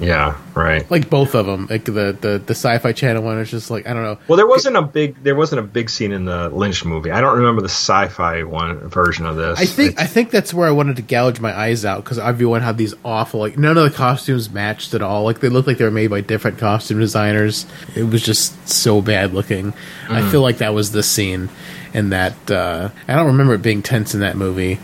Yeah, 0.02 0.36
right. 0.54 0.88
Like 0.90 1.08
both 1.08 1.34
of 1.34 1.46
them, 1.46 1.68
like 1.70 1.84
the 1.84 2.16
the 2.20 2.42
the 2.44 2.54
Sci-Fi 2.54 2.92
Channel 2.92 3.22
one 3.22 3.38
is 3.38 3.50
just 3.50 3.70
like 3.70 3.86
I 3.86 3.94
don't 3.94 4.02
know. 4.02 4.18
Well, 4.26 4.36
there 4.36 4.46
wasn't 4.46 4.76
a 4.76 4.82
big 4.82 5.22
there 5.22 5.36
wasn't 5.36 5.60
a 5.60 5.62
big 5.62 5.88
scene 5.88 6.10
in 6.10 6.24
the 6.24 6.48
Lynch 6.48 6.84
movie. 6.84 7.12
I 7.12 7.20
don't 7.20 7.38
remember 7.38 7.62
the 7.62 7.68
sci-fi 7.68 8.42
one 8.42 8.88
version 8.88 9.26
of 9.26 9.36
this. 9.36 9.60
I 9.60 9.66
think 9.66 10.00
I 10.00 10.06
think 10.06 10.30
that's 10.30 10.52
where 10.52 10.66
I 10.66 10.72
wanted 10.72 10.96
to 10.96 11.02
gouge 11.02 11.38
my 11.40 11.56
eyes 11.56 11.84
out 11.84 12.02
because 12.02 12.18
everyone 12.18 12.62
had 12.62 12.76
these 12.78 12.94
awful 13.04 13.40
like 13.40 13.56
none 13.56 13.78
of 13.78 13.84
the 13.84 13.96
costumes 13.96 14.50
matched 14.50 14.92
at 14.94 15.02
all. 15.02 15.22
Like 15.24 15.38
they 15.40 15.48
looked 15.48 15.68
like 15.68 15.78
they 15.78 15.84
were 15.84 15.90
made 15.90 16.08
by 16.08 16.20
different 16.20 16.58
costume 16.58 16.98
designers. 16.98 17.64
It 17.94 18.02
was 18.02 18.22
just 18.22 18.68
so 18.68 19.00
bad 19.00 19.32
looking. 19.32 19.72
I 20.08 20.28
feel 20.30 20.42
like 20.42 20.58
that 20.58 20.74
was 20.74 20.92
the 20.92 21.02
scene, 21.02 21.48
and 21.94 22.12
that 22.12 22.50
uh, 22.50 22.90
I 23.06 23.14
don't 23.14 23.28
remember 23.28 23.54
it 23.54 23.62
being 23.62 23.82
tense 23.82 24.14
in 24.14 24.20
that 24.20 24.36
movie 24.36 24.80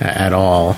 at 0.00 0.32
all. 0.32 0.76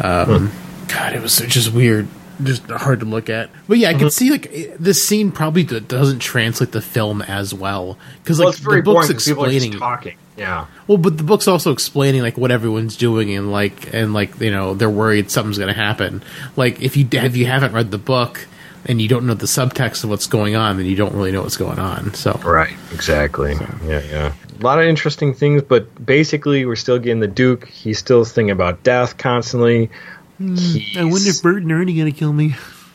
Um, 0.00 0.50
God, 0.88 1.14
it 1.14 1.22
was 1.22 1.38
just 1.38 1.72
weird. 1.72 2.08
Just 2.42 2.68
hard 2.68 3.00
to 3.00 3.06
look 3.06 3.30
at, 3.30 3.48
but 3.68 3.78
yeah, 3.78 3.90
I 3.90 3.92
can 3.92 4.02
uh-huh. 4.02 4.10
see 4.10 4.30
like 4.30 4.46
it- 4.46 4.76
this 4.82 5.06
scene 5.06 5.30
probably 5.30 5.62
doesn't 5.62 6.18
translate 6.18 6.72
the 6.72 6.82
film 6.82 7.22
as 7.22 7.54
well 7.54 7.96
because 8.22 8.38
well, 8.38 8.48
like 8.48 8.56
it's 8.56 8.64
very 8.64 8.80
the 8.80 8.82
book's 8.82 9.06
boring 9.06 9.12
'cause 9.12 9.24
people 9.24 9.44
are 9.44 9.50
just 9.50 9.66
explaining 9.66 9.78
talking. 9.78 10.16
Yeah, 10.36 10.66
well, 10.88 10.98
but 10.98 11.16
the 11.16 11.22
book's 11.22 11.46
also 11.46 11.70
explaining 11.70 12.22
like 12.22 12.36
what 12.36 12.50
everyone's 12.50 12.96
doing 12.96 13.32
and 13.36 13.52
like 13.52 13.94
and 13.94 14.12
like 14.12 14.40
you 14.40 14.50
know 14.50 14.74
they're 14.74 14.90
worried 14.90 15.30
something's 15.30 15.58
going 15.58 15.72
to 15.72 15.80
happen. 15.80 16.24
Like 16.56 16.82
if 16.82 16.96
you 16.96 17.06
if 17.12 17.36
you 17.36 17.46
haven't 17.46 17.72
read 17.72 17.92
the 17.92 17.98
book 17.98 18.48
and 18.86 19.00
you 19.00 19.08
don't 19.08 19.26
know 19.26 19.34
the 19.34 19.46
subtext 19.46 20.02
of 20.02 20.10
what's 20.10 20.26
going 20.26 20.56
on, 20.56 20.76
then 20.76 20.86
you 20.86 20.96
don't 20.96 21.14
really 21.14 21.30
know 21.30 21.42
what's 21.42 21.56
going 21.56 21.78
on. 21.78 22.14
So 22.14 22.32
right, 22.44 22.74
exactly. 22.92 23.54
Yeah, 23.86 24.02
yeah. 24.10 24.32
A 24.60 24.62
lot 24.62 24.78
of 24.78 24.86
interesting 24.86 25.34
things, 25.34 25.62
but 25.62 26.04
basically, 26.04 26.64
we're 26.64 26.76
still 26.76 26.98
getting 26.98 27.20
the 27.20 27.28
Duke. 27.28 27.66
He's 27.68 27.98
still 27.98 28.24
thinking 28.24 28.50
about 28.50 28.82
death 28.82 29.18
constantly. 29.18 29.90
He's, 30.38 30.96
I 30.96 31.04
wonder 31.04 31.28
if 31.28 31.42
Bert 31.42 31.62
and 31.62 31.72
Ernie 31.72 31.96
gonna 31.96 32.10
kill 32.10 32.32
me. 32.32 32.54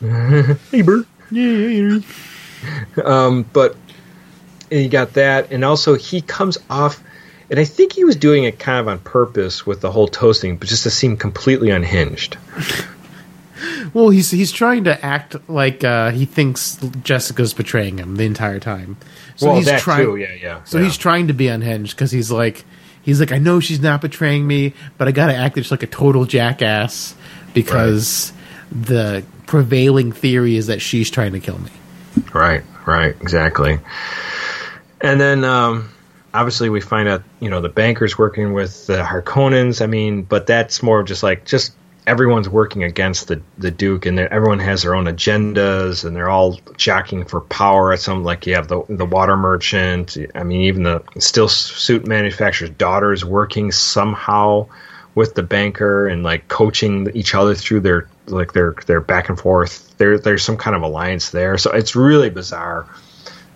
hey, 0.70 0.82
Bert. 0.82 1.06
Yeah, 1.30 1.48
yeah, 1.48 2.00
yeah. 2.96 3.02
Um, 3.02 3.44
but 3.52 3.76
you 4.70 4.88
got 4.88 5.14
that, 5.14 5.52
and 5.52 5.64
also 5.64 5.94
he 5.94 6.20
comes 6.20 6.58
off, 6.68 7.02
and 7.50 7.58
I 7.58 7.64
think 7.64 7.92
he 7.92 8.04
was 8.04 8.16
doing 8.16 8.44
it 8.44 8.58
kind 8.58 8.78
of 8.78 8.88
on 8.88 8.98
purpose 8.98 9.66
with 9.66 9.80
the 9.80 9.90
whole 9.90 10.08
toasting, 10.08 10.56
but 10.56 10.68
just 10.68 10.82
to 10.84 10.90
seem 10.90 11.16
completely 11.16 11.70
unhinged. 11.70 12.36
well, 13.94 14.10
he's 14.10 14.30
he's 14.30 14.52
trying 14.52 14.84
to 14.84 15.04
act 15.04 15.36
like 15.48 15.84
uh, 15.84 16.10
he 16.10 16.24
thinks 16.24 16.76
Jessica's 17.02 17.54
betraying 17.54 17.98
him 17.98 18.16
the 18.16 18.24
entire 18.24 18.60
time. 18.60 18.96
So 19.36 19.48
well, 19.48 19.56
he's 19.56 19.66
that 19.66 19.80
trying. 19.80 20.04
too. 20.04 20.16
Yeah, 20.16 20.34
yeah. 20.34 20.64
So 20.64 20.78
yeah. 20.78 20.84
he's 20.84 20.96
trying 20.96 21.28
to 21.28 21.34
be 21.34 21.48
unhinged 21.48 21.96
because 21.96 22.10
he's 22.10 22.30
like, 22.30 22.64
he's 23.02 23.20
like, 23.20 23.32
I 23.32 23.38
know 23.38 23.60
she's 23.60 23.80
not 23.80 24.00
betraying 24.00 24.46
me, 24.46 24.74
but 24.98 25.08
I 25.08 25.12
got 25.12 25.26
to 25.26 25.34
act 25.34 25.56
just 25.56 25.70
like 25.70 25.82
a 25.82 25.86
total 25.86 26.24
jackass 26.24 27.14
because 27.54 28.32
the 28.70 29.24
prevailing 29.46 30.12
theory 30.12 30.56
is 30.56 30.68
that 30.68 30.80
she's 30.80 31.10
trying 31.10 31.32
to 31.32 31.40
kill 31.40 31.58
me. 31.58 31.70
Right, 32.32 32.62
right, 32.86 33.16
exactly. 33.20 33.78
And 35.00 35.20
then 35.20 35.44
um, 35.44 35.90
obviously 36.34 36.68
we 36.68 36.80
find 36.80 37.08
out, 37.08 37.22
you 37.40 37.50
know, 37.50 37.60
the 37.60 37.68
bankers 37.68 38.18
working 38.18 38.52
with 38.52 38.86
the 38.86 39.02
Harkonnens. 39.02 39.82
I 39.82 39.86
mean, 39.86 40.22
but 40.22 40.46
that's 40.46 40.82
more 40.82 41.00
of 41.00 41.06
just 41.06 41.22
like 41.22 41.44
just 41.44 41.72
everyone's 42.06 42.48
working 42.48 42.84
against 42.84 43.28
the 43.28 43.42
the 43.58 43.70
Duke, 43.70 44.06
and 44.06 44.18
everyone 44.18 44.58
has 44.60 44.82
their 44.82 44.94
own 44.94 45.06
agendas, 45.06 46.04
and 46.04 46.14
they're 46.14 46.28
all 46.30 46.58
jockeying 46.76 47.24
for 47.24 47.40
power. 47.40 47.92
At 47.92 48.00
some 48.00 48.24
like 48.24 48.46
you 48.46 48.54
have 48.54 48.68
the 48.68 48.82
the 48.88 49.06
water 49.06 49.36
merchant. 49.36 50.16
I 50.34 50.42
mean, 50.42 50.62
even 50.62 50.82
the 50.82 51.02
still 51.18 51.48
suit 51.48 52.06
manufacturer's 52.06 52.70
daughter 52.70 53.12
is 53.12 53.24
working 53.24 53.72
somehow 53.72 54.68
with 55.14 55.34
the 55.34 55.42
banker 55.42 56.06
and 56.06 56.22
like 56.22 56.48
coaching 56.48 57.10
each 57.14 57.34
other 57.34 57.54
through 57.54 57.80
their 57.80 58.08
like 58.26 58.52
their 58.52 58.74
their 58.86 59.00
back 59.00 59.28
and 59.28 59.38
forth. 59.38 59.96
There 59.98 60.18
there's 60.18 60.44
some 60.44 60.56
kind 60.56 60.76
of 60.76 60.82
alliance 60.82 61.30
there. 61.30 61.58
So 61.58 61.72
it's 61.72 61.96
really 61.96 62.30
bizarre. 62.30 62.86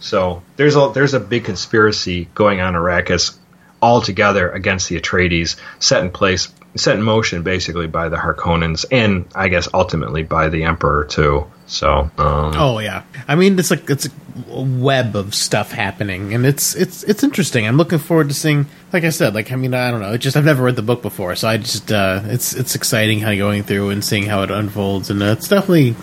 So 0.01 0.43
there's 0.57 0.77
a 0.77 0.91
there's 0.93 1.15
a 1.15 1.21
big 1.21 1.45
conspiracy 1.45 2.29
going 2.35 2.61
on 2.61 2.75
in 2.75 2.81
Arrakis 2.81 3.37
all 3.81 4.01
together 4.01 4.51
against 4.51 4.89
the 4.89 4.99
Atreides, 4.99 5.57
set 5.79 6.03
in 6.03 6.11
place, 6.11 6.49
set 6.77 6.97
in 6.97 7.03
motion 7.03 7.43
basically 7.43 7.87
by 7.87 8.09
the 8.09 8.17
Harkonnens, 8.17 8.85
and 8.91 9.27
I 9.35 9.49
guess 9.49 9.69
ultimately 9.73 10.23
by 10.23 10.49
the 10.49 10.65
Emperor 10.65 11.05
too. 11.05 11.47
So 11.67 12.11
um, 12.19 12.53
Oh 12.57 12.79
yeah, 12.79 13.03
I 13.29 13.35
mean 13.37 13.59
it's 13.59 13.71
like 13.71 13.89
it's 13.89 14.07
a 14.07 14.61
web 14.61 15.17
of 15.17 15.35
stuff 15.35 15.73
happening, 15.73 16.35
and 16.35 16.45
it's 16.45 16.75
it's 16.75 17.03
it's 17.05 17.23
interesting. 17.23 17.67
I'm 17.67 17.77
looking 17.77 17.99
forward 17.99 18.29
to 18.29 18.35
seeing. 18.35 18.67
Like 18.93 19.05
I 19.05 19.11
said, 19.11 19.35
like 19.35 19.51
I 19.53 19.57
mean 19.57 19.73
I 19.75 19.91
don't 19.91 20.01
know. 20.01 20.13
It 20.13 20.19
just 20.19 20.37
I've 20.37 20.45
never 20.45 20.63
read 20.63 20.77
the 20.77 20.83
book 20.83 21.03
before, 21.03 21.35
so 21.37 21.49
I 21.49 21.57
just 21.57 21.91
uh, 21.93 22.21
it's 22.25 22.55
it's 22.55 22.75
exciting 22.75 23.21
how 23.21 23.35
going 23.35 23.63
through 23.63 23.91
and 23.91 24.05
seeing 24.05 24.25
how 24.25 24.43
it 24.43 24.51
unfolds, 24.51 25.11
and 25.11 25.23
uh, 25.23 25.27
it's 25.27 25.49
definitely 25.49 25.95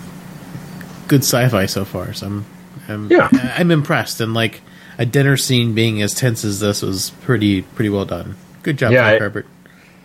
good 1.08 1.20
sci-fi 1.20 1.66
so 1.66 1.84
far. 1.84 2.12
So 2.12 2.26
I'm 2.26 2.46
I'm, 2.88 3.10
Yeah. 3.10 3.28
I'm 3.32 3.70
impressed, 3.70 4.20
and 4.20 4.34
like 4.34 4.62
a 4.98 5.06
dinner 5.06 5.36
scene 5.36 5.74
being 5.74 6.02
as 6.02 6.14
tense 6.14 6.44
as 6.44 6.60
this 6.60 6.82
was 6.82 7.10
pretty 7.22 7.62
pretty 7.62 7.88
well 7.90 8.04
done. 8.04 8.36
Good 8.62 8.78
job, 8.78 8.92
Yeah, 8.92 9.18
Herbert. 9.18 9.46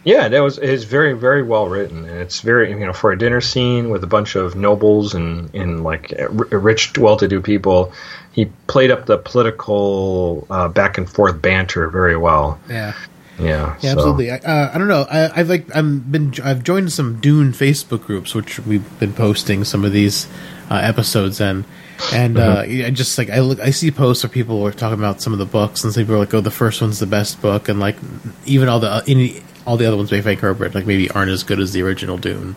Yeah, 0.08 0.30
that 0.30 0.40
was 0.40 0.58
it's 0.58 0.86
very 0.86 1.12
very 1.14 1.44
well 1.44 1.68
written, 1.68 2.06
and 2.08 2.18
it's 2.20 2.40
very 2.40 2.70
you 2.70 2.86
know 2.86 2.94
for 2.94 3.12
a 3.12 3.18
dinner 3.18 3.42
scene 3.42 3.90
with 3.90 4.06
a 4.06 4.08
bunch 4.08 4.36
of 4.38 4.56
nobles 4.56 5.14
and 5.14 5.54
and 5.54 5.84
like 5.84 6.14
rich, 6.50 6.98
well-to-do 6.98 7.42
people. 7.42 7.92
He 8.32 8.46
played 8.68 8.90
up 8.90 9.06
the 9.06 9.18
political 9.18 10.48
uh, 10.50 10.70
back 10.70 10.98
and 10.98 11.10
forth 11.10 11.42
banter 11.42 11.90
very 11.90 12.16
well. 12.16 12.58
Yeah. 12.70 12.94
Yeah, 13.38 13.76
Yeah, 13.76 13.78
so- 13.80 13.90
absolutely. 13.90 14.32
I, 14.32 14.38
uh, 14.38 14.72
I 14.74 14.78
don't 14.78 14.88
know. 14.88 15.06
I, 15.12 15.42
I've 15.42 15.50
like 15.50 15.66
I'm 15.76 16.00
been 16.00 16.34
I've 16.42 16.64
joined 16.64 16.92
some 16.94 17.20
Dune 17.20 17.52
Facebook 17.52 18.06
groups, 18.06 18.34
which 18.34 18.60
we've 18.62 19.00
been 19.00 19.14
posting 19.14 19.64
some 19.66 19.84
of 19.86 19.92
these 19.92 20.26
uh, 20.72 20.76
episodes 20.76 21.42
in, 21.42 21.66
and 22.14 22.38
uh, 22.38 22.64
I 22.66 22.90
just 22.92 23.18
like 23.18 23.30
I 23.30 23.42
look 23.42 23.60
I 23.60 23.72
see 23.72 23.92
posts 23.92 24.24
where 24.24 24.30
people 24.32 24.66
are 24.66 24.72
talking 24.72 24.98
about 25.00 25.22
some 25.22 25.34
of 25.34 25.40
the 25.40 25.46
books, 25.46 25.84
and 25.84 25.94
some 25.94 26.02
people 26.04 26.16
are 26.16 26.20
like, 26.20 26.34
"Oh, 26.34 26.42
the 26.42 26.50
first 26.50 26.82
one's 26.82 27.00
the 27.00 27.06
best 27.06 27.42
book," 27.42 27.68
and 27.70 27.80
like 27.80 27.98
even 28.46 28.70
all 28.70 28.80
the 28.80 29.04
any, 29.08 29.44
all 29.68 29.78
the 29.78 29.86
other 29.86 29.98
ones 29.98 30.10
by 30.10 30.22
Frank 30.22 30.40
Herbert 30.40 30.74
like 30.74 30.88
maybe 30.88 31.12
aren't 31.12 31.30
as 31.30 31.44
good 31.44 31.60
as 31.60 31.74
the 31.74 31.84
original 31.84 32.18
Dune. 32.18 32.56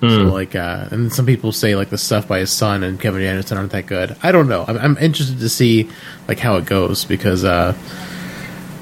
So 0.00 0.08
like, 0.32 0.56
uh, 0.56 0.88
and 0.90 1.12
some 1.12 1.26
people 1.26 1.52
say 1.52 1.76
like 1.76 1.90
the 1.90 1.96
stuff 1.98 2.26
by 2.26 2.40
his 2.40 2.50
son 2.50 2.82
and 2.82 2.98
Kevin 2.98 3.22
Anderson 3.22 3.56
aren't 3.56 3.70
that 3.70 3.86
good. 3.86 4.16
I 4.20 4.32
don't 4.32 4.48
know. 4.48 4.64
I'm, 4.66 4.76
I'm 4.76 4.98
interested 4.98 5.38
to 5.38 5.48
see 5.48 5.88
like 6.26 6.40
how 6.40 6.56
it 6.56 6.64
goes 6.64 7.04
because, 7.04 7.44
uh, 7.44 7.72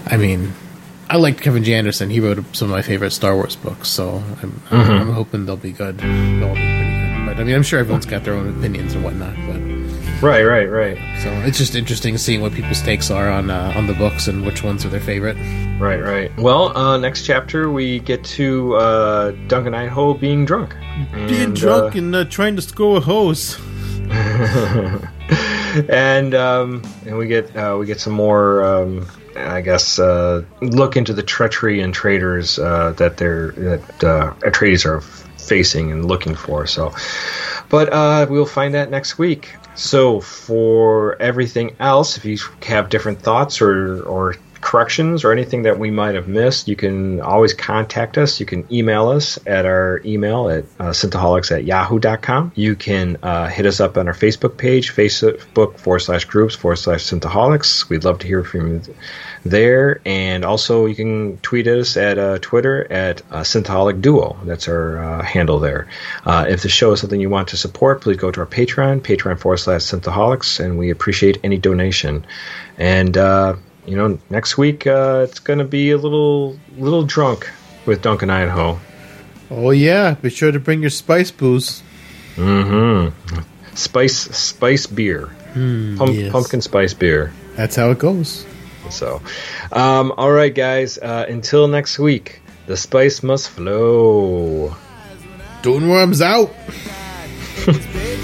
I 0.06 0.16
mean, 0.16 0.54
I 1.10 1.16
liked 1.18 1.42
Kevin 1.42 1.62
J. 1.62 1.74
Anderson. 1.74 2.08
He 2.08 2.20
wrote 2.20 2.38
some 2.56 2.68
of 2.68 2.72
my 2.72 2.80
favorite 2.80 3.10
Star 3.10 3.34
Wars 3.34 3.54
books, 3.54 3.88
so 3.88 4.22
I'm, 4.42 4.62
I'm, 4.70 4.90
I'm 4.92 5.10
hoping 5.12 5.44
they'll 5.44 5.56
be 5.56 5.72
good. 5.72 5.98
They'll 5.98 6.48
all 6.48 6.54
be 6.54 6.60
pretty 6.60 7.16
good. 7.16 7.26
But 7.26 7.36
I 7.38 7.44
mean, 7.44 7.54
I'm 7.54 7.64
sure 7.64 7.80
everyone's 7.80 8.06
got 8.06 8.24
their 8.24 8.32
own 8.32 8.48
opinions 8.58 8.94
and 8.94 9.04
whatnot. 9.04 9.34
But 9.46 9.56
Right, 10.22 10.42
right, 10.42 10.66
right, 10.66 10.98
so 11.22 11.30
it's 11.46 11.56
just 11.56 11.74
interesting 11.74 12.18
seeing 12.18 12.42
what 12.42 12.52
people's 12.52 12.82
takes 12.82 13.10
are 13.10 13.30
on 13.30 13.48
uh, 13.48 13.72
on 13.74 13.86
the 13.86 13.94
books 13.94 14.28
and 14.28 14.44
which 14.44 14.62
ones 14.62 14.84
are 14.84 14.90
their 14.90 15.00
favorite. 15.00 15.36
right, 15.80 16.02
right. 16.02 16.36
Well, 16.36 16.76
uh, 16.76 16.98
next 16.98 17.24
chapter 17.24 17.70
we 17.70 18.00
get 18.00 18.22
to 18.36 18.74
uh, 18.74 19.30
Duncan 19.46 19.74
Idaho 19.74 20.12
being 20.12 20.44
drunk, 20.44 20.76
Being 21.14 21.32
And, 21.32 21.56
drunk 21.56 21.94
uh, 21.94 21.98
and 21.98 22.14
uh, 22.14 22.24
trying 22.24 22.56
to 22.56 22.62
score 22.62 22.98
a 22.98 23.00
hose. 23.00 23.58
and 25.88 26.34
um, 26.34 26.82
and 27.06 27.16
we 27.16 27.26
get 27.26 27.56
uh, 27.56 27.76
we 27.78 27.86
get 27.86 28.00
some 28.00 28.12
more. 28.12 28.62
Um, 28.62 29.06
I 29.36 29.60
guess 29.62 29.98
uh, 29.98 30.44
look 30.60 30.96
into 30.96 31.14
the 31.14 31.22
treachery 31.22 31.80
and 31.80 31.94
traitors 31.94 32.58
uh, 32.58 32.92
that 32.98 33.16
they're 33.16 33.52
that 33.52 34.04
uh, 34.04 34.34
Atreides 34.40 34.84
are 34.84 35.00
facing 35.00 35.90
and 35.92 36.04
looking 36.04 36.34
for. 36.34 36.66
So, 36.66 36.92
but 37.68 37.92
uh, 37.92 38.26
we'll 38.28 38.44
find 38.46 38.74
that 38.74 38.90
next 38.90 39.18
week. 39.18 39.54
So 39.74 40.20
for 40.20 41.20
everything 41.20 41.76
else, 41.80 42.16
if 42.16 42.24
you 42.24 42.38
have 42.62 42.88
different 42.88 43.22
thoughts 43.22 43.60
or 43.60 44.02
or 44.02 44.34
corrections 44.60 45.24
or 45.24 45.32
anything 45.32 45.62
that 45.62 45.78
we 45.78 45.90
might 45.90 46.14
have 46.14 46.28
missed, 46.28 46.68
you 46.68 46.76
can 46.76 47.20
always 47.20 47.54
contact 47.54 48.18
us. 48.18 48.40
You 48.40 48.46
can 48.46 48.66
email 48.72 49.08
us 49.08 49.38
at 49.46 49.66
our 49.66 50.00
email 50.04 50.50
at 50.50 50.64
uh, 50.78 50.90
syntaholics 50.90 51.50
at 51.50 51.64
yahoo.com. 51.64 52.52
You 52.54 52.76
can 52.76 53.16
uh, 53.22 53.48
hit 53.48 53.66
us 53.66 53.80
up 53.80 53.96
on 53.96 54.08
our 54.08 54.14
Facebook 54.14 54.56
page, 54.56 54.92
Facebook 54.94 55.78
forward 55.78 56.00
slash 56.00 56.24
groups 56.24 56.54
forward 56.54 56.76
slash 56.76 57.04
syntaholics. 57.04 57.88
We'd 57.88 58.04
love 58.04 58.18
to 58.20 58.26
hear 58.26 58.44
from 58.44 58.68
you 58.68 58.82
there. 59.44 60.00
And 60.04 60.44
also, 60.44 60.86
you 60.86 60.94
can 60.94 61.38
tweet 61.38 61.66
us 61.66 61.96
at 61.96 62.18
uh, 62.18 62.38
Twitter 62.40 62.90
at 62.92 63.22
uh, 63.30 63.40
Syntaholic 63.40 64.00
Duo. 64.00 64.36
That's 64.44 64.68
our 64.68 64.98
uh, 65.02 65.22
handle 65.22 65.58
there. 65.58 65.88
Uh, 66.24 66.46
if 66.48 66.62
the 66.62 66.68
show 66.68 66.92
is 66.92 67.00
something 67.00 67.20
you 67.20 67.30
want 67.30 67.48
to 67.48 67.56
support, 67.56 68.02
please 68.02 68.18
go 68.18 68.30
to 68.30 68.40
our 68.40 68.46
Patreon, 68.46 69.00
Patreon 69.00 69.38
forward 69.38 69.58
slash 69.58 69.82
Syntaholics, 69.82 70.62
and 70.62 70.78
we 70.78 70.90
appreciate 70.90 71.38
any 71.42 71.58
donation. 71.58 72.26
And, 72.78 73.16
uh, 73.16 73.56
you 73.90 73.96
know, 73.96 74.18
next 74.30 74.56
week 74.56 74.86
uh, 74.86 75.26
it's 75.28 75.40
going 75.40 75.58
to 75.58 75.64
be 75.64 75.90
a 75.90 75.98
little 75.98 76.56
little 76.78 77.02
drunk 77.02 77.50
with 77.86 78.02
Duncan 78.02 78.30
Idaho. 78.30 78.78
Oh 79.50 79.70
yeah, 79.72 80.14
be 80.14 80.30
sure 80.30 80.52
to 80.52 80.60
bring 80.60 80.80
your 80.80 80.90
spice 80.90 81.32
booze. 81.32 81.82
Mm-hmm. 82.36 83.40
Spice 83.74 84.16
spice 84.16 84.86
beer, 84.86 85.28
Pump, 85.54 86.12
yes. 86.12 86.30
pumpkin 86.30 86.60
spice 86.60 86.94
beer. 86.94 87.32
That's 87.56 87.74
how 87.74 87.90
it 87.90 87.98
goes. 87.98 88.46
So, 88.90 89.20
um, 89.72 90.12
all 90.16 90.30
right, 90.30 90.54
guys. 90.54 90.96
Uh, 90.96 91.26
until 91.28 91.66
next 91.66 91.98
week, 91.98 92.42
the 92.66 92.76
spice 92.76 93.24
must 93.24 93.50
flow. 93.50 94.76
Dune 95.62 95.88
worms 95.88 96.22
out. 96.22 96.54
It's 97.66 97.86
big 97.92 98.20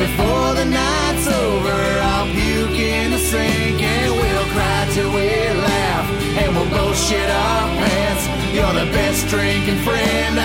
Before 0.00 0.54
the 0.54 0.64
night's 0.64 1.26
over, 1.26 1.76
I'll 2.10 2.24
puke 2.32 2.78
in 2.80 3.10
the 3.10 3.18
sink 3.18 3.82
and 3.82 4.12
we'll 4.12 4.48
cry 4.54 4.88
till 4.94 5.12
we 5.12 5.28
laugh. 5.68 6.06
And 6.40 6.56
we'll 6.56 6.70
both 6.70 6.96
shit 6.96 7.28
our 7.28 7.68
pants. 7.76 8.24
You're 8.54 8.72
the 8.72 8.90
best 8.92 9.28
drinking 9.28 9.76
friend 9.84 10.40